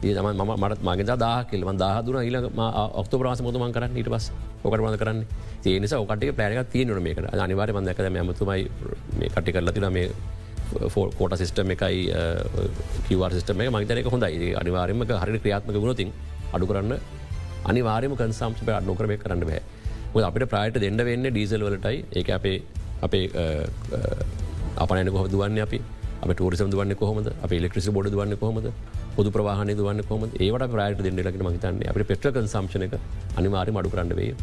ඒ 0.03 0.13
තම 0.17 0.27
ම 0.31 0.53
මට 0.63 0.81
මගේ 0.87 1.17
දා 1.25 1.37
කෙල්ම 1.51 1.71
දාහදුන 1.83 2.23
ඊල 2.23 2.37
ඔක්ත 3.01 3.13
ප්‍රවාස 3.19 3.41
මුතුමන් 3.47 3.73
කරන්න 3.75 3.97
ඊට 4.01 4.09
පස් 4.15 4.31
ඕකටමද 4.63 4.97
කරන්න? 5.01 5.19
ඒනිස 5.65 5.93
ඕකට 5.93 6.27
පලෑක 6.37 6.71
තියනට 6.73 7.01
මේක 7.07 7.19
අනිවාර 7.45 7.73
මන්දකද 7.77 8.07
ඇමතුමයි 8.07 8.63
මේ 9.19 9.29
කටි 9.35 9.51
කරලා 9.55 9.75
තින 9.77 9.91
මේ 9.97 10.07
කෝට 11.17 11.35
සිිස්ටම 11.41 11.71
එකයි 11.75 12.03
කිවර් 13.07 13.31
සිිටම 13.37 13.61
මහිතරක 13.75 14.13
හොඳයි. 14.13 14.53
අනිවාරමක 14.61 15.17
හරි 15.23 15.39
ක්‍රියාත්මක 15.43 15.77
ගුණතින් 15.83 16.11
අඩු 16.55 16.65
කරන්න. 16.71 16.93
අනිවාරම 17.69 18.15
කන්සම්ප 18.21 18.69
අඩුකරමය 18.79 19.17
කරන්න 19.23 19.43
බෑ. 19.49 19.61
අපිට 20.29 20.47
ප්‍රයිට 20.53 20.79
දෙන්න 20.85 21.01
වෙන්න 21.09 21.27
ඩීසල් 21.29 21.65
වලටයි. 21.67 21.97
ඒ 22.17 22.23
අපේ 22.37 22.57
අපේ 23.07 23.25
අපනන 24.77 25.11
කොහ 25.17 25.25
දුවන්න 25.35 25.61
අපි? 25.67 25.79
අප 26.23 26.31
ටරිසම් 26.33 26.71
දුවන්න 26.73 26.95
කොහොමද? 26.95 27.29
අප 27.45 27.51
ලෙක්ට්‍රසි 27.65 27.93
බොඩ 27.97 28.11
දුවන්න 28.15 28.37
කොහොමද? 28.43 28.67
පොදු 29.15 29.29
ප්‍රවාහන 29.35 29.71
දුවන්න 29.79 30.03
කොම 30.09 30.23
ඒවට 30.45 30.67
ප්‍රයිට 30.75 31.01
දෙන්න 31.07 31.23
ලක 31.25 31.37
මහිතන්න 31.47 31.81
අප 31.91 31.97
පෙට්‍ර 32.11 32.31
කන්සම්ශනක 32.37 32.93
අනිවාරි 33.39 33.71
මඩු 33.77 33.91
කරන්න 33.95 34.13
වේ 34.19 34.33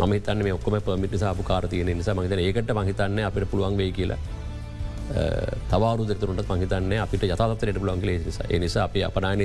ම 0.00 0.14
තන්න 0.20 0.40
මේ 0.46 0.54
ඔක්කොම 0.58 0.76
පමිට 0.86 1.14
සාපු 1.24 1.42
කාරතිය 1.50 1.84
නිසා 1.90 2.14
මහිත 2.14 2.32
ඒකට 2.38 2.72
මහිතන්න 2.80 3.20
අපට 3.28 3.46
පුළුවන් 3.50 3.76
වේ 3.80 3.90
කියලා. 3.98 4.18
තවරු 5.70 6.04
දෙතුරට 6.10 6.50
මහිතන්න 6.52 6.92
අපිට 7.04 7.24
යතතරට 7.28 7.78
පුලන්ගේ 7.82 8.18
නිසා 8.26 8.46
එනිසා 8.50 8.84
අප 8.88 8.96
අපනායන 9.10 9.42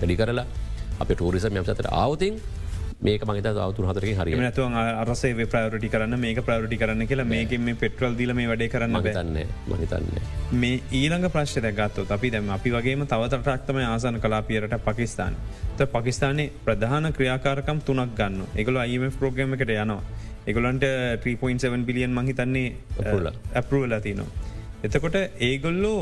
වැඩි 0.00 0.16
කරලා 0.16 0.46
අප 1.00 1.10
ටූරිසම් 1.10 1.56
යම්සතට 1.56 1.88
ආවතින් 1.94 2.40
මේක 3.00 3.22
මගත 3.24 3.52
අවතුර 3.58 3.86
හතරකින් 3.88 4.16
හරි 4.16 4.36
නතු 4.40 4.64
අරසේ 5.02 5.46
ප්‍රයෝටි 5.46 5.88
කරන්න 5.88 6.20
මේක 6.20 6.40
ප්‍රයෝටි 6.46 6.76
කරන්න 6.76 7.06
කියලා 7.06 7.26
මේක 7.26 7.52
මේ 7.60 7.76
පෙට්‍රල් 7.76 8.14
දීල 8.14 8.34
මේ 8.34 8.48
වැඩේ 8.50 8.68
කරන්න 8.68 9.08
තන්න 9.08 9.38
මහිතන්න 9.70 10.08
මේ 10.54 10.80
ඊළඟ 10.92 11.28
ප්‍රශ්ත 11.30 11.70
ගත්තු 11.74 12.06
අපි 12.10 12.30
දැම 12.30 12.50
අපි 12.50 12.74
වගේම 12.76 13.06
තවතරටක්තම 13.06 13.80
ආසන 13.86 14.20
කලාපියරට 14.20 14.76
පකිස්ාන 14.86 15.38
ත 15.76 15.88
පකිස්ානයේ 15.88 16.52
ප්‍රධාන 16.64 17.12
ක්‍රියාකාරකම් 17.12 17.80
තුනක් 17.82 18.16
ගන්න 18.16 18.42
එකගොල 18.54 18.78
අයිම 18.78 19.06
ප්‍රෝග්‍රම 19.12 19.56
එකට 19.56 19.72
යනවා. 19.76 20.02
එගොලන්ට 20.46 20.84
3.7 21.22 21.84
බිලියන් 21.84 22.12
මහිතන්නේ 22.12 22.68
ඇපරුවලා 23.54 24.00
තිනවා. 24.00 24.28
එතකොට 24.84 25.16
ඒගොල්ලෝ 25.40 26.00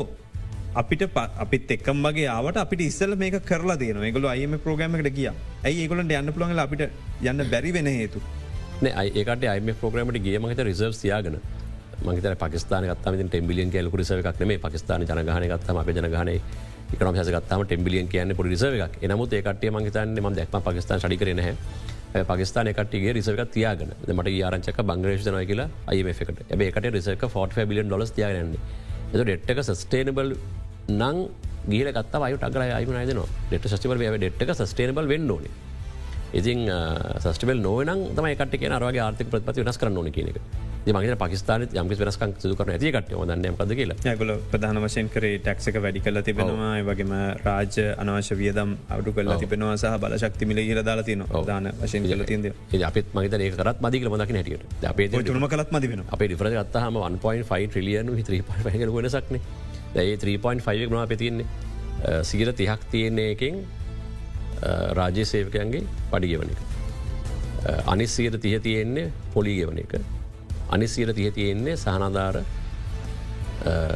අපිට 0.75 1.01
අපිත් 1.15 1.71
එක්කම් 1.71 2.03
වගේ 2.03 2.27
ආවට 2.27 2.57
අපිට 2.57 2.81
ඉස්සල 2.81 3.15
මේක 3.15 3.41
කරලා 3.43 3.77
දයන 3.77 4.13
ගොල 4.13 4.25
අයම 4.27 4.53
ප්‍රෝග්‍රමට 4.59 5.09
කිය 5.11 5.29
ඇයි 5.63 5.81
ඒගොලට 5.83 6.11
යන්න 6.11 6.31
පුළන්ගල 6.31 6.59
අපිට 6.59 6.83
යන්න 7.21 7.43
බැරි 7.49 7.71
වෙන 7.73 7.87
හේතු? 7.87 8.21
ඒකට 8.83 9.45
අයිම 9.45 9.73
ප්‍රෝග්‍රමට 9.75 10.21
ගේමට 10.21 10.61
රිසර්් 10.61 10.93
යාගන 11.03 11.39
මගත 12.01 12.35
පකිස්ාන 12.35 12.85
ගත්තම 12.85 13.27
ටෙම්බිලියන් 13.27 13.71
කියල 13.71 13.89
රිසකක් 13.91 14.45
මේ 14.45 14.59
පකිස්ාන 14.59 15.01
ජනගහන 15.03 15.47
ගත්තම 15.49 15.77
අප 15.77 15.89
ජනගහන 15.89 16.29
එකනම් 16.93 17.17
සකත්තම 17.17 17.63
ටෙම්බිලියන් 17.63 18.07
කියන්න 18.07 18.35
පො 18.35 18.43
රිසව 18.43 18.77
එකක්. 18.77 19.01
එනමුත් 19.01 19.33
ඒකට 19.33 19.65
මගතන්න 19.69 20.21
ම 20.21 20.35
දැක්ම 20.35 20.61
පකිස්ාන 20.61 21.01
ඩි 21.01 21.17
කරන 21.17 21.41
පකිස්ාන 22.25 22.69
කටගේ 22.71 23.13
රිසක 23.13 23.41
තියාගන. 23.49 23.95
මට 24.07 24.37
ආරංචක 24.43 24.83
බංග්‍රේෂනය 24.83 25.45
කියලා 25.45 25.67
අයම 25.87 26.07
එකට. 26.07 26.45
ඒකට 26.51 26.89
රිසක 26.89 27.27
ෆෝට 27.27 27.57
බිලියන් 27.65 27.91
ොස් 27.91 28.11
තියාගන්නේ 28.11 28.87
එතු 29.13 29.23
ඩෙට්ක 29.23 29.61
සස්ටේනබල් 29.65 30.35
නං 30.89 31.17
ගීල 31.71 31.89
ගත් 31.95 32.21
අයුට 32.27 32.43
අගර 32.47 32.61
අයුන 32.61 32.97
න 32.97 33.23
ෙට 33.51 33.65
ශිවල 33.71 33.97
ව 33.97 34.17
ඩෙට්ක 34.17 34.53
ස්ටේනබල් 34.71 35.09
වෙන්න 35.13 35.31
ඕන. 35.31 35.45
ඉතින් 36.33 36.65
සස්ටබල් 37.19 37.61
නොවන 37.67 38.09
තම 38.15 38.27
කට 38.39 38.65
නරගේ 38.69 39.05
ආර්ථක 39.05 39.29
ප්‍රපති 39.31 39.63
වෙනස් 39.63 39.79
කරන්න 39.81 39.97
ඕන 39.97 40.11
කියනක 40.11 40.37
මගේ 40.89 41.15
පකිස්ාන 41.21 41.63
යම 41.69 41.89
වෙනස්කන් 41.89 42.31
සිදු 42.41 42.55
කරන 42.57 42.71
ඇතිකට 42.73 43.09
දන්න 43.11 43.55
පද 43.59 43.75
කියලා. 43.79 43.97
ඇගොල 44.11 44.31
ප්‍රධාන 44.51 44.79
වශයෙන් 44.83 45.09
කරේ 45.13 45.39
ටක්ක 45.45 45.81
වැඩි 45.83 46.01
කල 46.05 46.21
තිබෙනවා. 46.27 46.71
වගේම 46.87 47.13
රාජ්‍ය 47.45 47.85
අනවශ්‍ය 48.01 48.37
වියදම් 48.41 48.75
අවු 48.89 49.13
කල 49.13 49.33
තිබෙනවා 49.43 49.77
සහ 49.77 49.99
බල 50.03 50.15
ශක්තිමිල 50.17 50.61
හිර 50.69 50.81
දාලා 50.89 51.07
තින 51.09 51.23
දාන 51.47 51.71
වශයෙන් 51.81 52.09
කල 52.09 52.23
තිද 52.25 52.83
අපත් 52.89 53.13
මගත 53.13 53.33
ඒ 53.39 53.51
කරත් 53.53 53.81
මදිකල 53.85 54.09
මදක 54.09 54.31
හැටියට. 54.39 54.63
අපේ 54.91 55.09
තුනම 55.31 55.47
කලත් 55.53 55.71
මදිවෙන 55.77 56.05
අපේ 56.09 56.27
ඩිපර 56.29 56.49
ගත්තහම 56.55 57.01
1.5 57.03 57.67
ට්‍රිලියන 57.67 58.13
3 58.21 58.95
වෙනසක්නේ 58.97 59.41
දැයි 59.95 60.17
3.5 60.17 60.89
නවා 60.93 61.05
පෙතින්නේ 61.11 61.45
සිගර 62.23 62.53
තිහක් 62.53 62.81
තියන්නේ 62.91 63.31
එකින් 63.35 63.61
රාජ්‍ය 64.99 65.25
සේවකයන්ගේ 65.25 65.83
පඩිගවන 66.11 66.49
එක. 66.53 66.59
අනිස්සීර 67.87 68.37
තිය 68.39 68.59
තියෙන්නේ 68.59 69.11
පොලිගෙවන 69.33 69.79
එක. 69.83 69.93
අනිසියට 70.69 71.15
තිය 71.15 71.31
තියෙන්නේ 71.31 71.75
සහනධාර 71.77 72.43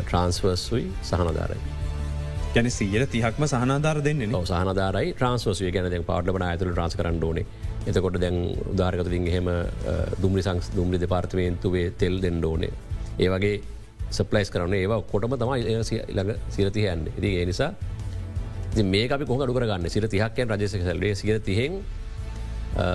ට්‍රන්ස්වර්ස්වයි 0.08 0.86
සහනධාරයි. 1.10 1.62
ගැන 2.56 2.71
සීර 2.71 3.06
තිහක්ම 3.08 3.43
සහනාධාර 3.52 3.99
දෙන්නේ 4.08 4.41
සහනධාරයි 4.52 5.13
ට්‍රන්ස්වර්සිය 5.13 5.71
ගැන 5.71 5.89
දැ 5.91 6.02
පාට්ලබන 6.10 6.43
ඇතුළ 6.47 6.73
ට්‍රන්ස් 6.73 6.95
කරන්න 6.99 7.23
ඕනේ. 7.23 7.45
එතකොට 7.88 8.17
දැන් 8.23 8.38
උදාරකතුලින් 8.73 9.28
එහෙම 9.28 9.47
දුම්රි 10.21 10.41
සංස් 10.41 10.71
දුම්රි 10.76 10.99
දෙපාර්තමේන්තුවේ 11.04 11.88
තෙල් 12.02 12.21
දෙන්න 12.26 12.43
ඕනේ. 12.52 12.73
ඒ 13.19 13.30
වගේ 13.34 13.56
සපලයිස් 14.17 14.49
කරන 14.54 14.73
ඒවා 14.73 15.02
කොටම 15.12 15.34
තමයි 15.41 15.63
ළඟ 15.65 16.38
සිරතිය 16.49 16.88
යන්න. 16.93 17.08
ඉති 17.17 17.30
ඒ 17.39 17.45
නිසා 17.52 17.71
මේ 18.81 19.07
අපි 19.09 19.25
කොහ 19.25 19.38
අඩු 19.38 19.53
කරගන්න? 19.53 19.89
සිර 19.89 20.07
තිහක්කයන් 20.07 20.49
රජසක 20.49 20.81
සැල්ලේ 20.81 21.15
සිර 21.15 21.39
තිහෙන් 21.39 21.81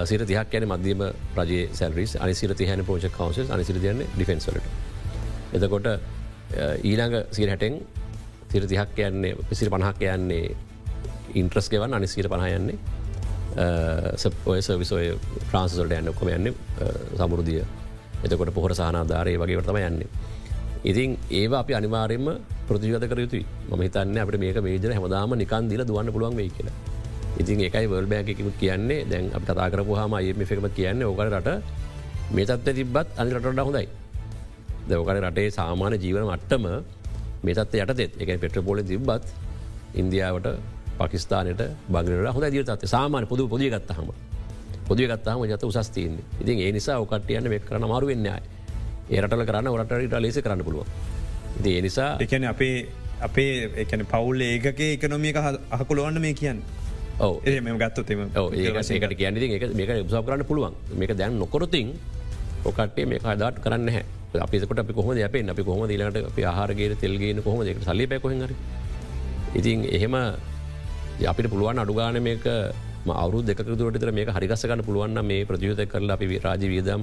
සිර 0.04 0.18
තිහක් 0.26 0.54
යන 0.54 0.66
මධ්‍යම 0.66 1.02
රජ 1.36 1.52
සැල්රිස් 1.72 2.16
අනිසිර 2.16 2.54
තියන 2.54 2.84
පෝච 2.84 3.06
කවස 3.08 3.50
අනිසිර 3.50 3.78
තියන්න 3.78 4.02
ඩිෆෙන්ස්වලට. 4.16 4.62
එතකොට 5.54 5.86
ඊළඟ 6.82 7.14
සිර 7.30 7.48
හැටෙන් 7.48 7.78
සිර 8.50 8.66
තිහක් 8.66 8.98
යන්නේ 8.98 9.36
පිසිර 9.48 9.70
පණහක් 9.70 10.02
යන්නේ 10.14 10.56
ඉන්ට්‍රස් 11.34 11.70
ගෙවන් 11.70 11.94
අනිසිර 11.94 12.26
පණහයන්නේ 12.26 12.78
ඔය 14.46 14.60
සවිසෝය 14.62 15.14
ප්‍රාන්සල්ට 15.50 15.92
යන්න. 15.92 16.10
ඔක්කොම 16.10 16.28
යන්න 16.28 16.54
සමුරුදිය 17.16 17.62
එතකොට 18.24 18.50
පොහර 18.50 18.74
සහනාධාරය 18.74 19.38
වගේ 19.38 19.60
වර්තම 19.60 19.78
යන්නේ. 19.78 20.08
ඉතින් 20.84 21.18
ඒ 21.30 21.46
අපි 21.54 21.74
අනිවාරෙන්ම 21.74 22.57
ප්‍රතිවත 22.68 23.04
කර 23.04 23.18
යුතුයි. 23.20 23.44
ම 23.68 23.80
හිතන්න 23.80 24.18
අපට 24.18 24.38
මේක 24.38 24.60
මේජර 24.60 24.92
හැමදාම 24.92 25.34
නිකන් 25.34 25.68
දිල 25.70 25.82
දුවන්න 25.82 26.12
පුළුවන් 26.14 26.36
වෙයි 26.36 26.50
කියලා. 26.50 26.76
ඉතින් 27.40 27.60
එකයි 27.60 27.86
වල් 27.86 28.06
බෑකිකුත් 28.06 28.56
කියන්නේ. 28.62 29.00
දැන් 29.04 29.30
අප 29.32 29.42
කතා 29.42 29.68
කරපු 29.72 29.92
හම 29.94 30.14
අයම 30.14 30.40
එකම 30.42 30.68
කියන්න 30.70 31.02
ඕකට 31.02 31.32
රට 31.32 31.50
මේ 32.34 32.46
තත්ව 32.46 32.74
තිබත් 32.78 33.08
අනි 33.18 33.30
රටට 33.34 33.66
හොඳයි. 33.68 33.86
දවකට 34.88 35.20
රටේ 35.24 35.50
සාමාන 35.50 35.92
ජීවන 35.96 36.24
මට්ටම 36.26 36.64
මේ 37.44 37.54
තත්ත 37.54 37.74
යටතෙත්. 37.82 38.12
එක 38.22 38.40
පෙට්‍රපෝල 38.40 38.82
තිබ්බත් 38.84 39.24
ඉන්දියාවට 39.94 40.48
පකිස්ානයට 40.98 41.62
බගරට 41.88 42.34
හොඳ 42.34 42.46
දිර 42.50 42.64
තත්ත 42.64 42.88
සාමාන 42.88 43.26
පුද 43.26 43.40
පොදිය 43.48 43.70
ගත්තහම 43.70 44.08
පොදිය 44.88 45.06
ගත්තහම 45.06 45.44
ජත 45.46 45.62
උසස්තියන්නේ 45.64 46.24
ඉතින් 46.42 46.58
ඒ 46.58 46.72
නිසා 46.72 46.98
ඔකටයන්න 46.98 47.50
වෙක් 47.50 47.64
කරන 47.64 47.86
මාරු 47.86 48.06
වෙන්නයි 48.06 48.32
ඒරටල 49.10 49.44
කරන්න 49.44 49.68
ඔරටට 49.68 50.18
ලෙස 50.18 50.38
කරන්න 50.38 50.64
පුළුව 50.64 50.86
ඒ 51.64 51.80
නිසා 51.80 52.10
එකන 52.20 52.44
අපේ 52.44 52.86
අපේ 53.20 53.70
එකන 53.76 54.04
පවුල් 54.06 54.40
ඒකගේ 54.42 54.92
එකනොමික 54.94 55.36
අහකුළුවන්න 55.36 56.20
මේ 56.20 56.34
කියන්න. 56.34 56.62
ඒ 57.44 57.60
මෙම 57.60 57.78
ගත්තතම 57.78 58.20
ඒකට 58.94 59.16
කියන්න 59.16 59.36
එක 59.36 59.74
මේක 59.74 59.90
උසාව 60.00 60.24
කරන්න 60.24 60.44
පුළුවන්. 60.44 60.74
මේක 60.94 61.16
දැන් 61.16 61.38
නොකොරතින් 61.38 61.94
ඔකටේ 62.64 63.06
මේ 63.06 63.18
හදාට 63.20 63.58
කරන්න 63.58 63.88
හැ 63.88 64.04
අපිකට 64.36 64.78
අපි 64.78 64.92
කොහොම 64.92 65.16
අපේ 65.20 65.42
අපි 65.44 65.62
කොහොම 65.62 65.88
දීලට 65.88 66.16
අප 66.22 66.38
ආහරගේ 66.44 66.94
තෙල්ගෙන 66.96 67.42
කොහොම 67.42 67.64
දෙක 67.64 67.82
සල්ලි 67.82 68.06
පැකොහර 68.06 68.52
ඉතින් 69.54 69.84
එහෙම 69.88 70.14
අපිට 71.24 71.50
පුළුවන් 71.50 71.78
අඩුගාන 71.78 72.22
මේක 72.22 72.46
අවරු 73.06 73.42
දෙක 73.42 73.62
දුරට 73.72 74.12
මේ 74.12 74.26
හරිගස්සගන්න 74.28 74.84
පුළුවන්න 74.84 75.24
මේ 75.24 75.44
ප්‍රතියුත 75.44 75.80
කරලා 75.84 76.14
අපි 76.14 76.38
රාජ 76.38 76.62
වියදම් 76.64 77.02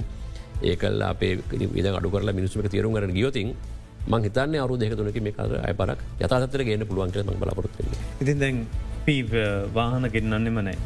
ඒකල් 0.62 1.02
අපේ 1.02 1.32
විද 1.68 1.86
අඩු 1.86 2.10
කරලා 2.10 2.32
මිනිසුම 2.32 2.62
තේරුම් 2.64 2.94
කරන 2.94 3.12
ගියෝතින් 3.12 3.54
මං 4.08 4.22
හිතන්න 4.22 4.58
අවරු 4.64 4.76
දෙක 4.78 4.96
තුනක 4.98 5.20
මේ 5.20 5.36
කර 5.38 5.54
අයපරක් 5.68 6.00
යතතර 6.20 6.62
ගන්න 6.66 6.88
පුළුවන් 6.90 7.14
කර 7.14 7.24
ම 7.24 7.40
බලාපොරත් 7.40 7.80
ඉතින් 8.22 8.38
දැන් 8.38 8.66
අපි 8.98 9.16
වාහන 9.74 10.04
ගෙන්න්නන්නෙම 10.14 10.58
නෑ. 10.60 10.78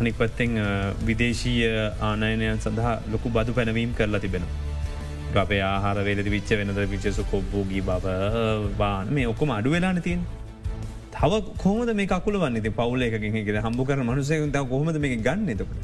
අනික් 0.00 0.14
පත්තෙන් 0.18 0.52
විදේශීය 1.08 1.70
ආනයනයන් 2.08 2.62
සඳහා 2.64 2.94
ලොකු 3.12 3.32
බදු 3.36 3.56
පැනවීම් 3.56 3.92
කරලා 3.98 4.20
තිබෙන. 4.24 4.46
අපේ 5.34 5.60
ආහාර 5.68 5.98
වේද 6.08 6.22
විච්ච 6.34 6.50
වෙනද 6.60 6.80
විචසු 6.92 7.24
කොබ්බූගී 7.32 7.82
බව 7.82 8.06
බාන 8.78 9.12
මේ 9.16 9.26
ඔක්කොම 9.32 9.54
අඩු 9.58 9.74
වෙලාන 9.74 10.00
තියෙන්. 10.06 10.22
තව 11.16 11.32
කොහමද 11.64 11.90
මේ 12.00 12.10
කකුල 12.14 12.38
වන්නේ 12.44 12.74
පවුල 12.80 13.06
එකකින්ගෙන 13.08 13.60
හම්බු 13.66 13.86
කර 13.88 13.98
මනුසය 14.10 14.40
ත 14.48 14.64
කොහොමද 14.72 15.00
මේ 15.04 15.18
ගන්න 15.26 15.54
එතකට. 15.54 15.78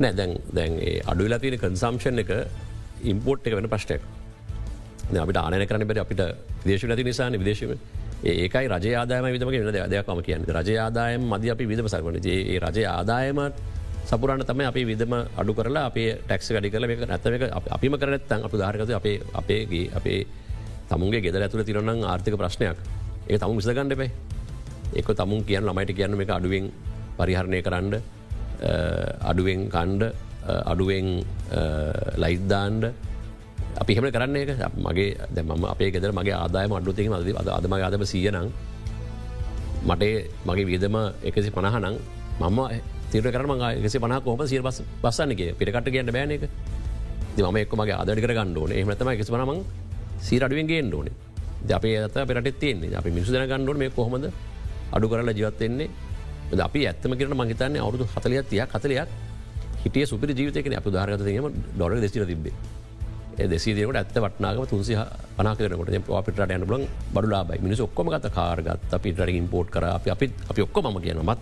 නෑ 0.00 0.12
දැන් 0.20 0.32
දැන් 0.58 0.72
අඩුවෙලා 1.12 1.40
තියෙන 1.44 1.60
කන්සම්ෂන් 1.64 2.24
එක 2.24 2.32
ඉම්පෝට් 3.12 3.48
එක 3.48 3.56
වෙන 3.58 3.70
ප්‍රශ්ටයක්. 3.74 4.02
අපිට 5.16 5.36
ආනය 5.36 5.66
කරන 5.66 5.86
බැ 5.86 6.00
අපිට 6.00 6.22
දේශ 6.64 6.84
නැති 6.84 7.04
නිසාන 7.04 7.32
විදේශම 7.34 7.72
ඒකයි 8.24 8.66
රජ 8.68 8.86
ආදායම 8.94 9.24
විදම 9.34 9.48
වෙන 9.48 9.90
දෙයක්ම 9.90 10.22
කියන්න. 10.22 10.44
රජ 10.48 10.70
ආදායම් 10.76 11.22
මද 11.26 11.50
අපි 11.50 11.66
විදම 11.66 11.88
සරවන 11.88 12.16
ඒ 12.24 12.58
රජ 12.60 12.78
ආදායම 12.86 13.38
සපුරන්න 14.04 14.44
තම 14.44 14.60
අපි 14.62 14.84
විදම 14.84 15.12
අඩු 15.36 15.52
කරලා 15.54 15.86
අපේ 15.86 16.10
ටැක්ස 16.18 16.52
ගඩි 16.52 16.70
කරල 16.70 16.84
එක 16.86 17.02
නැතක 17.06 17.44
අපිම 17.70 17.94
කරනත්තන් 17.94 18.44
අප 18.44 18.52
ධාරකත 18.52 18.92
අපේ 18.92 19.16
අපේගේ 19.34 19.90
අපේ 19.94 20.20
තමුන්ගේ 20.90 21.22
ගෙදර 21.22 21.42
ඇතුළ 21.42 21.64
තිරන්න 21.64 22.04
ආර්ථික 22.04 22.36
ප්‍රශ්නයක්. 22.36 22.78
ඒ 23.28 23.38
තමුන් 23.38 23.56
විසගණ්ඩ 23.56 23.96
පේ 23.96 24.10
ඒක 24.94 25.08
තමුන් 25.16 25.44
කියන්න 25.44 25.64
ළමයිට 25.64 25.96
කියන්න 25.96 26.20
එක 26.20 26.30
අඩුවෙන් 26.30 26.72
පරිහරණය 27.18 27.60
කරන්න 27.62 27.94
අඩුවෙන් 29.22 29.60
කණ්ඩ 29.70 30.02
අඩුවෙන් 30.66 31.08
ලයිද්දාන්ඩ 32.16 32.84
අපි 33.76 33.94
හෙම 33.94 34.06
කරන්න 34.06 34.36
එක 34.36 34.50
මගේ 34.78 35.14
දැම 35.30 35.64
අපේ 35.64 35.90
ගෙදර 35.90 36.12
මගේ 36.12 36.34
ආදායම 36.34 36.72
අඩුතික 36.72 37.06
අද 37.10 37.48
අදම 37.50 37.72
අදම 37.72 38.04
සියනං 38.04 38.50
මට 39.82 40.02
මගේ 40.44 40.66
වියදම 40.66 40.96
එකසි 41.22 41.50
පණහනං 41.50 41.96
මම 42.40 42.58
තිර 43.10 43.22
කර 43.24 43.44
එකසි 43.78 43.98
පන 43.98 44.14
කොම 44.20 44.46
සිර 44.46 44.62
බස් 44.62 44.82
බස්සන්නක 45.02 45.42
පිටකට 45.54 45.88
කියන්න 45.88 46.10
බෑන 46.10 46.30
එක 46.32 46.44
ම 47.38 47.56
එක් 47.56 47.72
මගේ 47.72 47.96
අදඩි 47.96 48.20
කර 48.20 48.34
ගණ්ඩෝන 48.34 48.72
එහමතම 48.72 49.08
එකසි 49.08 49.30
පනමං 49.30 49.60
සීරඩුවෙන්ගේ 50.20 50.82
ෝනේ 50.92 51.14
ද 51.62 51.70
අපේ 51.70 51.96
ඇත 51.98 52.16
පෙරට 52.26 52.58
තියන්නේ. 52.58 52.92
අපි 52.92 53.10
මිනිසු 53.10 53.32
දන 53.32 53.46
ගණ්ඩුව 53.46 53.76
මේ 53.76 53.90
කොහොමද 53.90 54.26
අඩු 54.92 55.08
කරලා 55.08 55.32
ජීවත්වෙන්නේ 55.32 55.88
අපි 56.60 56.80
ඇත්තම 56.82 57.12
කරන 57.14 57.34
මහිතන්නේ 57.36 57.80
අවුදු 57.80 58.04
හතලිය 58.06 58.42
තියක් 58.44 58.68
කතලයක් 58.68 59.08
හිටිය 59.84 60.06
සුපි 60.06 60.26
ජීවිතක 60.30 60.66
අප 60.72 60.86
ධාරගතම 60.86 61.46
ඩොර 61.74 61.92
දෙසිර 61.96 62.26
තිබේ 62.26 62.54
දෙසිදකට 63.46 63.96
ඇත්ත 63.96 64.16
වටනාගම 64.16 64.66
තුන්සි 64.66 64.94
පනකට 65.36 66.12
අපිට 66.12 66.44
යන 66.48 66.66
බල 66.66 66.86
බඩුලාබයි 67.14 67.62
මිනිස් 67.62 67.80
ඔක්කොම 67.80 68.10
ගත 68.10 68.30
කාරගත් 68.30 68.92
අපිට 68.92 69.18
ඉම්පෝට් 69.30 69.70
කර. 69.70 69.84
අපි 69.86 70.10
අපි 70.10 70.32
අපි 70.50 70.62
ඔක්කොම 70.62 71.00
කියන 71.00 71.20
මත් 71.22 71.38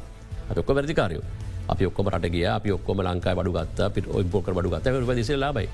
ඔක්ක 0.56 0.70
වැරදිකාරයෝ. 0.70 1.22
අපි 1.68 1.84
ඔක්කොම 1.86 2.08
රටගේ 2.08 2.48
අපි 2.48 2.72
ඔක්කොම 2.72 3.00
ලංකායි 3.00 3.36
බඩුගත් 3.36 3.80
පිට 3.94 4.06
ඉම්පෝට 4.14 4.50
බඩුගත 4.50 5.14
දිස 5.16 5.30
ලාබයි 5.36 5.68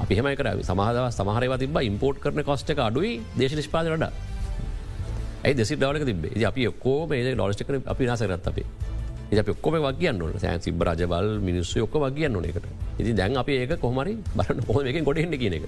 අපි 0.00 0.14
හෙම 0.14 0.28
කර 0.34 0.48
සමහදව 0.62 1.06
සමහරව 1.10 1.52
තිබ 1.58 1.78
ඉම්පෝට් 1.82 2.20
කරන 2.20 2.42
කොස්ට 2.42 2.70
එක 2.70 2.80
අඩුයි 2.80 3.12
දේශ 3.38 3.56
නිෂ්පාදනට 3.56 4.04
ඇයි 5.44 5.54
දෙසි 5.54 5.76
දවලක 5.76 6.04
තිබේ 6.04 6.44
අපි 6.44 6.68
ඔක්කෝම 6.68 7.12
ඒ 7.12 7.34
ඩොස්ටක 7.34 7.70
අපි 7.86 8.06
නාසරත් 8.06 8.46
අපේ. 8.46 8.66
එ 9.32 9.42
ඔක්කොම 9.54 9.76
වගේන්න 9.86 10.22
සෑ 10.44 10.62
සිබ 10.66 10.82
රජවල් 10.88 11.28
මිනිස්සු 11.48 11.84
ඔක්ක 11.86 11.96
වගේන්න 12.04 12.32
නොනෙකට 12.38 12.66
ඉති 13.00 13.12
දැන් 13.20 13.36
අප 13.42 13.48
ඒක 13.48 13.76
කොහමරි 13.84 14.16
බරන්න 14.38 14.62
හොම 14.68 14.86
එක 14.86 15.02
ගොඩෙන්න්න 15.08 15.38
කියන 15.42 15.56
එක. 15.58 15.66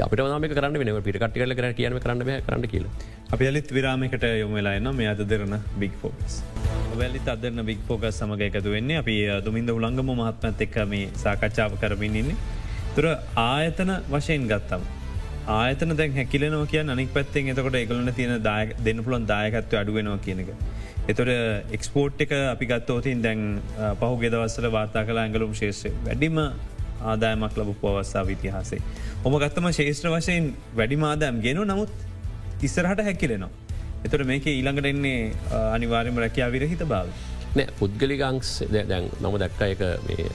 අපිට 0.00 0.20
ම 0.24 0.46
කරන්න 0.56 0.78
වෙන 0.80 1.02
පිට 1.08 1.18
කට්ටිකල 1.22 1.54
කර 1.58 1.72
කියන 1.78 1.98
කරන්න 2.04 2.22
කරන්න 2.46 2.68
කියල. 2.72 2.86
අප 3.32 3.40
යලිත් 3.40 3.68
විරාමකට 3.76 4.24
යොමවෙලා 4.42 4.74
එන්න 4.78 4.94
මේ 4.96 5.10
අද 5.12 5.22
දෙරන 5.32 5.58
බික් 5.82 5.94
ෆෝකස් 6.02 6.42
වැලි 7.00 7.20
අදරන 7.34 7.64
බික් 7.66 7.80
ෆෝකස් 7.88 8.18
සමඟ 8.20 8.42
එකතු 8.48 8.70
වෙන්නේ. 8.76 8.98
අපි 9.02 9.14
දුමින්ද 9.44 9.70
උළංගම 9.70 10.10
මහත්මත් 10.20 10.66
එක්ක 10.66 10.76
මේ 10.88 11.10
සාකච්ඡාව 11.24 11.78
කරමින් 11.82 12.18
ඉන්නේ. 12.22 12.36
තුර 12.94 13.06
ආයතන 13.42 13.90
වශයෙන් 14.12 14.46
ගත්තම 14.50 14.82
ආයතන 15.58 15.96
දැන් 16.00 16.14
හැකිලනෝ 16.18 16.64
කිය 16.72 16.82
අනික් 16.94 17.12
පැත්තෙන් 17.16 17.50
එතකොට 17.52 17.78
එකලන 17.82 18.12
තියෙන 18.18 18.42
දාය 18.48 18.74
දෙන්න 18.86 19.04
පුළන් 19.04 19.26
දායකත්ව 19.32 19.78
අඩුවෙනවා 19.82 20.18
කියනක. 20.26 20.50
එතොට 21.10 21.30
එක්ස්පෝට් 21.76 22.20
එක 22.24 22.32
අපි 22.38 22.66
ගත්තෝතින් 22.70 23.22
දැන් 23.22 23.40
පහු 24.00 24.12
ගෙදවස්සල 24.22 24.68
වාර්තා 24.76 25.02
කලා 25.08 25.24
ඇඟලුම් 25.24 25.54
ශේෂය 25.60 25.90
වැඩිම 26.06 26.38
ආදායමක් 26.42 27.56
ලබ 27.58 27.74
පවස්සා 27.80 28.22
විතිහාසේ. 28.28 28.80
ඔම 29.24 29.34
ගත්තම 29.42 29.66
ශේෂත්‍ර 29.78 30.12
වශයෙන් 30.14 30.52
වැඩිම 30.78 31.02
ආදායම් 31.10 31.40
ගෙන 31.46 31.62
නමුත් 31.70 31.90
ඉස්සරහට 32.68 33.02
හැකිලෙනවා. 33.08 33.50
එතොට 34.04 34.26
මේක 34.26 34.46
ඊළඟට 34.46 34.86
එන්නේ 34.92 35.32
අනිවාර්යම 35.76 36.20
රැකයා 36.24 36.48
විරහිත 36.54 36.84
භාව. 36.92 37.10
නෑ 37.56 37.74
පුද්ගලිකංස් 37.80 38.52
දැන් 38.72 39.10
නම 39.20 39.34
දැක්ක 39.42 39.60
එක 39.66 39.82
මේ 40.06 40.28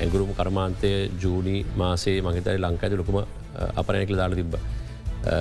ඇගුරුම් 0.00 0.32
කර්මාන්තය 0.38 0.94
ජූනි 1.24 1.58
මාසේ 1.82 2.16
මහිතයි 2.28 2.56
ලංකාද 2.64 2.96
ලොකුම 3.02 3.20
අපනැකල 3.82 4.16
දාල 4.22 4.38
තිබ්බ 4.40 4.56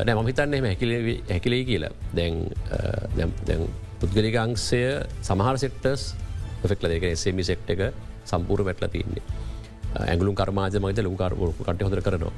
නෑ 0.07 0.19
මහිතන්නේ 0.19 0.61
හැකිල 0.67 0.93
හැකිලේ 1.31 1.63
කියලා 1.71 1.93
දැන් 2.19 3.63
දැන් 4.03 4.11
පුද්ගලිකංසය 4.11 4.81
සමහර 5.21 5.55
සෙක්ටර්ස් 5.57 6.13
ෆෙක්ල 6.63 6.87
දෙක 6.87 7.03
එසමි 7.03 7.43
සෙක්ට 7.43 7.69
එක 7.69 7.93
සම්පූර් 8.25 8.63
වැටල 8.63 8.87
තින්නේ 8.87 9.23
ඇගලු 9.95 10.33
කර්මාජ 10.33 10.75
මගත 10.79 11.03
ලුකාර 11.03 11.33
කට 11.33 11.81
හොඳර 11.81 12.01
කරනවා. 12.01 12.31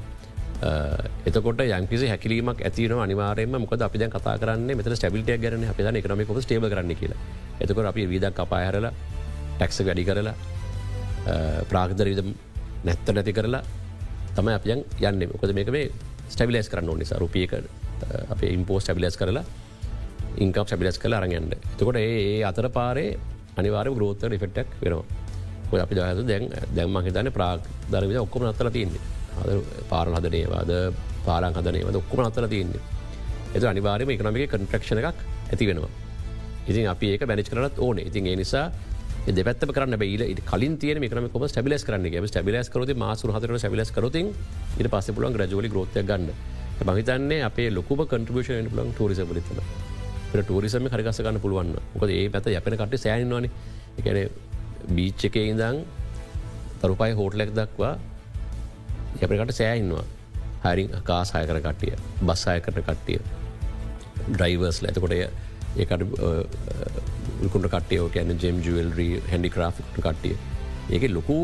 එතකොට 1.26 1.60
යම්කිසි 1.60 2.06
හැකිලීමක් 2.08 2.62
ඇතින 2.62 2.92
අනිවාරයම 2.92 3.56
මොකද 3.58 3.82
අපි 3.82 3.98
දැන් 3.98 4.10
කතා 4.10 4.38
කරන්න 4.38 4.76
මෙත 4.76 4.86
ස්ටබිලිට 4.86 5.40
ගැරන 5.42 5.64
අප 5.64 5.80
එකනමික 5.80 6.28
ස්ටේබ 6.42 6.64
කරන්න 6.64 6.94
කියලා. 6.94 7.18
එතකොට 7.60 7.86
අපි 7.86 8.06
විදක් 8.06 8.38
අපායහරලා 8.38 8.92
ටැක්ස 9.58 9.82
වැඩි 9.82 10.04
කරලා 10.04 10.34
ප්‍රාගදරවිද 11.70 12.20
නැත්ත 12.84 13.06
නැති 13.10 13.32
කරලා 13.32 13.62
තම 14.36 14.48
අපියන් 14.54 14.84
යන්න. 15.00 15.28
මොකද 15.34 15.50
මේක 15.52 15.70
මේ 15.70 15.90
ස්ටබිලස් 16.30 16.68
කරන්න 16.70 16.88
ඕනිස 16.88 17.12
රුපියක 17.18 17.52
අප 18.30 18.40
ඉම්පෝ 18.42 18.80
ස්ටබිලස් 18.80 19.16
කරලා 19.16 19.44
ඉංකම් 20.44 20.66
සැබිලස් 20.70 20.98
කළ 21.02 21.16
අරගන්න 21.18 21.52
තකොට 21.78 21.98
ඒ 22.00 22.42
අතර 22.50 22.68
පාරේ 22.78 23.16
අනිවාර 23.56 23.88
ග්‍රෝත 23.96 24.22
රිෆෙට්ටක් 24.32 24.80
වෙනවා. 24.82 25.82
අපි 25.84 25.94
දහතු 25.98 26.24
දැන් 26.30 26.48
දැම්ම 26.76 26.98
හිතන 27.06 27.30
ප්‍රාග් 27.36 27.60
දරවිද 27.92 28.18
ඔක්කොම 28.24 28.48
නත්තල 28.50 28.70
තියන්නේ. 28.76 29.02
පාරල් 29.90 30.16
හදනේවාද 30.18 30.72
පාරං 31.26 31.54
හදනේවද 31.58 31.96
ඔක්කොම 32.02 32.26
අතර 32.26 32.48
තියන්නේ. 32.48 32.82
එත 33.54 33.64
අනිවාරම 33.64 34.10
එකනමික 34.10 34.50
කන්ට්‍රක්ෂණ 34.52 35.00
එකක් 35.02 35.24
ඇති 35.52 35.70
වෙනවා. 35.70 35.90
ඉතින් 36.68 36.90
අපි 36.92 37.06
ඒක 37.14 37.26
බැනිච් 37.30 37.50
කරත් 37.50 37.78
ඕන. 37.78 37.98
ඉතින් 37.98 38.26
ඒ 38.26 38.36
නිසා 38.36 38.66
දෙපත් 39.38 39.66
කරන්න 39.76 39.98
බයිල 39.98 40.22
කලින් 40.50 40.76
තිය 40.78 40.94
මේකම 41.00 41.28
කොම 41.32 41.48
ස්ටබිලස් 41.48 41.84
කරන්න 41.88 42.12
ගේ 42.12 42.28
ස්ටබිලස් 42.28 42.70
කරති 42.70 42.94
මාසු 42.94 43.32
හතර 43.32 43.58
ස්බිලස් 43.58 43.90
කරති 43.96 44.22
ඉට 44.80 44.88
පස්ස 44.92 45.10
පුලන් 45.16 45.32
ග්‍රජලි 45.32 45.68
ග්‍රෝත 45.68 45.98
ගන්න. 46.10 46.30
මහිතන්නේ 46.86 47.42
අපේ 47.42 47.68
ලොකුම 47.70 48.06
කන්ට්‍රබෂන් 48.06 48.72
ලන් 48.76 48.90
ටරිස 48.94 49.20
ලිතම 50.36 50.52
ටරිසම 50.52 50.88
හරිගසගන්න 50.88 51.40
පුළුවන් 51.40 51.72
මොකද 51.92 52.10
ඒ 52.10 52.26
පැත 52.28 52.50
යපෙන 52.52 52.76
කට 52.76 52.98
සෑනවාන 52.98 53.48
එකන 53.98 54.18
බීච්ච 54.90 55.26
එක 55.28 55.36
ඉඳං 55.42 55.80
තරුපයි 56.82 57.12
හෝටලෙක් 57.12 57.50
දක්වා 57.52 57.94
යපකට 59.16 59.54
සෑඉන්නවා 59.54 60.04
හරින් 60.64 60.90
කාසාය 61.04 61.44
කර 61.46 61.60
කට්ටිය 61.60 61.94
බස්සාය 62.22 62.60
කරන 62.60 62.82
කට්ටිය 62.82 63.20
ඩ්‍රයිවර්ස් 64.28 64.82
ඇතකොට 64.82 65.14
ඒකට 65.14 66.02
කුට 67.46 67.66
කටයෝ 67.68 68.08
කියන 68.08 68.36
ජෙම් 68.38 68.60
ජුවල්රී 68.60 69.22
හැඩි 69.30 69.50
ක්‍රාෆික්ට 69.50 69.98
කට්ටිය 69.98 70.36
ඒක 70.90 71.08
ලොකු 71.10 71.38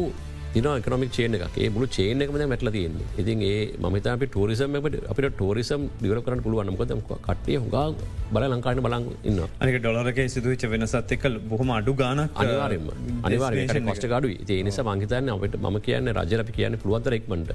දින 0.55 0.67
එකනොමික් 0.71 1.11
චේන 1.11 1.35
එක 1.37 1.57
මුළු 1.75 1.89
චේන 1.89 2.23
එකම 2.25 2.37
මැටල 2.45 2.71
තියන්නේ. 2.71 3.07
ඉතින් 3.19 3.43
ඒ 3.43 3.61
මත 3.85 4.07
අප 4.09 4.25
ටෝරිසම් 4.27 4.77
අපිට 4.79 5.29
ටෝරිසම් 5.33 5.83
දිවර 6.03 6.19
කරන 6.21 6.43
පුළුවන් 6.43 6.73
මොකද 6.75 6.95
කට්ටිය 7.21 7.59
හුගා 7.59 7.85
බල 8.33 8.45
ලංකාන 8.49 8.83
බලන් 8.87 9.07
ඉන්න 9.25 9.41
අනික 9.61 9.79
ඩොලරක 9.79 10.21
සිදුවච්ච 10.29 10.67
වෙනසත් 10.75 11.15
එක්ක 11.17 11.25
බොහොම 11.49 11.73
අඩු 11.79 11.95
ගාන 11.95 12.23
අනිවාරෙන්ම 12.37 12.91
අනිවාර 13.23 13.53
පස්ට 13.87 14.13
ගඩු 14.15 14.35
ඒ 14.49 14.61
නිසා 14.63 14.89
මංහිතන්න 14.91 15.33
අපට 15.37 15.57
ම 15.65 15.81
කියන්න 15.81 16.13
රජලපි 16.17 16.59
කියන්න 16.59 16.81
පුළුවන්තර 16.83 17.19
එක්මට 17.19 17.53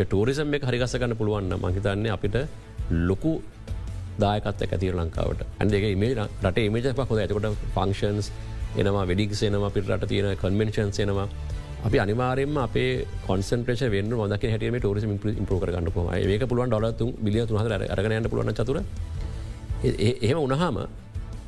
ටෝරිසම් 0.00 0.54
එක 0.56 0.64
හරිගසගන්න 0.64 1.16
පුළුවන්න 1.16 1.54
මහිතන්නේ 1.66 2.16
අපිට 2.16 2.36
ලොකු 3.08 3.32
දායකත් 4.18 4.62
ඇතිර 4.64 4.94
ලංකාවට. 4.94 5.42
ඇන්දක 5.58 5.86
මේ 5.96 6.14
රට 6.16 6.58
මේජ 6.70 6.92
පක් 6.92 7.08
හොද 7.10 7.20
ඇතකොට 7.20 7.46
ෆංක්ෂන්ස් 7.76 8.26
එනවා 8.76 9.04
වෙඩික්ස් 9.06 9.42
එනවා 9.42 9.70
පිට 9.70 9.90
රට 9.90 10.08
තියෙන 10.08 10.36
කන්වෙන්ශන්ස් 10.36 11.00
එනවා 11.04 11.28
අපි 11.86 11.98
අනිවාරෙන්ම 12.04 12.56
අපේ 12.64 12.88
කොන්සන්ට්‍රේෂ 13.26 13.82
වෙන්න 13.94 14.12
ොදක 14.24 14.44
හැටම 14.52 14.76
ටෝරම 14.80 15.12
ඉම්පෝ 15.42 15.58
කරගන්න 15.62 15.92
පුම 15.96 16.08
ඒක 16.14 16.44
පුළුවන් 16.50 16.70
ඩොලතු 16.72 17.06
බිලිය 17.26 17.44
තුහ 17.50 17.60
අරගනයන්න 17.96 18.28
පුළුවන් 18.32 18.54
චතුර. 18.58 18.78
එහෙම 19.82 20.38
උනහම 20.46 20.78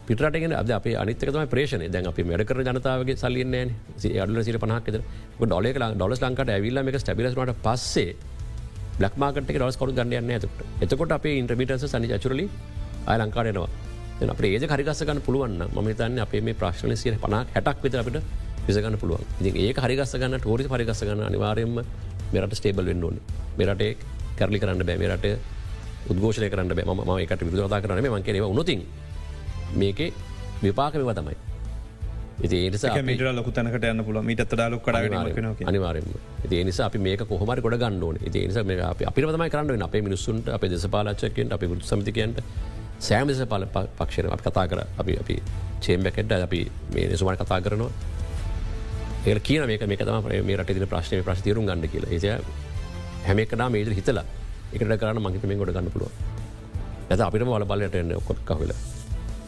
පිටරටගෙන 0.08 0.54
අද 0.60 0.70
අප 0.78 0.86
අනිතකම 1.02 1.38
ප්‍රේෂණ 1.54 1.84
දැන් 1.94 2.08
අපි 2.12 2.22
මැඩකර 2.24 2.62
ජනතාවගේ 2.68 3.16
සල්ලියන්නේ 3.22 3.64
අඩුල 4.24 4.42
සිට 4.46 4.60
පනහක්ද 4.64 4.96
ඩොලෙක 5.42 5.76
ඩොලස් 5.96 6.22
ලංකට 6.24 6.52
ඇවිල්ල 6.56 6.80
එක 6.82 6.98
ස්ටබිලස්මට 7.02 7.52
පස්සේ 7.66 8.16
බ්ලක්මාකට 9.00 9.52
ඩොස් 9.56 9.76
කරු 9.80 9.92
ගන්නයන්න 9.98 10.32
ඇතට 10.36 10.48
එතකොට. 10.84 11.12
අපේ 11.18 11.34
ඉන්ට්‍රමිටස 11.40 11.84
සනි 11.92 12.08
චුරලි 12.24 12.46
අය 13.10 13.16
ලංකාරයනවා 13.20 13.68
අප 14.32 14.40
ඒජ 14.46 14.64
හරිගස්සගන්න 14.72 15.20
පුළුවන් 15.28 15.60
ම 15.60 15.92
තන්න 16.00 16.24
අපේ 16.24 16.40
මේ 16.40 16.56
ප්‍රශ්න 16.62 16.96
සිය 16.96 17.12
පනක් 17.26 17.46
හැටක් 17.56 17.84
විතර 17.84 18.00
අපට 18.02 18.18
විසගන්න 18.66 18.98
පුළුවන්. 18.98 19.24
ඉතින් 19.40 19.56
ඒ 19.62 19.72
හරිගස්සගන්න 19.84 20.38
ටෝරි 20.40 20.68
පරිගස්සගන්න 20.72 21.22
අනිවාරයෙන්ම 21.28 21.78
මෙරට 22.34 22.58
ස්ටේබල් 22.58 22.90
වෙන්ඩෝන 22.90 23.16
මෙරටේ 23.58 23.92
කැරලි 24.38 24.58
කරන්න 24.62 24.84
බෑ 24.88 24.98
මෙරට 25.04 25.26
උද්ඝෝෂය 26.10 26.50
කරන්න 26.52 26.74
බෑ. 26.78 26.84
ම 26.98 27.10
එකට 27.24 27.46
විරදතා 27.46 27.80
කරන 27.80 28.04
මංකෙනව 28.08 28.50
උනොතින් 28.50 28.82
මේකේ 29.74 30.12
විපාක 30.62 30.94
මෙව 30.94 31.14
තමයි. 31.14 31.36
ඒ 32.42 33.02
මිට 33.02 33.22
ලොකු 33.38 33.50
තැනකට 33.56 33.84
යන්න 33.88 34.04
පුල 34.04 34.20
මිට 34.22 34.44
දාලක් 34.52 34.82
කඩ 34.86 35.66
අනිවාරම 35.70 36.06
ඒ 36.50 36.62
නිසා 36.64 36.86
අපි 36.90 36.98
මේක 36.98 37.24
කොහමර 37.32 37.60
ගොඩ 37.60 37.76
ගන්නඩෝන 37.82 38.16
ඒ 38.22 38.46
නිසා 38.46 38.64
මේ 38.64 38.78
අපි 38.82 39.26
තමයි 39.26 39.50
කරන්න 39.54 39.84
අපේ 39.88 40.02
මිනිස්සුන්ට 40.02 40.48
අප 40.48 40.64
දෙසපාලච්චකෙන්ට 40.74 41.52
අපි 41.58 41.66
පුෘ 41.66 41.82
සමතිකයන්ට 41.90 42.40
සෑම 43.00 43.28
දෙස 43.28 43.44
පල 43.52 43.66
පක්ෂණ 43.74 44.32
අප 44.32 44.42
කතා 44.46 44.66
කර. 44.66 44.80
අපි 44.98 45.12
අපි 45.22 45.36
චේම්බැකෙන්ට 45.80 46.32
අපි 46.38 46.60
මේ 46.94 47.06
නිසුමට 47.12 47.42
කතා 47.42 47.60
කරනවා 47.60 47.90
ඒ 49.26 49.38
කියන 49.38 49.66
මේක 49.70 49.82
මේ 49.86 49.96
තම 49.98 50.24
මේ 50.46 50.56
රට 50.56 50.74
දින 50.76 50.86
ප්‍රශ්නය 50.92 51.22
ප්‍රශ්තිරුම් 51.26 51.66
ගන්න 51.66 51.88
කියල. 51.92 52.06
ඒ 52.10 52.38
හැමකනා 53.26 53.68
මේද 53.70 53.92
හිතලා 53.98 54.24
එකට 54.74 54.96
කරන්න 55.02 55.22
මහිතමෙන් 55.26 55.58
ගොඩ 55.60 55.70
ගන්න 55.76 55.92
පුළුව 55.94 56.10
ඇත 57.10 57.22
අපිට 57.28 57.46
වල 57.46 57.66
බලට 57.72 58.00
එන්න 58.00 58.10
කොත් 58.28 58.40
කහල 58.48 58.72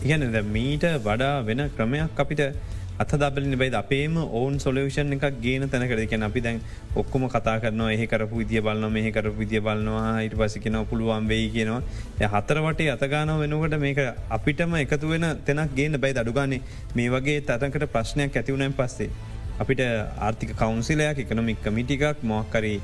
ඉගැන 0.04 0.46
මීට 0.54 0.86
වඩා 1.08 1.34
වෙන 1.48 1.62
ක්‍රමයක් 1.76 2.22
අපිට 2.24 2.42
අතදබලනි 3.02 3.56
බයිද? 3.58 3.74
අපේම 3.74 4.16
ඔවුන් 4.22 4.60
සොලවෂන් 4.64 5.12
එකක් 5.16 5.42
ගේන 5.42 5.68
තැනකර 5.72 6.04
කියෙන 6.06 6.28
අපි 6.28 6.40
දැන් 6.46 6.62
ඔක්කොම 6.94 7.26
කතා 7.34 7.56
කරනවා 7.58 7.90
එහ 7.96 8.06
කරපු 8.06 8.38
විදිිය 8.42 8.62
බලන්න 8.62 8.92
මෙහ 8.96 9.06
කරපු 9.16 9.36
විදිිය 9.42 9.64
බලන්නවා 9.66 10.22
ඉට 10.28 10.38
පසිකෙන 10.38 10.78
පුළුවන් 10.90 11.26
වෙයි 11.32 11.50
කියනවා. 11.50 11.82
හතරවටේ 12.34 12.90
අතගාන 12.96 13.36
වෙනකට 13.42 13.78
මේක 13.86 13.98
අපිටම 14.38 14.80
එකතු 14.86 15.14
වෙන 15.14 15.26
තැනක් 15.46 15.74
ගේන 15.78 16.00
බයි 16.04 16.18
අඩුගානේ 16.22 16.62
මේ 16.96 17.10
වගේ 17.10 17.40
තතකට 17.48 17.92
ප්‍රශ්නයක් 17.94 18.36
ඇතිවුණෙන් 18.36 18.80
පස්සේ. 18.80 19.10
අපිට 19.62 19.80
ආර්ථික 20.26 20.52
කවන්සිලයක් 20.60 21.18
එකනොමික් 21.24 21.58
කමිටිකක් 21.64 22.22
මොක්කරී 22.32 22.78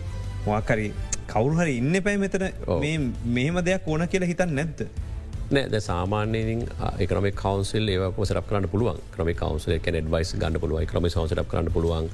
මොක්කරි 0.46 0.88
කවුරුහරි 1.32 1.76
ඉන්න 1.80 2.02
පැයි 2.06 2.18
මෙතන. 2.24 2.44
මෙහෙම 3.36 3.56
දෙයක් 3.68 3.88
ඕන 3.88 4.06
කියලා 4.08 4.30
හිතන් 4.32 4.54
නැද්ද. 4.58 4.82
නෑ 5.50 5.80
සාමාන්‍යයෙන් 5.90 6.62
එකනම 7.04 7.26
කවන්සිල් 7.42 7.88
ඒක 7.94 8.20
සරක් 8.30 8.46
කරන්න 8.48 8.68
පුළුවන්? 8.74 8.98
ක්‍රම 9.14 9.32
කවන්සල 9.42 9.76
එක 9.78 9.88
ඩවයිස් 9.94 10.34
ගන්න 10.42 10.60
පුළුවන් 10.64 10.86
ක්‍රම 10.92 11.08
සසරක් 11.10 11.48
කරන්න 11.52 11.72
පුළුවන්. 11.76 12.10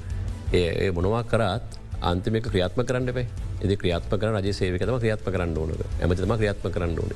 ඒ 0.53 0.91
මොනවා 0.99 1.25
කරත් 1.33 1.81
අන්තිමක 2.11 2.49
ක්‍රියාත්ම 2.53 2.85
කරන්න 2.89 3.13
බේ 3.19 3.27
එදි 3.65 3.77
ක්‍රියාත්ම 3.83 4.19
කර 4.21 4.33
රජ 4.41 4.53
සේවකතම 4.61 5.01
ක්‍රියාත්ම 5.03 5.33
කරන්න 5.35 5.57
ඕන 5.63 5.73
ඇමතිම 6.03 6.37
ක්‍රියාත්ම 6.41 6.71
කරන්න 6.77 6.99
ඕන. 7.03 7.13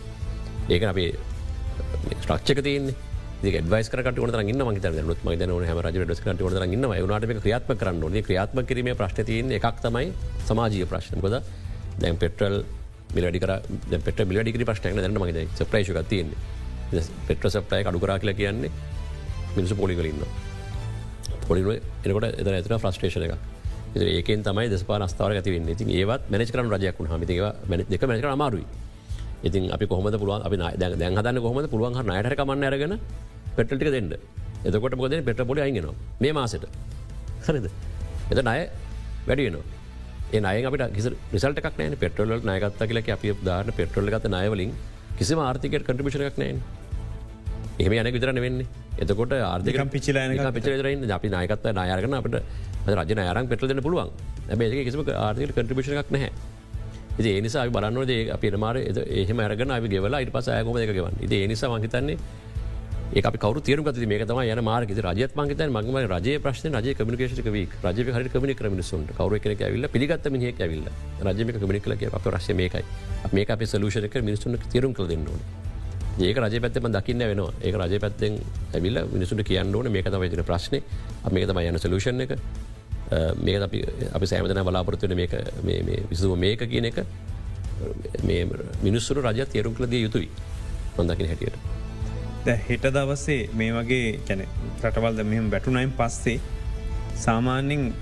ඒක 0.68 0.82
අපේ 0.93 1.12
ස්ට්‍රක්ෂක 2.20 2.61
තියන්නේ 2.68 2.95
ඩවස් 3.41 3.88
කට 3.88 4.20
න්න 4.20 4.62
මත 4.64 5.05
නුත් 5.05 5.24
ම 5.24 5.30
න 5.32 5.64
හම 5.64 5.80
රජ 5.80 5.97
ස් 6.12 6.20
කට 6.20 6.41
න 6.41 6.66
න්න 6.68 6.84
නට 7.09 7.41
ක්‍රියාත්ම 7.41 7.72
කරන්න 7.74 8.05
න 8.11 8.22
ක්‍රියාත්ම 8.22 8.61
කිරීම 8.68 8.93
ප්‍රශ්තියන 8.95 9.53
එකක් 9.57 9.80
තමයි 9.80 10.12
සමාජීය 10.45 10.86
ප්‍රශ්නකොද 10.86 11.41
දැන් 12.01 12.16
පෙට්‍රල් 12.16 12.61
මිලඩිකර 13.14 13.53
පෙට 14.05 14.20
මිලඩිකරි 14.26 14.64
ප්‍රශ්නයන 14.64 14.97
දැන 14.97 15.16
මගේ 15.16 15.47
ප්‍රේශක 15.66 16.03
තියන්නේ. 16.09 16.36
පෙට්‍ර 17.26 17.51
සප්ටය 17.51 17.80
අඩුකරා 17.84 18.18
කියල 18.18 18.34
කියන්නේ 18.34 18.70
මිනිසු 19.57 19.74
පොලිගලන්න 19.76 20.22
පොලිුව 21.49 21.70
එනකොට 22.05 22.28
එත 22.28 22.47
ඇතන 22.49 22.78
ෆ්‍රස්ටේෂන 22.78 23.24
එක 23.24 23.34
ඒකෙන් 23.97 24.45
තමයි 24.45 24.68
දෙස්පා 24.68 25.09
ස්ථාව 25.09 25.32
ඇතිවන්න 25.32 25.68
ඉතින් 25.68 25.91
ඒවත් 25.91 26.30
මැනච 26.30 26.53
කරන 26.53 26.68
රජයක් 26.68 26.99
වුණ 26.99 27.11
හමතිව 27.11 27.88
දෙක 27.88 28.03
මැක 28.05 28.24
අමාරුයි. 28.26 28.66
ඉතින් 29.45 29.72
අපි 29.72 29.86
කොහොමද 29.86 30.18
පුළුවන්? 30.18 30.43
අපි 30.43 30.57
දැන් 30.57 31.16
හදන්න 31.16 31.41
කොහොමද? 31.41 31.70
පුළුවන් 31.70 31.95
හ 31.95 32.03
නයට 32.03 32.36
කමන්න 32.36 32.64
අරගෙන 32.64 32.99
පෙටල්ටික 33.57 33.91
දෙන්න. 33.91 34.14
එතකොට 34.64 34.97
මොකද 34.97 35.24
පෙට 35.24 35.47
පොලි 35.47 35.61
අයිගෙනවා 35.61 35.95
මේ 36.20 36.32
මාසට. 36.32 36.66
හරිද? 37.47 37.70
එත 38.30 38.45
නය 38.45 38.59
වැඩියනවා 39.26 39.64
ඒ 40.32 40.41
අය 40.41 40.64
අපට 40.64 40.84
කිසි 40.95 41.09
රිසල්ට 41.32 41.59
එකක් 41.59 41.78
නෑන 41.78 41.97
පෙට්‍රොල් 41.97 42.34
නයගත්ත 42.43 42.82
කියලක 42.82 43.09
අපි 43.09 43.34
දාන 43.45 43.72
පෙට්‍රොල් 43.76 44.11
ගත 44.11 44.30
නයවලින් 44.30 44.72
කිසි 45.18 45.34
ආර්ථිකට 45.34 45.84
කටිපිෂණක් 45.84 46.38
නෑන් 46.38 46.62
එහම 47.80 47.93
යන 47.93 48.11
විතරන 48.12 48.41
වෙන්නේ 48.41 48.66
එතකොට 48.99 49.32
ආර්ථික 49.32 49.80
පිචිල 49.91 50.18
පිචරන්න 50.53 51.11
අපි 51.11 51.28
නායකත්ත 51.28 51.66
නායරගන 51.72 52.14
අපට 52.14 52.36
රජ 52.88 53.12
නයරන් 53.14 53.49
පෙටල 53.49 53.80
පුළුවන්. 53.80 54.11
ඇබේ 54.51 54.84
කිසිම 54.84 55.03
ආර්ථික 55.16 55.53
කටිපිෂණක් 55.55 56.11
නැහැ 56.11 56.30
ඒ 57.18 57.40
නිසා 57.40 57.66
බලන්නද 57.68 58.30
අප 58.30 58.44
මාර 58.56 58.76
එහෙම 58.76 59.40
රගන 59.42 59.70
අපි 59.70 59.88
ගෙවලා 59.88 60.22
ඉට 60.22 60.32
පස 60.32 60.48
යකොම 60.52 60.78
එක 60.78 60.94
ගවන් 60.94 61.18
ඒ 61.22 61.46
නිසා 61.46 61.68
මහිතන්නේ 61.68 62.18
ඒ 63.12 63.22
කවරු 63.22 63.61
තේරු 63.61 63.82
ගත 63.82 64.06
මේ 64.06 64.24
තම 64.24 64.38
යන 64.40 64.61
මාර්ග 64.62 64.90
රජත් 64.96 65.32
මංගත 65.34 65.62
මගම 65.66 65.96
රජය 66.06 66.34
ප්‍රශ්න 66.38 66.76
රජ 66.78 66.94
කමිකේෂක 66.94 67.48
වී 67.48 67.66
රජ 67.82 68.04
හරි 68.08 68.30
කමික 68.30 68.54
කරමිනිසුන්ට 68.56 69.11
කවර 69.18 69.40
කෙනෙ 69.40 69.56
ඇවිල්ල 69.58 69.88
පිගත් 69.88 70.28
මිනිහෙක් 70.30 70.61
ඇවිල්ල. 70.61 70.86
රජමික 71.20 71.58
කමික 71.58 71.88
ලක 71.88 72.12
අප 72.14 72.26
රශ්ය 72.26 72.54
මේකයි. 72.54 72.84
මේක 73.32 73.50
අප 73.50 73.64
සලූෂක 73.64 74.14
මිනිසුන් 74.22 74.54
තේරුම් 74.70 74.94
කළ 74.94 75.08
දෙන්න 75.08 75.26
ඕන. 75.26 75.42
ඒක 76.20 76.38
රජ 76.38 76.62
පැත්තම 76.62 76.86
දකින්න 76.88 77.26
වෙනවා 77.26 77.50
ඒක 77.61 77.74
රජ 77.74 77.98
පැත්තෙන් 77.98 78.38
ඇවිල්ල 78.74 79.02
මිනිසුට 79.11 79.42
කියන්න 79.42 79.74
ඕන. 79.74 79.90
මේක 79.90 80.06
තම 80.06 80.30
තින 80.30 80.44
ප්‍රශ්නය 80.44 80.82
මේක 81.30 81.48
තම 81.50 81.58
යන 81.64 81.78
සලූෂණ 81.78 82.20
එක. 82.20 82.38
මේ 83.40 83.56
අපි 83.61 84.26
සෑමතන 84.26 84.62
බලාපොරත්තුවන 84.64 85.16
මේක 85.16 85.34
විසුව 86.11 86.36
මේක 86.38 86.64
කියන 86.70 86.84
එක 86.84 87.04
මිනිස්සුර 88.84 89.22
රජ 89.22 89.44
තේරුම් 89.46 89.74
කළදිය 89.74 90.02
යුතුයි. 90.02 90.30
හොඳකින 90.96 91.26
හැටියට. 91.26 91.58
හෙට 92.68 92.86
දවස්සේ 92.94 93.48
මේ 93.54 93.72
වගේ 93.72 94.20
කැන 94.28 94.46
රටවල්ද 94.82 95.24
මෙහම 95.24 95.50
වැටුනයින් 95.50 95.92
පස්සේ 95.92 96.38
සාමාන්‍යෙන් 97.16 97.92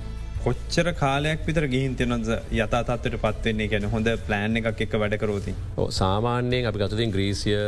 කොච්චර 0.45 0.93
කාලයක් 0.95 1.41
විතර 1.47 1.67
ගිහින් 1.67 1.97
තියනොද 1.97 2.29
යතාතත්වට 2.53 3.19
පත්වන්නේ 3.25 3.69
ගැන 3.73 3.89
හොඳ 3.95 4.11
ප්ලෑන් 4.27 4.61
එකක් 4.61 4.83
එක 4.87 4.95
වැඩකරෝති 5.03 5.55
සාමාන්‍යයෙන් 5.97 6.69
අපි 6.71 6.83
ගතුතින් 6.85 7.15
ග්‍රීසිය 7.17 7.59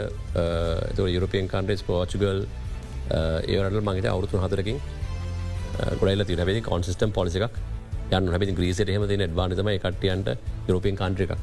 යුරපියන් 1.09 1.49
කන්ටෙස් 1.49 1.83
පෝචුගල් 1.83 2.45
ඒවරට 3.49 3.85
මගේ 3.89 4.11
අවුරුතු 4.13 4.43
හතරකින් 4.45 4.79
ගොඩයිල 6.01 6.25
තින 6.25 6.43
ැති 6.45 6.61
කොන්සිස්ටම් 6.71 7.13
පොලිසික් 7.19 7.47
යන්න 8.19 8.29
හැි 8.35 8.53
ග්‍රීසිට 8.59 8.93
හෙම 8.97 9.07
ඩ්වානතම 9.09 9.71
කටියන්ට 9.87 10.29
යුරපියන් 10.69 10.97
කාන්ට්‍ර 11.01 11.25
එකක්. 11.27 11.35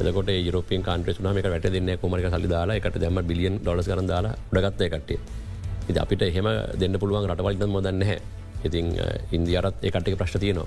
එකොට 0.00 0.30
යුරපින් 0.32 0.82
කාන්ට්‍රස් 0.82 1.18
නම 1.20 1.38
වැට 1.52 1.66
දෙන්න 1.76 1.90
කොමරක 2.02 2.26
සල්ලි 2.34 2.48
දාලා 2.54 2.76
එකට 2.80 2.96
දෙම 3.02 3.20
බිලියන් 3.30 3.58
ඩොලස් 3.64 3.88
කරන 3.90 4.06
දාලා 4.12 4.34
ඩගත්ත 4.52 4.88
කටේ 4.94 5.18
ඉති 5.90 5.98
අපිට 6.04 6.22
එහෙම 6.28 6.48
දෙන්න 6.80 6.98
පුළුවන් 7.02 7.28
රටවල්ද 7.32 7.66
මොදන්න 7.74 8.02
හැ 8.08 8.18
ඉතින් 8.68 8.86
ඉන්දියරත් 9.36 9.84
ඒකටක 9.84 10.16
ප්‍රශ්ට 10.20 10.40
තියනවා. 10.44 10.66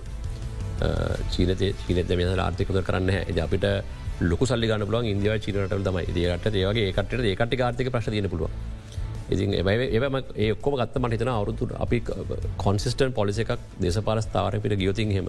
චීනත 1.34 1.64
චීනත 1.88 2.14
මේ 2.20 2.38
ආර්ථිකත 2.46 2.80
කරන්න 2.90 3.10
හැ 3.16 3.42
අපිට 3.48 3.66
ලොක 4.30 4.46
සල්ලි 4.52 4.70
ගන්න 4.70 4.86
පුළුවන් 4.88 5.10
ඉන්දියාව 5.14 5.42
චීනට 5.46 5.76
තමයි. 5.90 6.06
ඒකට 6.14 6.56
ඒවගේ 6.62 6.86
ඒකට 6.92 7.14
ඒකට 7.34 7.62
ආර්ථික 7.68 7.92
ප්‍රශ් 7.96 8.10
තියන 8.14 8.30
පුළුවන්. 8.30 8.54
ඉතින් 9.34 9.54
ඒම 9.60 10.16
ඒක්කොම 10.46 10.78
ගත්තම 10.82 11.10
හිතන 11.16 11.34
අවුරුතු 11.38 11.70
අපි 11.86 12.00
කොන්සිස්ටන් 12.66 13.14
පොලිස 13.20 13.40
එකක් 13.44 13.52
දේශපාලස්ථාවරපිට 13.84 14.78
ගියෝතින් 14.84 15.12
හෙම 15.18 15.28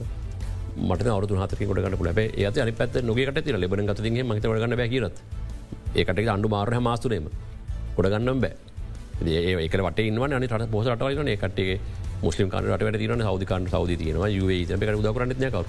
මට 0.89 1.09
අවුතු 1.17 1.41
හතක 1.41 1.71
කොට 1.71 1.83
ගන්න 1.85 1.99
ලබ 2.11 2.21
ඒත 2.45 2.63
අනි 2.65 2.73
පැත් 2.81 3.01
නොකට 3.11 3.43
ති 3.47 3.53
ලබන 3.55 3.87
ගත 3.91 4.01
මත 4.29 4.45
ගන්න 4.45 4.77
බැකිරත් 4.83 5.19
ඒකට 5.95 6.29
අන්ඩු 6.37 6.49
මාරහ 6.55 6.81
මාස්තුනේම 6.89 7.27
ගොඩගන්නම් 7.97 8.41
බෑ. 8.45 8.55
ඒ 9.23 9.55
ඒක 9.65 9.75
වට 9.87 10.07
ඉන්න 10.11 10.19
අනි 10.39 10.49
ට 10.49 10.71
පොස 10.71 10.87
රටවලන 10.91 11.31
කටේ 11.43 11.79
මුස්ලිම් 12.23 12.49
කානට 12.51 12.69
වැට 12.71 12.99
තින 13.03 13.23
සෞදිකාන් 13.29 13.69
සෞද 13.75 13.91
තියන 14.01 14.17
ේ 14.17 14.77
ක 14.81 14.97
දකරන්න 15.07 15.35
කවරු? 15.55 15.65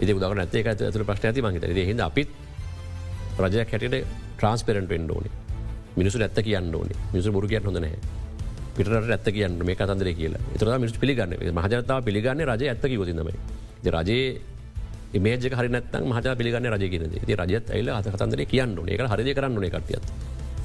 ඒ 0.00 0.12
උදක 0.16 0.34
නැතේ 0.40 0.64
ඇතුල 0.64 1.04
ප්‍රශ්න 1.10 1.26
ඇති 1.30 1.42
මහිත 1.44 1.64
හිද 1.90 2.00
අපිත් 2.08 2.28
රජයක් 3.44 3.72
හැටට 3.74 3.96
ට්‍රන්ස්පරෙන්ට 4.38 4.88
වෙන්ඩ 4.88 5.10
ඕනේ. 5.16 5.32
මිනිසු 6.00 6.18
ඇත්ත 6.20 6.38
කියන්න 6.40 6.74
ඕනේ. 6.74 6.98
මිනිසු 7.12 7.32
බුරු 7.32 7.48
කියන්න 7.48 7.64
හොඳ 7.64 7.78
නැහැ. 7.78 7.98
පිට 8.76 8.88
ඇත්ත 8.88 9.28
කියන්න 9.30 9.58
මේ 9.62 9.76
කතන්දර 9.76 10.12
කියලා. 10.14 10.46
එතර 10.54 10.72
මිනිස් 10.78 10.96
පිළිගන්න. 10.98 11.36
මහජනතාව 11.54 12.00
පිළිගන්න 12.02 12.46
රජ 12.46 12.62
ඇත්ත 12.66 12.86
කිවතිනමයි 12.86 13.36
රජයේ 13.88 14.40
මේජ 15.18 15.50
හරිනත් 15.50 15.94
මහත 16.02 16.36
පිළිගන්න 16.36 16.66
රජගෙන 16.70 17.10
ති 17.20 17.34
රජත් 17.34 17.70
ඇල 17.70 17.88
අත 17.90 18.06
කතන්දර 18.06 18.44
කියන්න 18.46 18.78
ඒක 18.86 19.02
හරි 19.02 19.34
කරන්න 19.34 19.58
නේ 19.58 19.70
කටියත් 19.70 20.04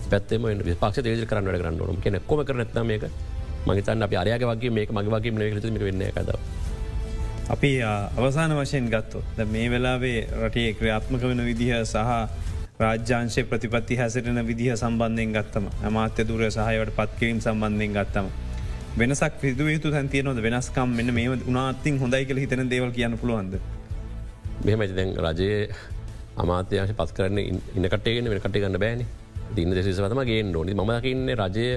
පැත්තම 0.05 0.45
විපක්ෂ 0.61 1.01
දේජ 1.01 1.25
කරන්න 1.25 1.45
වැඩ 1.45 1.61
කරන්න 1.61 1.81
න 1.89 2.01
කෙන 2.01 2.19
කොම 2.21 2.45
කරනත්න 2.45 2.85
මේක 2.85 3.03
මගතන් 3.65 4.03
අප 4.03 4.13
අරයාග 4.13 4.43
වගේ 4.43 4.69
මේක 4.69 4.91
මගේ 4.91 5.11
වගේ 5.11 5.31
මේක 5.33 5.81
වෙන්න 5.81 6.03
කද 6.11 6.37
අපි 7.49 7.71
අවසාන 7.81 8.53
වශයෙන් 8.53 8.89
ගත්තොත් 8.89 9.41
මේ 9.47 9.69
වෙලාවේ 9.69 10.27
රටේ 10.39 10.73
ක්‍රියාත්මක 10.73 11.21
වෙන 11.23 11.41
විදිහ 11.43 11.81
සහ 11.83 11.97
රාජ්‍යංශය 12.77 13.43
ප්‍රතිපත්ති 13.43 13.95
හැසිරෙන 13.95 14.39
විදිහ 14.43 14.73
සම්බන්ධයෙන් 14.73 15.31
ගත්තම 15.31 15.65
අමාත්‍ය 15.83 16.23
දුර 16.23 16.41
සහයට 16.47 16.91
පත්කිරීම් 16.91 17.37
සම්බන්ධයෙන් 17.39 17.93
ගත්තම. 17.93 18.27
වෙනසක් 18.97 19.35
විදුව 19.41 19.67
යුතු 19.69 19.91
තැන්තියනොද 19.91 20.39
වෙනස්කම් 20.39 20.89
මෙන්න 20.89 21.13
මේ 21.13 21.29
උනාත්තින් 21.45 21.99
හොඳයි 21.99 22.25
කළ 22.25 22.41
හිතන 22.43 22.69
දේවල් 22.69 22.91
කියන්න 22.91 23.15
පුළුවන්ද? 23.17 23.53
මෙහමති 24.65 24.93
දැන් 24.93 25.13
රජයේ 25.17 25.61
අමාත්‍යංශ 26.37 26.93
පත් 26.93 27.15
කරන්න 27.17 27.39
ඉන්නකටේගෙන 27.77 28.29
වෙනකට 28.29 28.51
ගන්න 28.55 28.77
බෑන. 28.77 29.05
දින්න 29.55 29.71
දෙසිසවතම 29.71 30.21
ගේ 30.23 30.41
ඕනි. 30.53 30.73
මකින්න 30.75 31.31
රජය 31.33 31.69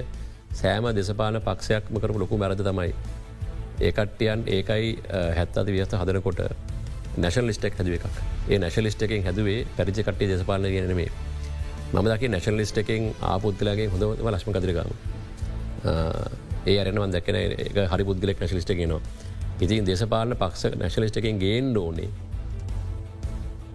සෑම 0.53 0.89
දෙසපාන 0.93 1.39
පක්ෂයක්ම 1.41 1.95
කරපු 1.97 2.19
ලොකු 2.19 2.37
මැරද 2.37 2.61
තමයි. 2.61 2.91
ඒකට්ටියන් 3.81 4.43
ඒකයි 4.49 4.91
හැත්තති 5.37 5.71
වියස්ත 5.71 5.93
හදනකොට 5.93 6.43
නැශල් 7.19 7.45
ලිස්ටක් 7.45 7.75
හැදුව 7.75 7.95
එකක්. 7.95 8.05
ඒ 8.47 8.57
නැශලිස්ට 8.57 9.01
එකෙන් 9.01 9.23
හැදුවේ 9.23 9.65
පැරිචි 9.77 10.03
කට්ටේ 10.03 10.29
දෙසපාලන 10.29 10.67
කියනමේ 10.67 11.09
මම 11.93 12.07
දකි 12.07 12.27
නැශල් 12.27 12.55
ලිස්ට 12.55 12.77
එකෙන් 12.77 13.09
ආපුද්ලගේ 13.23 13.87
හොඳ 13.87 14.03
ලශ්ම 14.27 14.51
කදිරගම. 14.51 14.91
ඒ 16.65 16.77
අරනවන් 16.79 17.11
දැකන 17.11 17.37
එක 17.37 17.77
හරි 17.87 18.03
පුද්ගලෙක් 18.03 18.39
නැශලිස්ට 18.39 18.73
ගෙනවා 18.73 19.01
ඉතින් 19.59 19.85
දේශපාලන 19.85 20.35
පක්ෂ 20.35 20.77
නැශලිස්ට 20.77 21.17
එකෙන් 21.17 21.39
ගේන් 21.39 21.77
ඕනේ. 21.77 22.09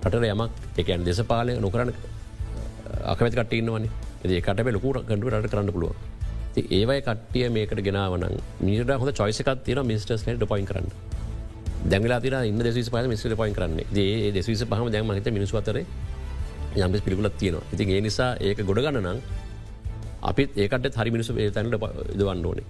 රටට 0.05 0.27
යමක් 0.27 0.79
එකන් 0.79 1.05
දෙසපාලය 1.05 1.57
නොකරන 1.59 1.95
අකමැති 3.05 3.37
කටන්නවන 3.37 3.89
ඒකට 4.27 4.69
ලොකු 4.71 4.93
ගඩු 5.03 5.31
රට 5.31 5.51
කරන්න 5.51 5.73
පුළුව 5.73 5.95
ඒවයි 6.73 7.01
කට්ටිය 7.03 7.49
මේකට 7.51 7.81
ගෙනාවන 7.83 8.25
මිට 8.61 8.91
හොඳ 8.95 9.13
චොයිසකත් 9.15 9.65
තින 9.65 9.81
මිස්ටස් 9.85 10.25
ට 10.25 10.49
පොයින් 10.49 10.67
කරන්න. 10.67 10.89
දැගලා 11.85 12.21
තිර 12.21 12.35
ඉන්න 12.51 12.59
දෙස 12.59 12.91
පහ 12.91 13.09
මිස්ට 13.13 13.37
පොයින් 13.37 13.55
කරන්න. 13.55 13.81
ඒ 13.97 14.33
දෙසවිස 14.33 14.65
පහම 14.65 14.91
දැම 14.91 15.11
හිත 15.13 15.29
මිනිස් 15.31 15.55
අතර 15.55 15.79
යම්පෙස් 16.77 17.03
පිළිකුලත් 17.03 17.37
තියෙනවා. 17.39 17.65
ඉතින් 17.73 17.91
ඒ 17.91 18.01
නිසා 18.01 18.31
ඒක 18.41 18.59
ගොඩගන්න 18.65 19.01
නම් 19.03 19.19
අපිත් 20.23 20.57
ඒකට 20.57 20.97
හරි 20.97 21.11
මිනිසු 21.11 21.33
තැනට 21.53 21.77
දවන්න 22.17 22.47
ඕනේ. 22.47 22.67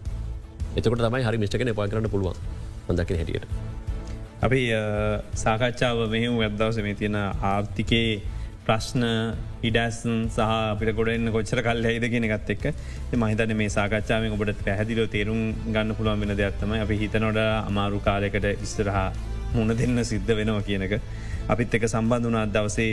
එතකට 0.77 1.01
තමයි 1.01 1.23
හරි 1.23 1.39
මිෂ්කන 1.39 1.75
පා 1.75 1.89
කරන්න 1.89 2.11
පුළුවන්. 2.11 2.37
හොඳකින 2.89 3.17
හැටියට. 3.17 3.47
අපි 4.43 4.61
සාකච්ඡාව 5.35 5.99
මෙහම 6.11 6.39
වැදදවස 6.39 6.83
මේ 6.83 6.95
තියෙන 6.95 7.17
ආර්ථිකයේ 7.17 8.23
ප්‍රශ්න 8.67 9.05
ඉඩස්න් 9.69 10.15
සහ 10.27 10.41
අපිට 10.53 10.91
ගොඩන්න 10.99 11.33
කොච්චර 11.35 11.61
කල් 11.67 11.89
ඇයිද 11.91 12.07
කියෙන 12.13 12.27
ගත් 12.31 12.57
එක් 12.57 12.65
මහිතන 13.17 13.53
මේ 13.61 13.75
සාකච්ඡාවෙන් 13.77 14.37
ඔබට 14.37 14.63
පැහැදිලෝ 14.67 15.07
තේරුම් 15.15 15.41
ගන්න 15.67 15.95
පුළුවන් 15.99 16.25
වෙන 16.25 16.35
දෙයක්ත්තම 16.41 16.73
අපි 16.79 16.97
හිතනොට 17.03 17.41
අමාරු 17.43 18.01
කාලයකට 18.01 18.49
ඉස්තරහා 18.67 19.09
මුණ 19.55 19.77
දෙන්න 19.81 20.05
සිද්ධ 20.05 20.33
වෙනවා 20.39 20.65
කියනක 20.69 20.95
අපිත් 21.47 21.75
එක 21.77 21.85
සම්බන්ධ 21.87 22.29
වනා 22.29 22.47
දවසේ 22.49 22.93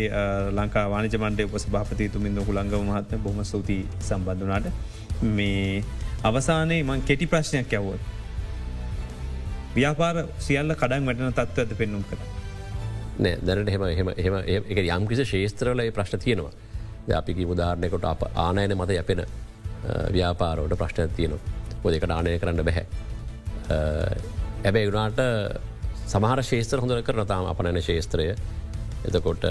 ලංකා 0.52 0.86
වානිජ 0.94 1.16
මන්ඩය 1.18 1.48
උපස 1.48 1.66
භාපති 1.68 2.10
තුමින්ද 2.10 2.44
හුළංග 2.48 2.74
මහත්ම 2.82 3.24
බොම 3.26 3.40
සූති 3.46 3.78
සම්බන්ධනාට 4.02 4.68
මේ 5.38 5.84
අවසානයේ 6.24 6.84
මං 6.84 7.02
කෙටි 7.04 7.28
ප්‍රශ්නයක් 7.28 7.74
ඇව්වොත්. 7.74 8.02
ව්‍යාපාර 9.76 10.18
සියල්ල 10.40 10.76
කඩන් 10.76 11.08
වැටන 11.08 11.34
තත්ව 11.34 11.60
ඇත 11.60 11.78
පෙන්නුම් 11.78 12.04
කර. 12.04 12.31
නෑ 13.20 13.38
දැනට 13.42 13.70
හෙම 13.70 13.84
හෙම 14.20 14.36
එම 14.48 14.64
එක 14.70 14.78
යම්කිසි 14.88 15.26
ශේස්ත්‍රල 15.26 15.82
ප්‍රශ්න 15.92 16.20
තියෙනවා. 16.20 16.52
අපිකි 17.14 17.46
උදාහරණයකොට 17.46 18.06
අප 18.06 18.24
ආනයන 18.36 18.78
මත 18.78 18.92
යැපෙන 18.92 19.26
ව්‍යාපාරෝට 20.12 20.78
ප්‍රශ්න 20.78 21.10
තියෙනවා. 21.16 21.40
ඔ 21.84 21.92
දෙකට 21.92 22.12
ආනය 22.12 22.38
කරන්න 22.40 22.64
බැහැ. 22.64 22.86
ඇබැයි 24.66 24.90
ගුණාට 24.90 25.22
සමහර 26.08 26.44
ශේස්ත්‍ර 26.44 26.80
හොඳර 26.80 27.04
කරන 27.04 27.28
තාම 27.28 27.46
අපනන 27.46 27.82
ශේස්ත්‍රය 27.82 28.28
එතකොට 29.04 29.46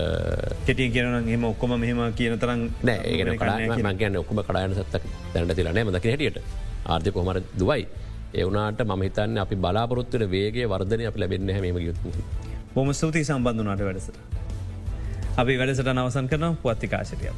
කෙටිය 0.67 0.91
කියන 0.91 1.27
හෙම 1.27 1.45
ඔක්කොම 1.45 1.75
මෙහම 1.77 2.03
කියන 2.15 2.39
තරම් 2.39 2.69
නෑ 2.83 2.99
ඒ 3.05 3.83
මගේන 3.85 4.21
ඔක්කම 4.23 4.43
කඩායන 4.43 4.77
සත්තක් 4.77 5.05
දැනට 5.35 5.57
තිලනෑ 5.57 5.85
මදක 5.85 6.05
හැටියට. 6.07 6.39
ආර්ථය 6.87 7.13
කොමර 7.13 7.43
දුවයි. 7.55 7.89
එවනාට 8.35 8.81
මහිතන්න 8.87 9.39
අපි 9.39 9.57
බලාපොරොත්තුර 9.57 10.23
වේගේ 10.31 10.67
වර්ධනය 10.67 11.07
අප 11.07 11.17
ලැබෙන්න 11.17 11.51
හැම 11.51 11.79
යුතු 11.81 12.13
බොම 12.75 12.93
ස්තුතියි 12.93 13.25
සම්බන්ධනාට 13.25 13.83
වැඩසට 13.83 14.18
අපි 15.37 15.57
වැඩසට 15.59 15.91
නවසන් 15.91 16.29
කරන 16.29 16.57
පුවත්තිකාශකයක්. 16.62 17.35